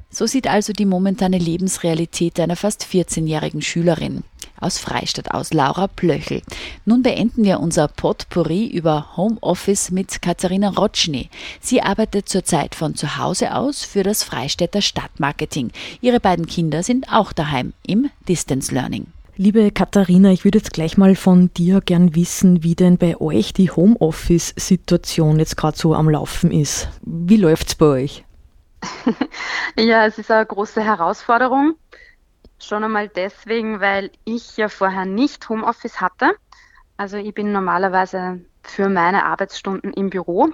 So 0.09 0.25
sieht 0.25 0.47
also 0.47 0.73
die 0.73 0.85
momentane 0.85 1.37
Lebensrealität 1.37 2.39
einer 2.39 2.55
fast 2.55 2.83
14-jährigen 2.83 3.61
Schülerin 3.61 4.23
aus 4.61 4.77
Freistadt 4.77 5.31
aus, 5.31 5.53
Laura 5.53 5.87
Plöchel. 5.87 6.41
Nun 6.85 7.01
beenden 7.03 7.43
wir 7.43 7.59
unser 7.59 7.87
Potpourri 7.87 8.67
über 8.67 9.15
Homeoffice 9.17 9.91
mit 9.91 10.21
Katharina 10.21 10.69
Rotschny. 10.69 11.29
Sie 11.61 11.81
arbeitet 11.81 12.29
zurzeit 12.29 12.75
von 12.75 12.95
zu 12.95 13.17
Hause 13.17 13.55
aus 13.55 13.83
für 13.83 14.03
das 14.03 14.23
Freistädter 14.23 14.81
Stadtmarketing. 14.81 15.71
Ihre 16.01 16.19
beiden 16.19 16.47
Kinder 16.47 16.83
sind 16.83 17.11
auch 17.11 17.31
daheim 17.31 17.73
im 17.85 18.09
Distance 18.27 18.73
Learning. 18.73 19.07
Liebe 19.41 19.71
Katharina, 19.71 20.31
ich 20.31 20.43
würde 20.43 20.57
jetzt 20.57 20.73
gleich 20.73 20.97
mal 20.97 21.15
von 21.15 21.49
dir 21.53 21.79
gern 21.79 22.13
wissen, 22.13 22.61
wie 22.61 22.75
denn 22.75 22.97
bei 22.97 23.15
euch 23.21 23.53
die 23.53 23.71
Homeoffice-Situation 23.71 25.39
jetzt 25.39 25.55
gerade 25.55 25.77
so 25.77 25.95
am 25.95 26.09
Laufen 26.09 26.51
ist. 26.51 26.89
Wie 27.03 27.37
läuft's 27.37 27.73
bei 27.73 27.85
euch? 27.85 28.25
ja, 29.77 30.05
es 30.05 30.17
ist 30.17 30.29
eine 30.29 30.45
große 30.45 30.83
Herausforderung. 30.83 31.75
Schon 32.59 32.83
einmal 32.83 33.07
deswegen, 33.07 33.79
weil 33.79 34.11
ich 34.25 34.57
ja 34.57 34.67
vorher 34.67 35.05
nicht 35.05 35.47
Homeoffice 35.47 36.01
hatte. 36.01 36.35
Also 36.97 37.15
ich 37.15 37.33
bin 37.33 37.53
normalerweise 37.53 38.41
für 38.63 38.89
meine 38.89 39.23
Arbeitsstunden 39.23 39.93
im 39.93 40.09
Büro. 40.09 40.49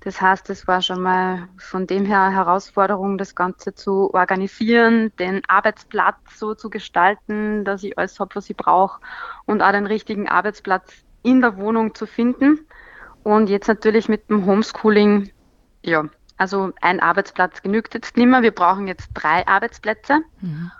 Das 0.00 0.20
heißt, 0.20 0.48
es 0.50 0.68
war 0.68 0.80
schon 0.80 1.02
mal 1.02 1.48
von 1.58 1.86
dem 1.86 2.04
her 2.04 2.22
eine 2.22 2.36
Herausforderung, 2.36 3.18
das 3.18 3.34
Ganze 3.34 3.74
zu 3.74 4.14
organisieren, 4.14 5.12
den 5.18 5.42
Arbeitsplatz 5.48 6.16
so 6.38 6.54
zu 6.54 6.70
gestalten, 6.70 7.64
dass 7.64 7.82
ich 7.82 7.98
alles 7.98 8.20
habe, 8.20 8.36
was 8.36 8.48
ich 8.48 8.56
brauche 8.56 9.00
und 9.44 9.60
auch 9.60 9.72
den 9.72 9.86
richtigen 9.86 10.28
Arbeitsplatz 10.28 11.04
in 11.22 11.40
der 11.40 11.56
Wohnung 11.56 11.94
zu 11.94 12.06
finden. 12.06 12.60
Und 13.24 13.50
jetzt 13.50 13.66
natürlich 13.66 14.08
mit 14.08 14.30
dem 14.30 14.46
Homeschooling, 14.46 15.32
ja, 15.82 16.04
also 16.36 16.72
ein 16.80 17.00
Arbeitsplatz 17.00 17.62
genügt 17.62 17.94
jetzt 17.94 18.16
nicht 18.16 18.28
mehr. 18.28 18.42
Wir 18.42 18.54
brauchen 18.54 18.86
jetzt 18.86 19.10
drei 19.14 19.46
Arbeitsplätze. 19.46 20.20
Mhm. 20.40 20.70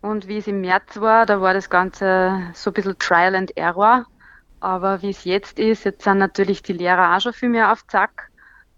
Und 0.00 0.26
wie 0.26 0.38
es 0.38 0.48
im 0.48 0.62
März 0.62 0.98
war, 1.00 1.26
da 1.26 1.40
war 1.40 1.54
das 1.54 1.70
Ganze 1.70 2.50
so 2.54 2.70
ein 2.70 2.74
bisschen 2.74 2.98
Trial 2.98 3.36
and 3.36 3.56
Error. 3.56 4.06
Aber 4.58 5.02
wie 5.02 5.10
es 5.10 5.24
jetzt 5.24 5.58
ist, 5.58 5.84
jetzt 5.84 6.02
sind 6.02 6.18
natürlich 6.18 6.62
die 6.62 6.72
Lehrer 6.72 7.14
auch 7.14 7.20
schon 7.20 7.32
viel 7.34 7.50
mehr 7.50 7.70
auf 7.70 7.86
Zack. 7.86 8.31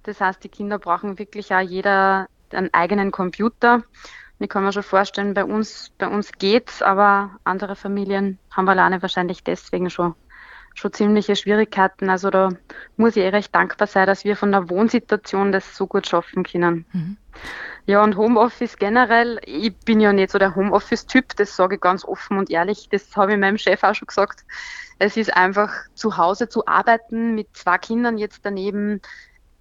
Das 0.05 0.21
heißt, 0.21 0.43
die 0.45 0.49
Kinder 0.49 0.79
brauchen 0.79 1.19
wirklich 1.19 1.53
auch 1.53 1.61
jeder 1.61 2.29
einen 2.53 2.73
eigenen 2.73 3.11
Computer. 3.11 3.83
Ich 4.39 4.49
kann 4.49 4.65
mir 4.65 4.73
schon 4.73 4.83
vorstellen, 4.83 5.35
bei 5.35 5.45
uns, 5.45 5.93
bei 5.99 6.07
uns 6.07 6.33
geht's, 6.33 6.83
aber 6.83 7.31
andere 7.45 7.77
Familien 7.77 8.39
haben 8.51 8.69
alleine 8.69 9.01
wahrscheinlich 9.03 9.43
deswegen 9.43 9.91
schon 9.91 10.15
schon 10.75 10.93
ziemliche 10.93 11.37
Schwierigkeiten. 11.37 12.11
Also 12.11 12.31
da 12.31 12.51
muss 12.97 13.17
ich 13.17 13.23
eh 13.23 13.29
recht 13.29 13.55
dankbar 13.55 13.87
sein, 13.87 14.07
dass 14.07 14.25
wir 14.25 14.37
von 14.37 14.53
der 14.53 14.69
Wohnsituation 14.69 15.53
das 15.53 15.77
so 15.77 15.87
gut 15.87 16.07
schaffen 16.07 16.43
können. 16.43 16.85
Mhm. 16.93 17.17
Ja, 17.87 18.03
und 18.03 18.17
Homeoffice 18.17 18.77
generell, 18.77 19.41
ich 19.45 19.77
bin 19.77 20.01
ja 20.01 20.13
nicht 20.13 20.31
so 20.31 20.39
der 20.39 20.55
Homeoffice-Typ, 20.55 21.37
das 21.37 21.55
sage 21.55 21.77
ich 21.77 21.81
ganz 21.81 22.05
offen 22.05 22.39
und 22.39 22.51
ehrlich, 22.51 22.89
das 22.91 23.17
habe 23.17 23.33
ich 23.33 23.39
meinem 23.39 23.59
Chef 23.59 23.83
auch 23.83 23.95
schon 23.95 24.07
gesagt. 24.07 24.45
Es 24.99 25.17
ist 25.17 25.37
einfach 25.37 25.71
zu 25.95 26.17
Hause 26.17 26.49
zu 26.49 26.67
arbeiten 26.67 27.35
mit 27.35 27.49
zwei 27.53 27.79
Kindern 27.79 28.17
jetzt 28.17 28.41
daneben, 28.45 29.01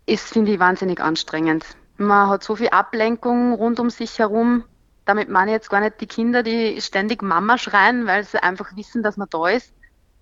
ist, 0.05 0.33
finde 0.33 0.53
ich, 0.53 0.59
wahnsinnig 0.59 0.99
anstrengend. 0.99 1.65
Man 1.97 2.29
hat 2.29 2.43
so 2.43 2.55
viel 2.55 2.69
Ablenkung 2.69 3.53
rund 3.53 3.79
um 3.79 3.89
sich 3.89 4.19
herum. 4.19 4.63
Damit 5.05 5.29
meine 5.29 5.51
ich 5.51 5.55
jetzt 5.55 5.69
gar 5.69 5.81
nicht 5.81 5.99
die 6.01 6.07
Kinder, 6.07 6.43
die 6.43 6.81
ständig 6.81 7.21
Mama 7.21 7.57
schreien, 7.57 8.07
weil 8.07 8.23
sie 8.23 8.41
einfach 8.41 8.75
wissen, 8.75 9.03
dass 9.03 9.17
man 9.17 9.27
da 9.29 9.47
ist, 9.47 9.73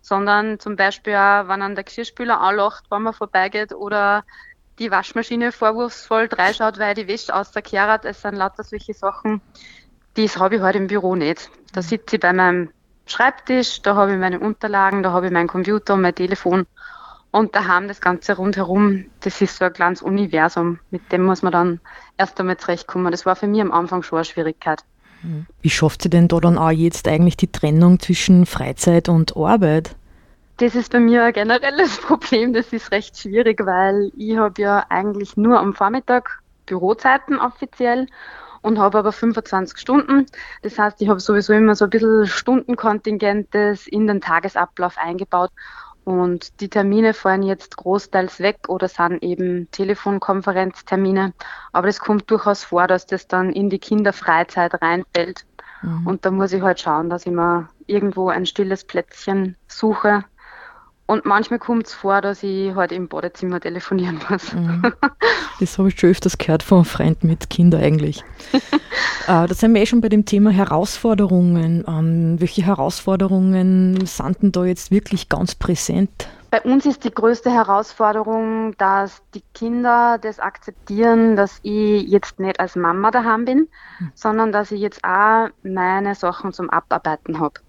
sondern 0.02 0.60
zum 0.60 0.76
Beispiel 0.76 1.16
auch, 1.16 1.48
wenn 1.48 1.62
an 1.62 1.76
der 1.76 1.84
Geschirrspüler 1.84 2.42
anlacht, 2.42 2.86
wenn 2.90 3.04
man 3.04 3.14
vorbeigeht 3.14 3.74
oder 3.74 4.24
die 4.80 4.90
Waschmaschine 4.90 5.52
vorwurfsvoll 5.52 6.28
dreischaut, 6.28 6.80
weil 6.80 6.96
die 6.96 7.08
Wäsche 7.08 7.36
außerkehrt. 7.36 8.06
Es 8.06 8.24
sind 8.24 8.36
lauter 8.36 8.64
solche 8.64 8.94
Sachen, 8.96 9.42
das 10.16 10.38
habe 10.38 10.56
ich 10.56 10.62
heute 10.62 10.66
halt 10.66 10.76
im 10.76 10.88
Büro 10.88 11.16
nicht. 11.16 11.50
Da 11.74 11.82
sitze 11.82 12.16
ich 12.16 12.22
bei 12.22 12.34
meinem 12.34 12.70
Schreibtisch, 13.06 13.82
da 13.82 13.96
habe 13.96 14.14
ich 14.14 14.18
meine 14.18 14.40
Unterlagen, 14.40 15.04
da 15.04 15.12
habe 15.12 15.28
ich 15.28 15.32
meinen 15.32 15.48
Computer 15.48 15.94
und 15.94 16.02
mein 16.02 16.16
Telefon 16.16 16.66
und 17.32 17.56
daheim 17.56 17.88
das 17.88 18.02
Ganze 18.02 18.34
rundherum, 18.34 19.06
das 19.22 19.42
ist 19.42 19.58
so 19.58 19.66
ein 19.66 19.74
kleines 19.74 20.02
Universum, 20.02 20.80
mit 20.92 21.12
dem 21.12 21.24
muss 21.24 21.42
man 21.42 21.54
dann 21.54 21.80
erst 22.18 22.40
einmal 22.40 22.58
zurechtkommen. 22.58 23.12
Das 23.12 23.26
war 23.26 23.36
für 23.36 23.48
mich 23.48 23.62
am 23.62 23.72
Anfang 23.72 24.04
schon 24.04 24.18
eine 24.18 24.26
Schwierigkeit. 24.26 24.84
Wie 25.62 25.70
schafft 25.70 26.02
sie 26.02 26.10
denn 26.10 26.28
da 26.28 26.40
dann 26.40 26.58
auch 26.58 26.72
jetzt 26.72 27.08
eigentlich 27.08 27.38
die 27.38 27.52
Trennung 27.52 28.00
zwischen 28.00 28.46
Freizeit 28.46 29.08
und 29.08 29.38
Arbeit? 29.38 29.96
Das 30.58 30.76
ist 30.76 30.92
bei 30.92 31.00
mir 31.00 31.24
ein 31.24 31.34
generelles 31.34 31.98
Problem. 32.02 32.54
Das 32.54 32.74
ist 32.74 32.92
recht 32.92 33.18
schwierig, 33.18 33.66
weil 33.66 34.12
ich 34.18 34.38
habe 34.38 34.62
ja 34.62 34.86
eigentlich 34.90 35.38
nur 35.38 35.60
am 35.60 35.74
Vormittag 35.74 36.42
Bürozeiten 36.66 37.40
offiziell 37.40 38.08
und 38.62 38.78
habe 38.78 39.00
aber 39.00 39.12
25 39.12 39.78
Stunden. 39.78 40.26
Das 40.62 40.78
heißt, 40.78 41.02
ich 41.02 41.10
habe 41.10 41.20
sowieso 41.20 41.54
immer 41.54 41.76
so 41.76 41.86
ein 41.86 41.90
bisschen 41.90 42.28
Stundenkontingentes 42.28 43.88
in 43.88 44.08
den 44.08 44.22
Tagesablauf 44.22 44.98
eingebaut 44.98 45.52
und 46.20 46.60
die 46.62 46.70
Termine 46.70 47.14
fallen 47.14 47.44
jetzt 47.44 47.78
großteils 47.78 48.40
weg 48.40 48.68
oder 48.68 48.88
sind 48.88 49.24
eben 49.24 49.70
Telefonkonferenztermine. 49.72 51.34
Aber 51.72 51.88
es 51.88 52.00
kommt 52.00 52.30
durchaus 52.30 52.64
vor, 52.64 52.88
dass 52.88 53.06
das 53.06 53.28
dann 53.28 53.52
in 53.52 53.70
die 53.70 53.80
Kinderfreizeit 53.80 54.82
reinfällt. 54.82 55.46
Mhm. 55.82 56.08
Und 56.08 56.26
da 56.26 56.32
muss 56.32 56.54
ich 56.54 56.62
halt 56.62 56.80
schauen, 56.80 57.10
dass 57.10 57.26
ich 57.26 57.32
mir 57.32 57.70
irgendwo 57.88 58.30
ein 58.30 58.46
stilles 58.46 58.84
Plätzchen 58.84 59.56
suche, 59.68 60.24
und 61.12 61.26
manchmal 61.26 61.60
kommt 61.60 61.88
es 61.88 61.94
vor, 61.94 62.22
dass 62.22 62.42
ich 62.42 62.74
halt 62.74 62.94
im 62.94 63.10
Badezimmer 63.10 63.60
telefonieren 63.60 64.20
muss. 64.30 64.54
Mhm. 64.54 64.94
Das 65.60 65.78
habe 65.78 65.90
ich 65.90 66.00
schon 66.00 66.10
öfters 66.10 66.40
gehört 66.40 66.64
von 66.64 66.86
Freunden 66.86 67.28
mit 67.28 67.52
Kindern 67.52 67.84
eigentlich. 67.84 68.24
äh, 68.54 68.68
da 69.28 69.48
sind 69.54 69.76
wir 69.76 69.82
eh 69.82 69.86
schon 69.86 70.02
bei 70.02 70.10
dem 70.10 70.26
Thema 70.26 70.50
Herausforderungen. 70.50 71.86
Ähm, 71.88 72.40
welche 72.40 72.66
Herausforderungen 72.66 74.04
sind 74.08 74.42
denn 74.42 74.52
da 74.52 74.66
jetzt 74.66 74.90
wirklich 74.90 75.30
ganz 75.30 75.54
präsent? 75.54 76.10
Bei 76.50 76.62
uns 76.62 76.88
ist 76.88 77.04
die 77.04 77.14
größte 77.14 77.52
Herausforderung, 77.52 78.76
dass 78.78 79.22
die 79.36 79.44
Kinder 79.54 80.18
das 80.20 80.40
akzeptieren, 80.40 81.36
dass 81.36 81.60
ich 81.62 82.08
jetzt 82.08 82.40
nicht 82.40 82.60
als 82.60 82.76
Mama 82.76 83.12
daheim 83.12 83.46
bin, 83.46 83.68
mhm. 84.00 84.12
sondern 84.16 84.52
dass 84.52 84.72
ich 84.72 84.82
jetzt 84.82 85.04
auch 85.04 85.50
meine 85.62 86.16
Sachen 86.16 86.54
zum 86.54 86.72
Abarbeiten 86.72 87.40
habe. 87.40 87.60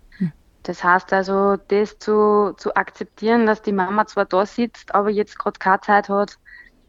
Das 0.63 0.85
heißt 0.85 1.13
also, 1.13 1.57
das 1.69 1.99
zu, 1.99 2.55
zu 2.57 2.75
akzeptieren, 2.77 3.47
dass 3.47 3.63
die 3.63 3.73
Mama 3.73 4.07
zwar 4.07 4.25
da 4.25 4.47
sitzt, 4.47 4.95
aber 4.95 5.11
jetzt 5.11 5.39
gerade 5.39 5.59
keine 5.59 5.81
Zeit 5.81 6.09
hat, 6.09 6.39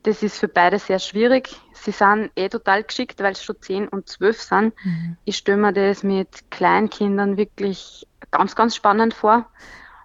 das 0.04 0.22
ist 0.22 0.38
für 0.38 0.50
beide 0.50 0.80
sehr 0.80 1.00
schwierig. 1.00 1.62
Sie 1.74 1.92
sind 1.92 2.32
eh 2.36 2.50
total 2.50 2.84
geschickt, 2.84 3.22
weil 3.24 3.32
es 3.32 3.44
schon 3.44 3.56
10 3.60 3.88
und 3.88 4.08
12 4.10 4.42
sind. 4.42 4.74
Mhm. 4.84 5.18
Ich 5.24 5.38
stelle 5.38 5.58
mir 5.58 5.74
das 5.74 6.04
mit 6.04 6.52
Kleinkindern 6.52 7.38
wirklich 7.38 8.06
ganz, 8.30 8.56
ganz 8.56 8.76
spannend 8.76 9.14
vor, 9.14 9.46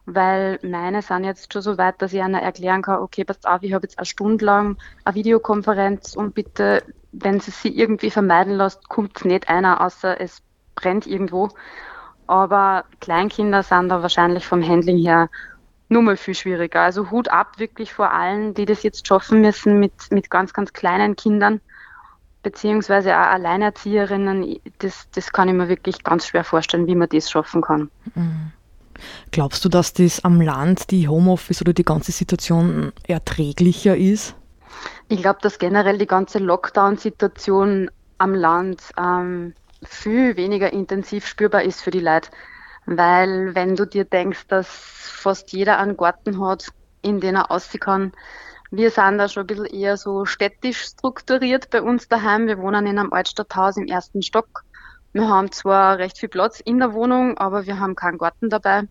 weil 0.06 0.60
meine 0.62 1.02
sind 1.02 1.24
jetzt 1.24 1.52
schon 1.52 1.62
so 1.62 1.78
weit, 1.78 2.00
dass 2.00 2.12
ich 2.12 2.22
einer 2.22 2.40
erklären 2.40 2.82
kann, 2.82 3.00
okay, 3.00 3.24
passt 3.24 3.46
auf, 3.46 3.62
ich 3.62 3.74
habe 3.74 3.84
jetzt 3.86 3.98
eine 3.98 4.06
Stunde 4.06 4.44
lang 4.44 4.76
eine 5.04 5.16
Videokonferenz 5.16 6.14
und 6.14 6.34
bitte, 6.34 6.84
wenn 7.10 7.40
sie 7.40 7.50
sie 7.50 7.76
irgendwie 7.76 8.10
vermeiden 8.10 8.54
lässt, 8.54 8.88
kommt 8.88 9.24
nicht 9.24 9.48
einer, 9.48 9.80
außer 9.80 10.20
es 10.20 10.42
brennt 10.76 11.08
irgendwo. 11.08 11.48
Aber 12.28 12.84
Kleinkinder 13.00 13.62
sind 13.62 13.88
da 13.88 14.02
wahrscheinlich 14.02 14.46
vom 14.46 14.66
Handling 14.66 14.98
her 14.98 15.28
nur 15.88 16.02
mal 16.02 16.16
viel 16.16 16.34
schwieriger. 16.34 16.82
Also 16.82 17.10
Hut 17.10 17.28
ab 17.28 17.58
wirklich 17.58 17.92
vor 17.92 18.12
allen, 18.12 18.54
die 18.54 18.66
das 18.66 18.82
jetzt 18.82 19.06
schaffen 19.06 19.40
müssen 19.40 19.80
mit, 19.80 19.92
mit 20.10 20.30
ganz, 20.30 20.52
ganz 20.52 20.72
kleinen 20.72 21.16
Kindern, 21.16 21.60
beziehungsweise 22.42 23.16
auch 23.16 23.26
Alleinerzieherinnen. 23.32 24.60
Das, 24.78 25.08
das 25.14 25.32
kann 25.32 25.48
ich 25.48 25.54
mir 25.54 25.68
wirklich 25.68 26.04
ganz 26.04 26.26
schwer 26.26 26.44
vorstellen, 26.44 26.86
wie 26.86 26.94
man 26.94 27.08
das 27.08 27.30
schaffen 27.30 27.62
kann. 27.62 27.90
Mhm. 28.14 28.52
Glaubst 29.30 29.64
du, 29.64 29.68
dass 29.68 29.92
das 29.92 30.24
am 30.24 30.40
Land, 30.40 30.90
die 30.90 31.08
Homeoffice 31.08 31.62
oder 31.62 31.72
die 31.72 31.84
ganze 31.84 32.12
Situation 32.12 32.92
erträglicher 33.06 33.96
ist? 33.96 34.34
Ich 35.08 35.22
glaube, 35.22 35.38
dass 35.40 35.58
generell 35.58 35.98
die 35.98 36.06
ganze 36.06 36.38
Lockdown-Situation 36.38 37.90
am 38.18 38.34
Land 38.34 38.82
ähm, 38.98 39.54
viel 39.82 40.36
weniger 40.36 40.72
intensiv 40.72 41.26
spürbar 41.26 41.62
ist 41.62 41.82
für 41.82 41.90
die 41.90 42.00
Leute. 42.00 42.30
Weil 42.86 43.54
wenn 43.54 43.76
du 43.76 43.86
dir 43.86 44.04
denkst, 44.04 44.46
dass 44.48 44.68
fast 44.68 45.52
jeder 45.52 45.78
einen 45.78 45.96
Garten 45.96 46.44
hat, 46.44 46.68
in 47.02 47.20
den 47.20 47.36
er 47.36 47.50
aussehen 47.50 47.80
kann, 47.80 48.12
wir 48.70 48.90
sind 48.90 49.18
da 49.18 49.28
schon 49.28 49.44
ein 49.44 49.46
bisschen 49.46 49.66
eher 49.66 49.96
so 49.96 50.24
städtisch 50.24 50.82
strukturiert 50.84 51.70
bei 51.70 51.80
uns 51.80 52.08
daheim. 52.08 52.46
Wir 52.46 52.58
wohnen 52.58 52.86
in 52.86 52.98
einem 52.98 53.12
Altstadthaus 53.12 53.76
im 53.76 53.86
ersten 53.86 54.22
Stock. 54.22 54.64
Wir 55.12 55.26
haben 55.28 55.50
zwar 55.52 55.98
recht 55.98 56.18
viel 56.18 56.28
Platz 56.28 56.60
in 56.60 56.78
der 56.78 56.92
Wohnung, 56.92 57.38
aber 57.38 57.66
wir 57.66 57.80
haben 57.80 57.94
keinen 57.94 58.18
Garten 58.18 58.50
dabei. 58.50 58.82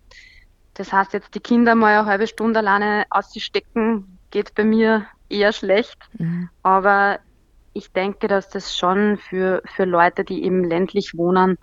Das 0.74 0.92
heißt, 0.92 1.14
jetzt 1.14 1.36
die 1.36 1.40
Kinder 1.40 1.76
mal 1.76 2.00
eine 2.00 2.08
halbe 2.08 2.28
Stunde 2.28 2.60
alleine 2.60 3.06
auszustecken, 3.10 4.20
geht 4.32 4.56
bei 4.56 4.64
mir 4.64 5.06
eher 5.30 5.54
schlecht. 5.54 5.98
Mhm. 6.18 6.50
Aber 6.64 7.20
ich 7.78 7.92
denke, 7.92 8.28
dass 8.28 8.50
das 8.50 8.76
schon 8.76 9.18
für, 9.18 9.62
für 9.66 9.86
Leute, 9.86 10.24
die 10.24 10.44
eben 10.44 10.64
ländlich 10.64 11.16
wohnen, 11.16 11.58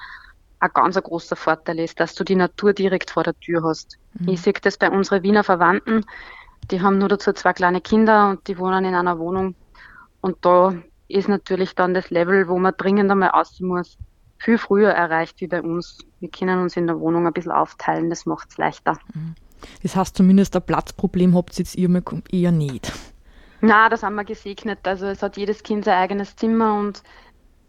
ein 0.60 0.70
ganz 0.72 0.94
großer 0.94 1.36
Vorteil 1.36 1.80
ist, 1.80 1.98
dass 2.00 2.14
du 2.14 2.24
die 2.24 2.36
Natur 2.36 2.72
direkt 2.72 3.10
vor 3.10 3.24
der 3.24 3.38
Tür 3.40 3.64
hast. 3.64 3.98
Mhm. 4.14 4.28
Ich 4.28 4.40
sehe 4.40 4.52
das 4.54 4.78
bei 4.78 4.90
unseren 4.90 5.22
Wiener 5.22 5.44
Verwandten, 5.44 6.04
die 6.70 6.80
haben 6.80 6.98
nur 6.98 7.08
dazu 7.08 7.32
zwei 7.32 7.52
kleine 7.52 7.80
Kinder 7.80 8.30
und 8.30 8.48
die 8.48 8.58
wohnen 8.58 8.84
in 8.84 8.94
einer 8.94 9.18
Wohnung. 9.18 9.54
Und 10.22 10.38
da 10.42 10.74
ist 11.08 11.28
natürlich 11.28 11.74
dann 11.74 11.92
das 11.92 12.08
Level, 12.10 12.48
wo 12.48 12.58
man 12.58 12.72
dringend 12.76 13.10
einmal 13.10 13.32
aussehen 13.32 13.66
muss, 13.66 13.98
viel 14.38 14.56
früher 14.56 14.90
erreicht 14.90 15.40
wie 15.40 15.48
bei 15.48 15.60
uns. 15.60 15.98
Wir 16.20 16.30
können 16.30 16.60
uns 16.60 16.76
in 16.76 16.86
der 16.86 16.98
Wohnung 17.00 17.26
ein 17.26 17.32
bisschen 17.32 17.52
aufteilen, 17.52 18.08
das 18.08 18.24
macht 18.24 18.50
es 18.50 18.56
leichter. 18.56 18.98
Mhm. 19.12 19.34
Das 19.82 19.96
heißt 19.96 20.16
zumindest 20.16 20.54
ein 20.56 20.62
Platzproblem 20.62 21.34
habt 21.34 21.58
ihr 21.58 21.64
jetzt 21.64 21.76
eher 22.32 22.52
nicht. 22.52 22.92
Na, 23.64 23.88
das 23.88 24.02
haben 24.02 24.16
wir 24.16 24.24
gesegnet. 24.24 24.80
Also 24.82 25.06
es 25.06 25.22
hat 25.22 25.38
jedes 25.38 25.62
Kind 25.62 25.86
sein 25.86 25.94
eigenes 25.94 26.36
Zimmer 26.36 26.74
und 26.74 27.02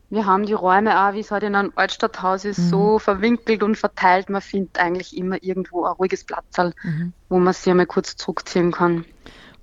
wir 0.09 0.25
haben 0.25 0.45
die 0.45 0.51
Räume 0.51 0.99
auch, 0.99 1.13
wie 1.13 1.21
es 1.21 1.31
halt 1.31 1.43
in 1.43 1.55
einem 1.55 1.71
Altstadthaus 1.75 2.43
ist, 2.43 2.59
mhm. 2.59 2.69
so 2.69 2.99
verwinkelt 2.99 3.63
und 3.63 3.77
verteilt. 3.77 4.29
Man 4.29 4.41
findet 4.41 4.77
eigentlich 4.77 5.15
immer 5.15 5.41
irgendwo 5.41 5.85
ein 5.85 5.93
ruhiges 5.93 6.25
Platz, 6.25 6.57
mhm. 6.83 7.13
wo 7.29 7.39
man 7.39 7.53
sich 7.53 7.69
einmal 7.71 7.85
kurz 7.85 8.17
zurückziehen 8.17 8.73
kann. 8.73 9.05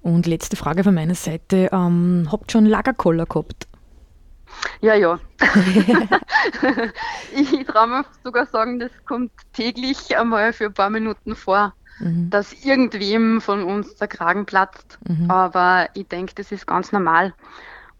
Und 0.00 0.26
letzte 0.26 0.56
Frage 0.56 0.84
von 0.84 0.94
meiner 0.94 1.14
Seite. 1.14 1.68
Ähm, 1.70 2.26
habt 2.32 2.48
ihr 2.48 2.52
schon 2.52 2.64
Lagerkoller 2.64 3.26
gehabt? 3.26 3.68
Ja, 4.80 4.94
ja. 4.94 5.20
ich 7.34 7.66
traue 7.66 7.88
mir 7.88 8.04
sogar 8.24 8.46
sagen, 8.46 8.78
das 8.78 8.90
kommt 9.04 9.32
täglich 9.52 10.16
einmal 10.16 10.54
für 10.54 10.64
ein 10.64 10.74
paar 10.74 10.90
Minuten 10.90 11.36
vor 11.36 11.74
mhm. 12.02 12.30
dass 12.30 12.52
irgendwem 12.64 13.40
von 13.40 13.64
uns 13.64 13.96
der 13.96 14.08
Kragen 14.08 14.44
platzt. 14.46 14.98
Mhm. 15.08 15.30
Aber 15.30 15.88
ich 15.94 16.08
denke, 16.08 16.34
das 16.34 16.52
ist 16.52 16.66
ganz 16.66 16.92
normal. 16.92 17.32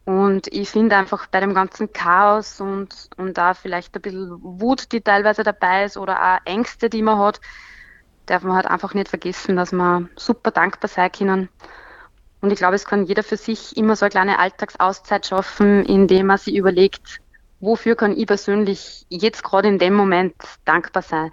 Und 0.04 0.48
ich 0.48 0.68
finde 0.68 0.96
einfach 0.96 1.26
bei 1.28 1.40
dem 1.40 1.54
ganzen 1.54 1.92
Chaos 1.92 2.60
und, 2.60 3.08
und 3.16 3.38
da 3.38 3.54
vielleicht 3.54 3.94
ein 3.94 4.02
bisschen 4.02 4.38
Wut, 4.42 4.90
die 4.90 5.00
teilweise 5.00 5.44
dabei 5.44 5.84
ist 5.84 5.96
oder 5.96 6.20
auch 6.20 6.38
Ängste, 6.44 6.90
die 6.90 7.02
man 7.02 7.18
hat, 7.18 7.40
darf 8.26 8.42
man 8.42 8.56
halt 8.56 8.66
einfach 8.66 8.94
nicht 8.94 9.08
vergessen, 9.08 9.56
dass 9.56 9.70
man 9.70 10.08
super 10.16 10.50
dankbar 10.50 10.88
sein 10.88 11.12
können. 11.12 11.48
Und 12.40 12.50
ich 12.50 12.58
glaube, 12.58 12.74
es 12.74 12.84
kann 12.84 13.06
jeder 13.06 13.22
für 13.22 13.36
sich 13.36 13.76
immer 13.76 13.94
so 13.94 14.04
eine 14.04 14.10
kleine 14.10 14.38
Alltagsauszeit 14.40 15.26
schaffen, 15.26 15.84
indem 15.84 16.26
man 16.26 16.38
sich 16.38 16.56
überlegt, 16.56 17.20
wofür 17.60 17.94
kann 17.94 18.16
ich 18.16 18.26
persönlich 18.26 19.06
jetzt 19.08 19.44
gerade 19.44 19.68
in 19.68 19.78
dem 19.78 19.94
Moment 19.94 20.34
dankbar 20.64 21.04
sein. 21.04 21.30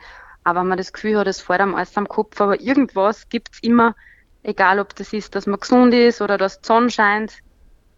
Aber 0.50 0.64
man 0.64 0.80
das 0.80 0.94
Gefühl 0.94 1.16
hat, 1.20 1.28
es 1.28 1.42
fällt 1.42 1.62
einem 1.62 1.76
alles 1.76 1.96
am 1.96 2.10
Kopf, 2.10 2.42
aber 2.42 2.60
irgendwas 2.60 3.30
gibt 3.30 3.50
es 3.54 3.60
immer, 3.62 3.94
egal 4.42 4.80
ob 4.80 4.96
das 4.96 5.14
ist, 5.14 5.36
dass 5.36 5.46
man 5.46 5.60
gesund 5.60 5.94
ist 5.94 6.24
oder 6.24 6.40
dass 6.40 6.60
die 6.60 6.66
Sonne 6.66 6.90
scheint. 6.90 7.38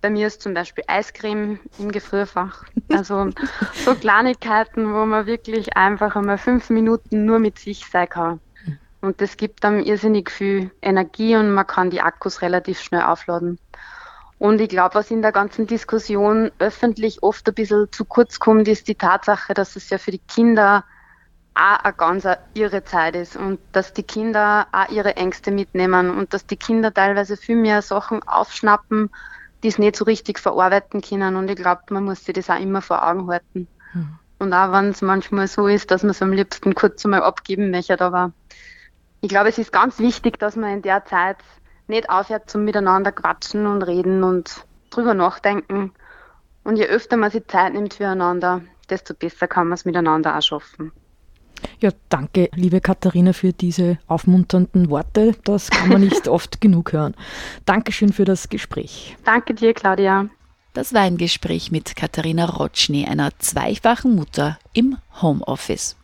Bei 0.01 0.09
mir 0.09 0.27
ist 0.27 0.41
zum 0.41 0.53
Beispiel 0.53 0.83
Eiscreme 0.85 1.61
im 1.79 1.93
Gefrierfach. 1.93 2.65
Also 2.91 3.29
so 3.73 3.95
Kleinigkeiten, 3.95 4.93
wo 4.93 5.05
man 5.05 5.27
wirklich 5.27 5.77
einfach 5.77 6.17
einmal 6.17 6.37
fünf 6.37 6.69
Minuten 6.69 7.23
nur 7.23 7.39
mit 7.39 7.57
sich 7.57 7.85
sein 7.89 8.09
kann. 8.09 8.41
Und 8.99 9.21
das 9.21 9.37
gibt 9.37 9.63
einem 9.63 9.79
irrsinnig 9.79 10.29
viel 10.29 10.71
Energie 10.81 11.37
und 11.37 11.53
man 11.53 11.65
kann 11.65 11.89
die 11.89 12.01
Akkus 12.01 12.41
relativ 12.41 12.81
schnell 12.81 13.03
aufladen. 13.03 13.59
Und 14.39 14.59
ich 14.59 14.67
glaube, 14.67 14.95
was 14.95 15.09
in 15.09 15.21
der 15.21 15.31
ganzen 15.31 15.67
Diskussion 15.67 16.51
öffentlich 16.59 17.23
oft 17.23 17.47
ein 17.47 17.53
bisschen 17.53 17.87
zu 17.93 18.03
kurz 18.03 18.39
kommt, 18.39 18.67
ist 18.67 18.89
die 18.89 18.95
Tatsache, 18.95 19.53
dass 19.53 19.77
es 19.77 19.89
ja 19.89 19.97
für 19.97 20.11
die 20.11 20.19
Kinder 20.19 20.83
auch 21.53 21.79
eine 21.83 21.93
ganz 21.93 22.27
irre 22.53 22.83
Zeit 22.83 23.15
ist 23.15 23.35
und 23.35 23.59
dass 23.73 23.93
die 23.93 24.03
Kinder 24.03 24.67
auch 24.71 24.89
ihre 24.89 25.15
Ängste 25.17 25.51
mitnehmen 25.51 26.09
und 26.09 26.33
dass 26.33 26.45
die 26.45 26.57
Kinder 26.57 26.93
teilweise 26.93 27.35
viel 27.37 27.57
mehr 27.57 27.81
Sachen 27.81 28.23
aufschnappen, 28.23 29.09
die 29.63 29.67
es 29.67 29.77
nicht 29.77 29.95
so 29.95 30.05
richtig 30.05 30.39
verarbeiten 30.39 31.01
können. 31.01 31.35
Und 31.35 31.49
ich 31.49 31.57
glaube, 31.57 31.81
man 31.89 32.05
muss 32.05 32.23
sich 32.23 32.33
das 32.33 32.49
auch 32.49 32.59
immer 32.59 32.81
vor 32.81 33.05
Augen 33.05 33.27
halten. 33.27 33.67
Mhm. 33.93 34.19
Und 34.39 34.53
auch 34.53 34.71
wenn 34.71 34.89
es 34.89 35.01
manchmal 35.01 35.47
so 35.47 35.67
ist, 35.67 35.91
dass 35.91 36.03
man 36.03 36.11
es 36.11 36.21
am 36.21 36.31
liebsten 36.31 36.73
kurz 36.73 37.05
einmal 37.05 37.21
abgeben 37.21 37.69
möchte, 37.69 37.99
aber 38.01 38.31
ich 39.19 39.29
glaube, 39.29 39.49
es 39.49 39.59
ist 39.59 39.71
ganz 39.71 39.99
wichtig, 39.99 40.39
dass 40.39 40.55
man 40.55 40.71
in 40.71 40.81
der 40.81 41.05
Zeit 41.05 41.37
nicht 41.87 42.09
aufhört 42.09 42.49
zum 42.49 42.65
Miteinander 42.65 43.11
quatschen 43.11 43.67
und 43.67 43.83
reden 43.83 44.23
und 44.23 44.65
drüber 44.89 45.13
nachdenken. 45.13 45.93
Und 46.63 46.77
je 46.77 46.87
öfter 46.87 47.17
man 47.17 47.29
sich 47.29 47.45
Zeit 47.47 47.73
nimmt 47.73 47.93
füreinander, 47.93 48.61
desto 48.89 49.13
besser 49.13 49.47
kann 49.47 49.67
man 49.67 49.75
es 49.75 49.85
miteinander 49.85 50.35
auch 50.35 50.41
schaffen. 50.41 50.91
Ja, 51.80 51.91
danke, 52.09 52.49
liebe 52.55 52.82
Katharina, 52.82 53.34
für 53.34 53.53
diese 53.53 53.97
aufmunternden 54.07 54.89
Worte. 54.89 55.36
Das 55.43 55.70
kann 55.70 55.89
man 55.89 56.01
nicht 56.01 56.28
oft 56.28 56.62
genug 56.62 56.93
hören. 56.93 57.16
Dankeschön 57.66 58.14
für 58.14 58.26
das 58.26 58.49
Gespräch. 58.49 59.18
Danke 59.24 59.53
dir, 59.53 59.74
Claudia. 59.74 60.30
Das 60.74 60.93
war 60.93 61.01
ein 61.01 61.18
Gespräch 61.18 61.70
mit 61.72 61.95
Katharina 61.95 62.45
Rotschny, 62.45 63.05
einer 63.05 63.32
zweifachen 63.39 64.16
Mutter 64.16 64.57
im 64.74 64.97
Homeoffice. 65.22 65.97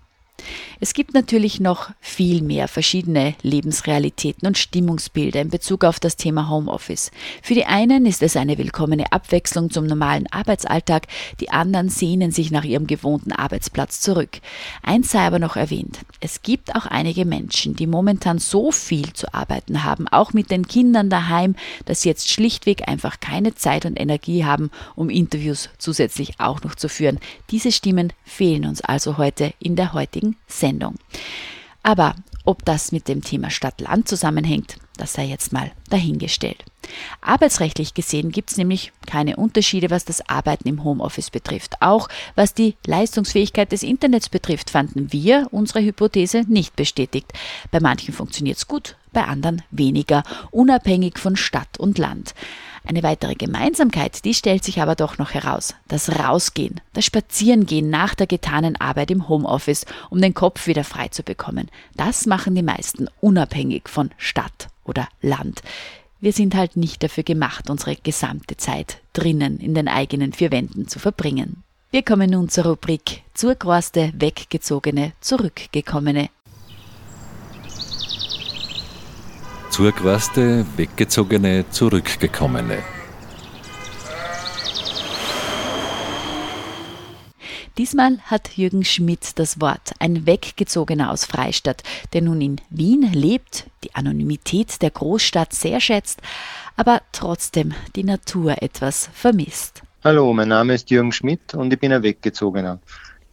Es 0.80 0.94
gibt 0.94 1.16
natürlich 1.16 1.60
noch 1.60 1.90
viel 2.00 2.44
mehr 2.44 2.68
verschiedene 2.68 3.34
Lebensrealitäten 3.42 4.48
und 4.48 4.58
Stimmungsbilder 4.58 5.42
in 5.42 5.50
Bezug 5.50 5.84
auf 5.84 6.00
das 6.00 6.16
Thema 6.16 6.50
Homeoffice. 6.50 7.12
Für 7.42 7.56
die 7.56 7.66
einen 7.66 8.06
ist 8.06 8.22
es 8.22 8.38
eine 8.38 8.60
willkommene 8.60 9.12
Abwechslung 9.12 9.72
zum 9.72 9.88
normalen 9.88 10.28
Arbeitsalltag, 10.32 11.08
die 11.40 11.50
anderen 11.50 11.90
sehnen 11.90 12.32
sich 12.32 12.52
nach 12.52 12.64
ihrem 12.64 12.86
gewohnten 12.86 13.32
Arbeitsplatz 13.32 14.02
zurück. 14.02 14.40
Eins 14.84 15.12
sei 15.12 15.22
aber 15.22 15.40
noch 15.40 15.56
erwähnt, 15.56 16.00
es 16.20 16.44
gibt 16.44 16.76
auch 16.76 16.86
einige 16.86 17.26
Menschen, 17.26 17.76
die 17.76 17.88
momentan 17.88 18.38
so 18.38 18.72
viel 18.72 19.14
zu 19.14 19.34
arbeiten 19.34 19.84
haben, 19.84 20.08
auch 20.08 20.34
mit 20.34 20.52
den 20.52 20.68
Kindern 20.68 21.10
daheim, 21.10 21.56
dass 21.86 22.02
sie 22.02 22.10
jetzt 22.10 22.30
schlichtweg 22.30 22.88
einfach 22.88 23.20
keine 23.20 23.56
Zeit 23.56 23.86
und 23.86 24.00
Energie 24.00 24.46
haben, 24.46 24.70
um 24.96 25.10
Interviews 25.10 25.70
zusätzlich 25.80 26.40
auch 26.40 26.62
noch 26.62 26.76
zu 26.76 26.88
führen. 26.88 27.20
Diese 27.50 27.72
Stimmen 27.72 28.14
fehlen 28.24 28.66
uns 28.66 28.82
also 28.82 29.18
heute 29.18 29.54
in 29.60 29.76
der 29.76 29.94
heutigen 29.94 30.27
Sendung. 30.48 30.96
Aber 31.84 32.16
ob 32.44 32.66
das 32.66 32.92
mit 32.92 33.08
dem 33.08 33.24
Thema 33.24 33.50
Stadt-Land 33.50 34.08
zusammenhängt, 34.08 34.78
das 34.98 35.14
sei 35.14 35.26
jetzt 35.26 35.54
mal 35.54 35.72
dahingestellt. 35.90 36.66
Arbeitsrechtlich 37.22 37.94
gesehen 37.94 38.32
gibt 38.32 38.52
es 38.52 38.58
nämlich 38.58 38.92
keine 39.06 39.36
Unterschiede, 39.36 39.90
was 39.90 40.06
das 40.06 40.28
Arbeiten 40.30 40.68
im 40.68 40.84
Homeoffice 40.84 41.30
betrifft. 41.30 41.82
Auch 41.82 42.08
was 42.36 42.54
die 42.54 42.76
Leistungsfähigkeit 42.86 43.72
des 43.72 43.84
Internets 43.84 44.30
betrifft, 44.30 44.70
fanden 44.70 45.12
wir 45.12 45.48
unsere 45.52 45.82
Hypothese 45.82 46.44
nicht 46.48 46.76
bestätigt. 46.76 47.32
Bei 47.72 47.80
manchen 47.80 48.14
funktioniert 48.14 48.58
es 48.58 48.68
gut, 48.68 48.96
bei 49.14 49.24
anderen 49.24 49.62
weniger, 49.72 50.24
unabhängig 50.52 51.20
von 51.20 51.36
Stadt 51.36 51.78
und 51.78 51.98
Land. 51.98 52.34
Eine 52.86 53.04
weitere 53.04 53.36
Gemeinsamkeit, 53.36 54.24
die 54.24 54.34
stellt 54.34 54.64
sich 54.64 54.82
aber 54.82 54.96
doch 54.96 55.18
noch 55.18 55.34
heraus. 55.34 55.76
Das 55.90 56.20
Rausgehen, 56.20 56.80
das 56.94 57.04
Spazierengehen 57.04 57.90
nach 57.90 58.16
der 58.16 58.28
getanen 58.28 58.80
Arbeit 58.80 59.12
im 59.12 59.28
Homeoffice, 59.28 59.86
um 60.10 60.22
den 60.22 60.34
Kopf 60.34 60.68
wieder 60.68 60.86
frei 60.86 61.10
zu 61.10 61.22
bekommen. 61.22 61.68
Das 61.96 62.26
machen 62.26 62.56
die 62.56 62.64
meisten 62.64 63.10
unabhängig 63.20 63.90
von 63.90 64.12
Stadt 64.18 64.70
oder 64.86 65.10
Land. 65.22 65.62
Wir 66.22 66.32
sind 66.32 66.56
halt 66.56 66.78
nicht 66.78 67.04
dafür 67.04 67.24
gemacht, 67.24 67.70
unsere 67.70 67.96
gesamte 67.96 68.56
Zeit 68.56 69.02
drinnen 69.14 69.60
in 69.60 69.76
den 69.76 69.88
eigenen 69.88 70.32
vier 70.34 70.52
Wänden 70.52 70.88
zu 70.88 70.98
verbringen. 70.98 71.64
Wir 71.92 72.04
kommen 72.04 72.32
nun 72.32 72.50
zur 72.50 72.66
Rubrik 72.66 73.24
Zurgroste, 73.34 74.12
Weggezogene, 74.16 75.14
Zurückgekommene. 75.22 76.30
Zurgereiste, 79.70 80.66
Weggezogene, 80.76 81.66
Zurückgekommene. 81.70 82.80
Diesmal 87.78 88.18
hat 88.24 88.58
Jürgen 88.58 88.84
Schmidt 88.84 89.38
das 89.38 89.62
Wort, 89.62 89.92
ein 90.00 90.26
Weggezogener 90.26 91.12
aus 91.12 91.26
Freistadt, 91.26 91.84
der 92.14 92.24
nun 92.24 92.42
in 92.42 92.62
Wien 92.72 93.12
lebt, 93.14 93.68
die 93.84 93.94
Anonymität 93.94 94.82
der 94.82 94.90
Großstadt 94.90 95.54
sehr 95.54 95.80
schätzt, 95.80 96.22
aber 96.76 97.02
trotzdem 97.12 97.76
die 97.96 98.04
Natur 98.04 98.64
etwas 98.64 99.10
vermisst. 99.14 99.84
Hallo, 100.04 100.34
mein 100.34 100.48
Name 100.48 100.74
ist 100.74 100.90
Jürgen 100.90 101.12
Schmidt 101.12 101.54
und 101.54 101.72
ich 101.72 101.80
bin 101.80 101.92
ein 101.94 102.02
Weggezogener. 102.02 102.80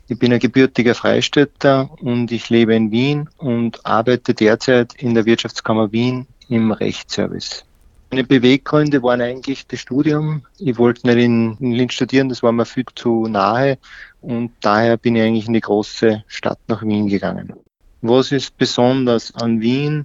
Ich 0.07 0.19
bin 0.19 0.33
ein 0.35 0.39
gebürtiger 0.39 0.95
Freistädter 0.95 1.91
und 2.01 2.31
ich 2.31 2.51
lebe 2.51 2.75
in 2.75 2.91
Wien 2.91 3.31
und 3.39 3.87
arbeite 3.87 4.35
derzeit 4.35 4.93
in 4.95 5.15
der 5.15 5.25
Wirtschaftskammer 5.25 5.93
Wien 5.93 6.27
im 6.49 6.73
Rechtsservice. 6.73 7.65
Meine 8.11 8.25
Beweggründe 8.25 9.03
waren 9.03 9.23
eigentlich 9.23 9.67
das 9.67 9.81
Studium. 9.81 10.45
Ich 10.59 10.77
wollte 10.77 11.07
nicht 11.07 11.25
in, 11.25 11.57
in 11.59 11.73
Linz 11.73 11.95
studieren, 11.95 12.29
das 12.29 12.43
war 12.43 12.53
mir 12.53 12.67
viel 12.67 12.85
zu 12.95 13.27
nahe 13.29 13.79
und 14.21 14.53
daher 14.61 14.99
bin 14.99 15.17
ich 15.17 15.23
eigentlich 15.23 15.47
in 15.47 15.55
die 15.55 15.61
große 15.61 16.23
Stadt 16.27 16.59
nach 16.69 16.83
Wien 16.83 17.09
gegangen. 17.09 17.55
Was 18.03 18.31
ist 18.31 18.59
besonders 18.59 19.35
an 19.35 19.63
Wien? 19.63 20.05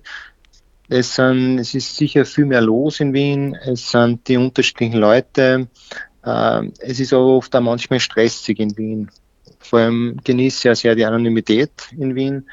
Es, 0.87 1.15
sind, 1.15 1.59
es 1.59 1.75
ist 1.75 1.97
sicher 1.97 2.25
viel 2.25 2.45
mehr 2.45 2.61
los 2.61 3.01
in 3.01 3.13
Wien, 3.13 3.53
es 3.53 3.91
sind 3.91 4.27
die 4.29 4.37
unterschiedlichen 4.37 4.97
Leute, 4.97 5.67
äh, 6.23 6.67
es 6.79 7.01
ist 7.01 7.13
aber 7.13 7.27
oft 7.27 7.53
auch 7.53 7.61
manchmal 7.61 7.99
stressig 7.99 8.59
in 8.59 8.75
Wien. 8.77 9.11
Vor 9.69 9.79
allem 9.79 10.17
genieße 10.23 10.67
ja 10.67 10.75
sehr 10.75 10.95
die 10.95 11.05
Anonymität 11.05 11.71
in 11.97 12.15
Wien 12.15 12.45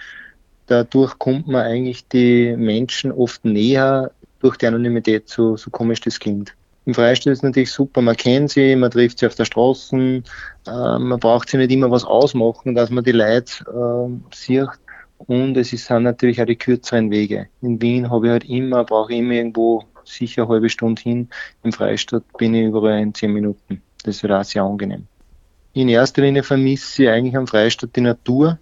dadurch 0.67 1.19
kommt 1.19 1.47
man 1.47 1.63
eigentlich 1.63 2.07
die 2.09 2.55
Menschen 2.57 3.13
oft 3.13 3.45
näher 3.45 4.11
durch 4.41 4.57
die 4.57 4.67
Anonymität, 4.67 5.29
so, 5.29 5.57
so 5.57 5.71
komisch 5.71 6.01
das 6.01 6.21
klingt. 6.21 6.55
Im 6.85 6.95
Freistaat 6.95 7.33
ist 7.33 7.39
es 7.39 7.43
natürlich 7.43 7.73
super, 7.73 8.01
man 8.01 8.17
kennt 8.17 8.51
sie, 8.51 8.77
man 8.77 8.91
trifft 8.91 9.19
sie 9.19 9.27
auf 9.27 9.35
der 9.35 9.45
Straße, 9.45 9.97
äh, 9.97 10.23
man 10.67 11.19
braucht 11.19 11.49
sie 11.49 11.57
nicht 11.57 11.73
immer 11.73 11.91
was 11.91 12.05
ausmachen, 12.05 12.75
dass 12.75 12.91
man 12.91 13.03
die 13.03 13.13
Leute 13.13 13.65
äh, 13.67 14.35
sieht. 14.35 14.69
Und 15.19 15.57
es 15.57 15.71
sind 15.71 16.03
natürlich 16.03 16.41
auch 16.41 16.47
die 16.47 16.57
kürzeren 16.57 17.11
Wege. 17.11 17.49
In 17.63 17.81
Wien 17.81 18.11
habe 18.11 18.27
ich 18.27 18.31
halt 18.33 18.45
immer, 18.45 18.85
brauche 18.85 19.13
ich 19.13 19.19
immer 19.19 19.33
irgendwo 19.33 19.83
sicher 20.05 20.43
eine 20.43 20.51
halbe 20.51 20.69
Stunde 20.69 21.03
hin. 21.03 21.29
Im 21.65 21.73
Freistaat 21.73 22.23
bin 22.37 22.55
ich 22.55 22.67
überall 22.67 23.01
in 23.01 23.15
zehn 23.15 23.33
Minuten. 23.33 23.83
Das 24.05 24.23
wird 24.23 24.33
auch 24.33 24.45
sehr 24.45 24.63
angenehm. 24.63 25.09
In 25.77 25.91
erster 25.91 26.23
Linie 26.23 26.43
vermisse 26.43 27.03
ich 27.03 27.09
eigentlich 27.11 27.37
am 27.37 27.47
Freistaat 27.47 27.95
die 27.97 28.01
Natur. 28.01 28.59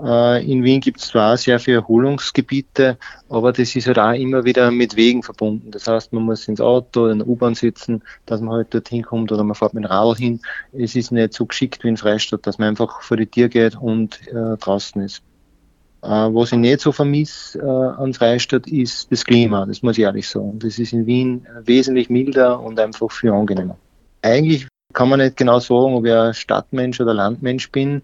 Äh, 0.00 0.48
in 0.48 0.62
Wien 0.62 0.80
gibt 0.80 1.00
es 1.00 1.08
zwar 1.08 1.36
sehr 1.36 1.58
viele 1.58 1.78
Erholungsgebiete, 1.78 2.96
aber 3.28 3.52
das 3.52 3.74
ist 3.74 3.88
halt 3.88 3.98
auch 3.98 4.12
immer 4.12 4.44
wieder 4.44 4.70
mit 4.70 4.94
Wegen 4.94 5.24
verbunden. 5.24 5.72
Das 5.72 5.88
heißt, 5.88 6.12
man 6.12 6.22
muss 6.22 6.46
ins 6.46 6.60
Auto 6.60 7.02
oder 7.02 7.10
in 7.10 7.18
der 7.18 7.26
U-Bahn 7.26 7.56
sitzen, 7.56 8.04
dass 8.24 8.40
man 8.40 8.54
halt 8.54 8.72
dorthin 8.72 9.02
kommt 9.02 9.32
oder 9.32 9.42
man 9.42 9.56
fährt 9.56 9.74
mit 9.74 9.82
dem 9.82 9.90
Radl 9.90 10.14
hin. 10.14 10.40
Es 10.72 10.94
ist 10.94 11.10
nicht 11.10 11.34
so 11.34 11.44
geschickt 11.44 11.82
wie 11.82 11.88
in 11.88 11.96
Freistadt, 11.96 12.46
dass 12.46 12.58
man 12.58 12.68
einfach 12.68 13.02
vor 13.02 13.16
die 13.16 13.26
Tür 13.26 13.48
geht 13.48 13.74
und 13.74 14.20
äh, 14.28 14.56
draußen 14.58 15.02
ist. 15.02 15.24
Äh, 16.02 16.06
was 16.06 16.52
ich 16.52 16.58
nicht 16.58 16.82
so 16.82 16.92
vermisse 16.92 17.58
äh, 17.58 18.00
an 18.00 18.14
Freistadt 18.14 18.68
ist 18.68 19.10
das 19.10 19.24
Klima, 19.24 19.66
das 19.66 19.82
muss 19.82 19.98
ich 19.98 20.04
ehrlich 20.04 20.28
sagen. 20.28 20.60
Das 20.60 20.78
ist 20.78 20.92
in 20.92 21.04
Wien 21.04 21.48
wesentlich 21.64 22.10
milder 22.10 22.60
und 22.60 22.78
einfach 22.78 23.10
viel 23.10 23.32
angenehmer. 23.32 23.76
Eigentlich 24.22 24.67
kann 24.92 25.08
man 25.08 25.20
nicht 25.20 25.36
genau 25.36 25.60
sagen, 25.60 25.94
ob 25.94 26.06
ich 26.06 26.12
ein 26.12 26.34
Stadtmensch 26.34 27.00
oder 27.00 27.14
Landmensch 27.14 27.70
bin 27.70 28.02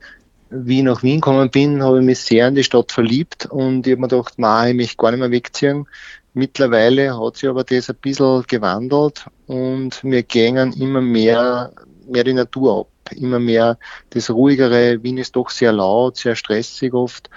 wie 0.54 0.78
ich 0.78 0.84
nach 0.84 1.02
Wien 1.02 1.20
gekommen 1.20 1.50
bin, 1.50 1.82
habe 1.82 1.98
ich 1.98 2.04
mich 2.04 2.20
sehr 2.20 2.48
in 2.48 2.54
die 2.54 2.64
Stadt 2.64 2.92
verliebt 2.92 3.46
und 3.46 3.86
ich 3.86 3.92
habe 3.92 4.02
mir 4.02 4.08
gedacht, 4.08 4.34
nein, 4.36 4.70
ich 4.70 4.76
möchte 4.76 4.96
gar 4.96 5.10
nicht 5.10 5.20
mehr 5.20 5.30
wegziehen. 5.30 5.86
Mittlerweile 6.32 7.18
hat 7.18 7.36
sich 7.36 7.48
aber 7.48 7.64
das 7.64 7.90
ein 7.90 7.96
bisschen 7.96 8.44
gewandelt 8.46 9.26
und 9.46 10.02
wir 10.04 10.22
gehen 10.22 10.72
immer 10.72 11.00
mehr, 11.00 11.72
mehr 12.06 12.24
die 12.24 12.32
Natur 12.32 12.80
ab. 12.80 12.88
Immer 13.14 13.38
mehr 13.38 13.78
das 14.10 14.30
ruhigere. 14.30 15.02
Wien 15.02 15.18
ist 15.18 15.36
doch 15.36 15.50
sehr 15.50 15.72
laut, 15.72 16.16
sehr 16.16 16.36
stressig 16.36 16.94
oft. 16.94 17.28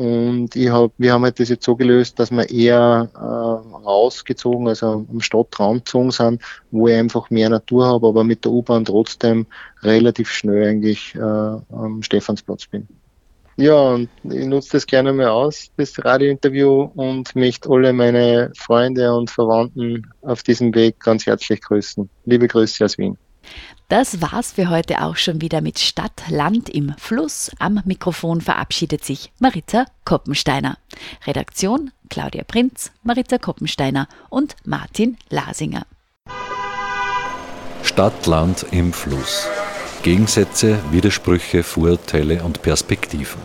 Und 0.00 0.56
ich 0.56 0.70
hab, 0.70 0.92
wir 0.96 1.12
haben 1.12 1.24
halt 1.24 1.38
das 1.40 1.50
jetzt 1.50 1.66
so 1.66 1.76
gelöst, 1.76 2.18
dass 2.18 2.30
wir 2.30 2.48
eher 2.48 3.10
äh, 3.14 3.18
rausgezogen, 3.18 4.66
also 4.66 5.04
am 5.06 5.20
Stadtraum 5.20 5.76
gezogen 5.80 6.10
sind, 6.10 6.40
wo 6.70 6.88
ich 6.88 6.96
einfach 6.96 7.28
mehr 7.28 7.50
Natur 7.50 7.84
habe, 7.86 8.08
aber 8.08 8.24
mit 8.24 8.46
der 8.46 8.52
U-Bahn 8.52 8.86
trotzdem 8.86 9.44
relativ 9.82 10.30
schnell 10.30 10.66
eigentlich 10.66 11.14
äh, 11.16 11.18
am 11.20 12.02
Stephansplatz 12.02 12.66
bin. 12.66 12.88
Ja, 13.56 13.78
und 13.78 14.08
ich 14.24 14.46
nutze 14.46 14.70
das 14.72 14.86
gerne 14.86 15.12
mal 15.12 15.28
aus, 15.28 15.70
das 15.76 16.02
Radiointerview, 16.02 16.92
und 16.94 17.36
möchte 17.36 17.68
alle 17.68 17.92
meine 17.92 18.52
Freunde 18.56 19.14
und 19.14 19.28
Verwandten 19.28 20.10
auf 20.22 20.42
diesem 20.42 20.74
Weg 20.74 20.98
ganz 20.98 21.26
herzlich 21.26 21.60
grüßen. 21.60 22.08
Liebe 22.24 22.48
Grüße 22.48 22.82
aus 22.82 22.96
Wien. 22.96 23.18
Das 23.88 24.20
war's 24.20 24.52
für 24.52 24.70
heute 24.70 25.02
auch 25.02 25.16
schon 25.16 25.40
wieder 25.40 25.60
mit 25.60 25.78
Stadt, 25.78 26.22
Land 26.28 26.68
im 26.68 26.94
Fluss. 26.96 27.50
Am 27.58 27.80
Mikrofon 27.84 28.40
verabschiedet 28.40 29.04
sich 29.04 29.32
Marita 29.40 29.86
Koppensteiner. 30.04 30.78
Redaktion 31.26 31.90
Claudia 32.08 32.44
Prinz, 32.44 32.92
Marita 33.02 33.38
Koppensteiner 33.38 34.06
und 34.28 34.54
Martin 34.64 35.16
Lasinger. 35.28 35.86
Stadt, 37.82 38.26
Land 38.26 38.66
im 38.70 38.92
Fluss. 38.92 39.48
Gegensätze, 40.02 40.78
Widersprüche, 40.92 41.62
Vorurteile 41.62 42.42
und 42.42 42.62
Perspektiven. 42.62 43.40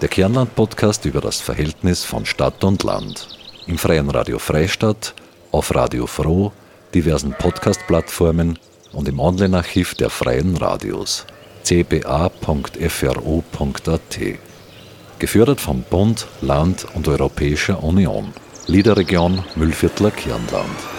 Der 0.00 0.08
Kernland-Podcast 0.08 1.04
über 1.04 1.20
das 1.20 1.40
Verhältnis 1.40 2.04
von 2.04 2.26
Stadt 2.26 2.64
und 2.64 2.82
Land. 2.82 3.28
Im 3.66 3.78
freien 3.78 4.10
Radio 4.10 4.38
Freistadt, 4.38 5.14
auf 5.52 5.74
Radio 5.74 6.06
Froh, 6.06 6.52
diversen 6.94 7.32
Podcast-Plattformen 7.32 8.58
und 8.96 9.08
im 9.08 9.20
Online-Archiv 9.20 9.94
der 9.94 10.10
freien 10.10 10.56
Radios 10.56 11.26
cba.fro.at. 11.62 12.30
Gefördert 15.18 15.60
vom 15.60 15.82
Bund, 15.82 16.26
Land 16.40 16.86
und 16.94 17.06
Europäischer 17.06 17.82
Union. 17.82 18.32
Liederregion 18.66 19.44
Müllviertler 19.54 20.10
Kirnland. 20.10 20.95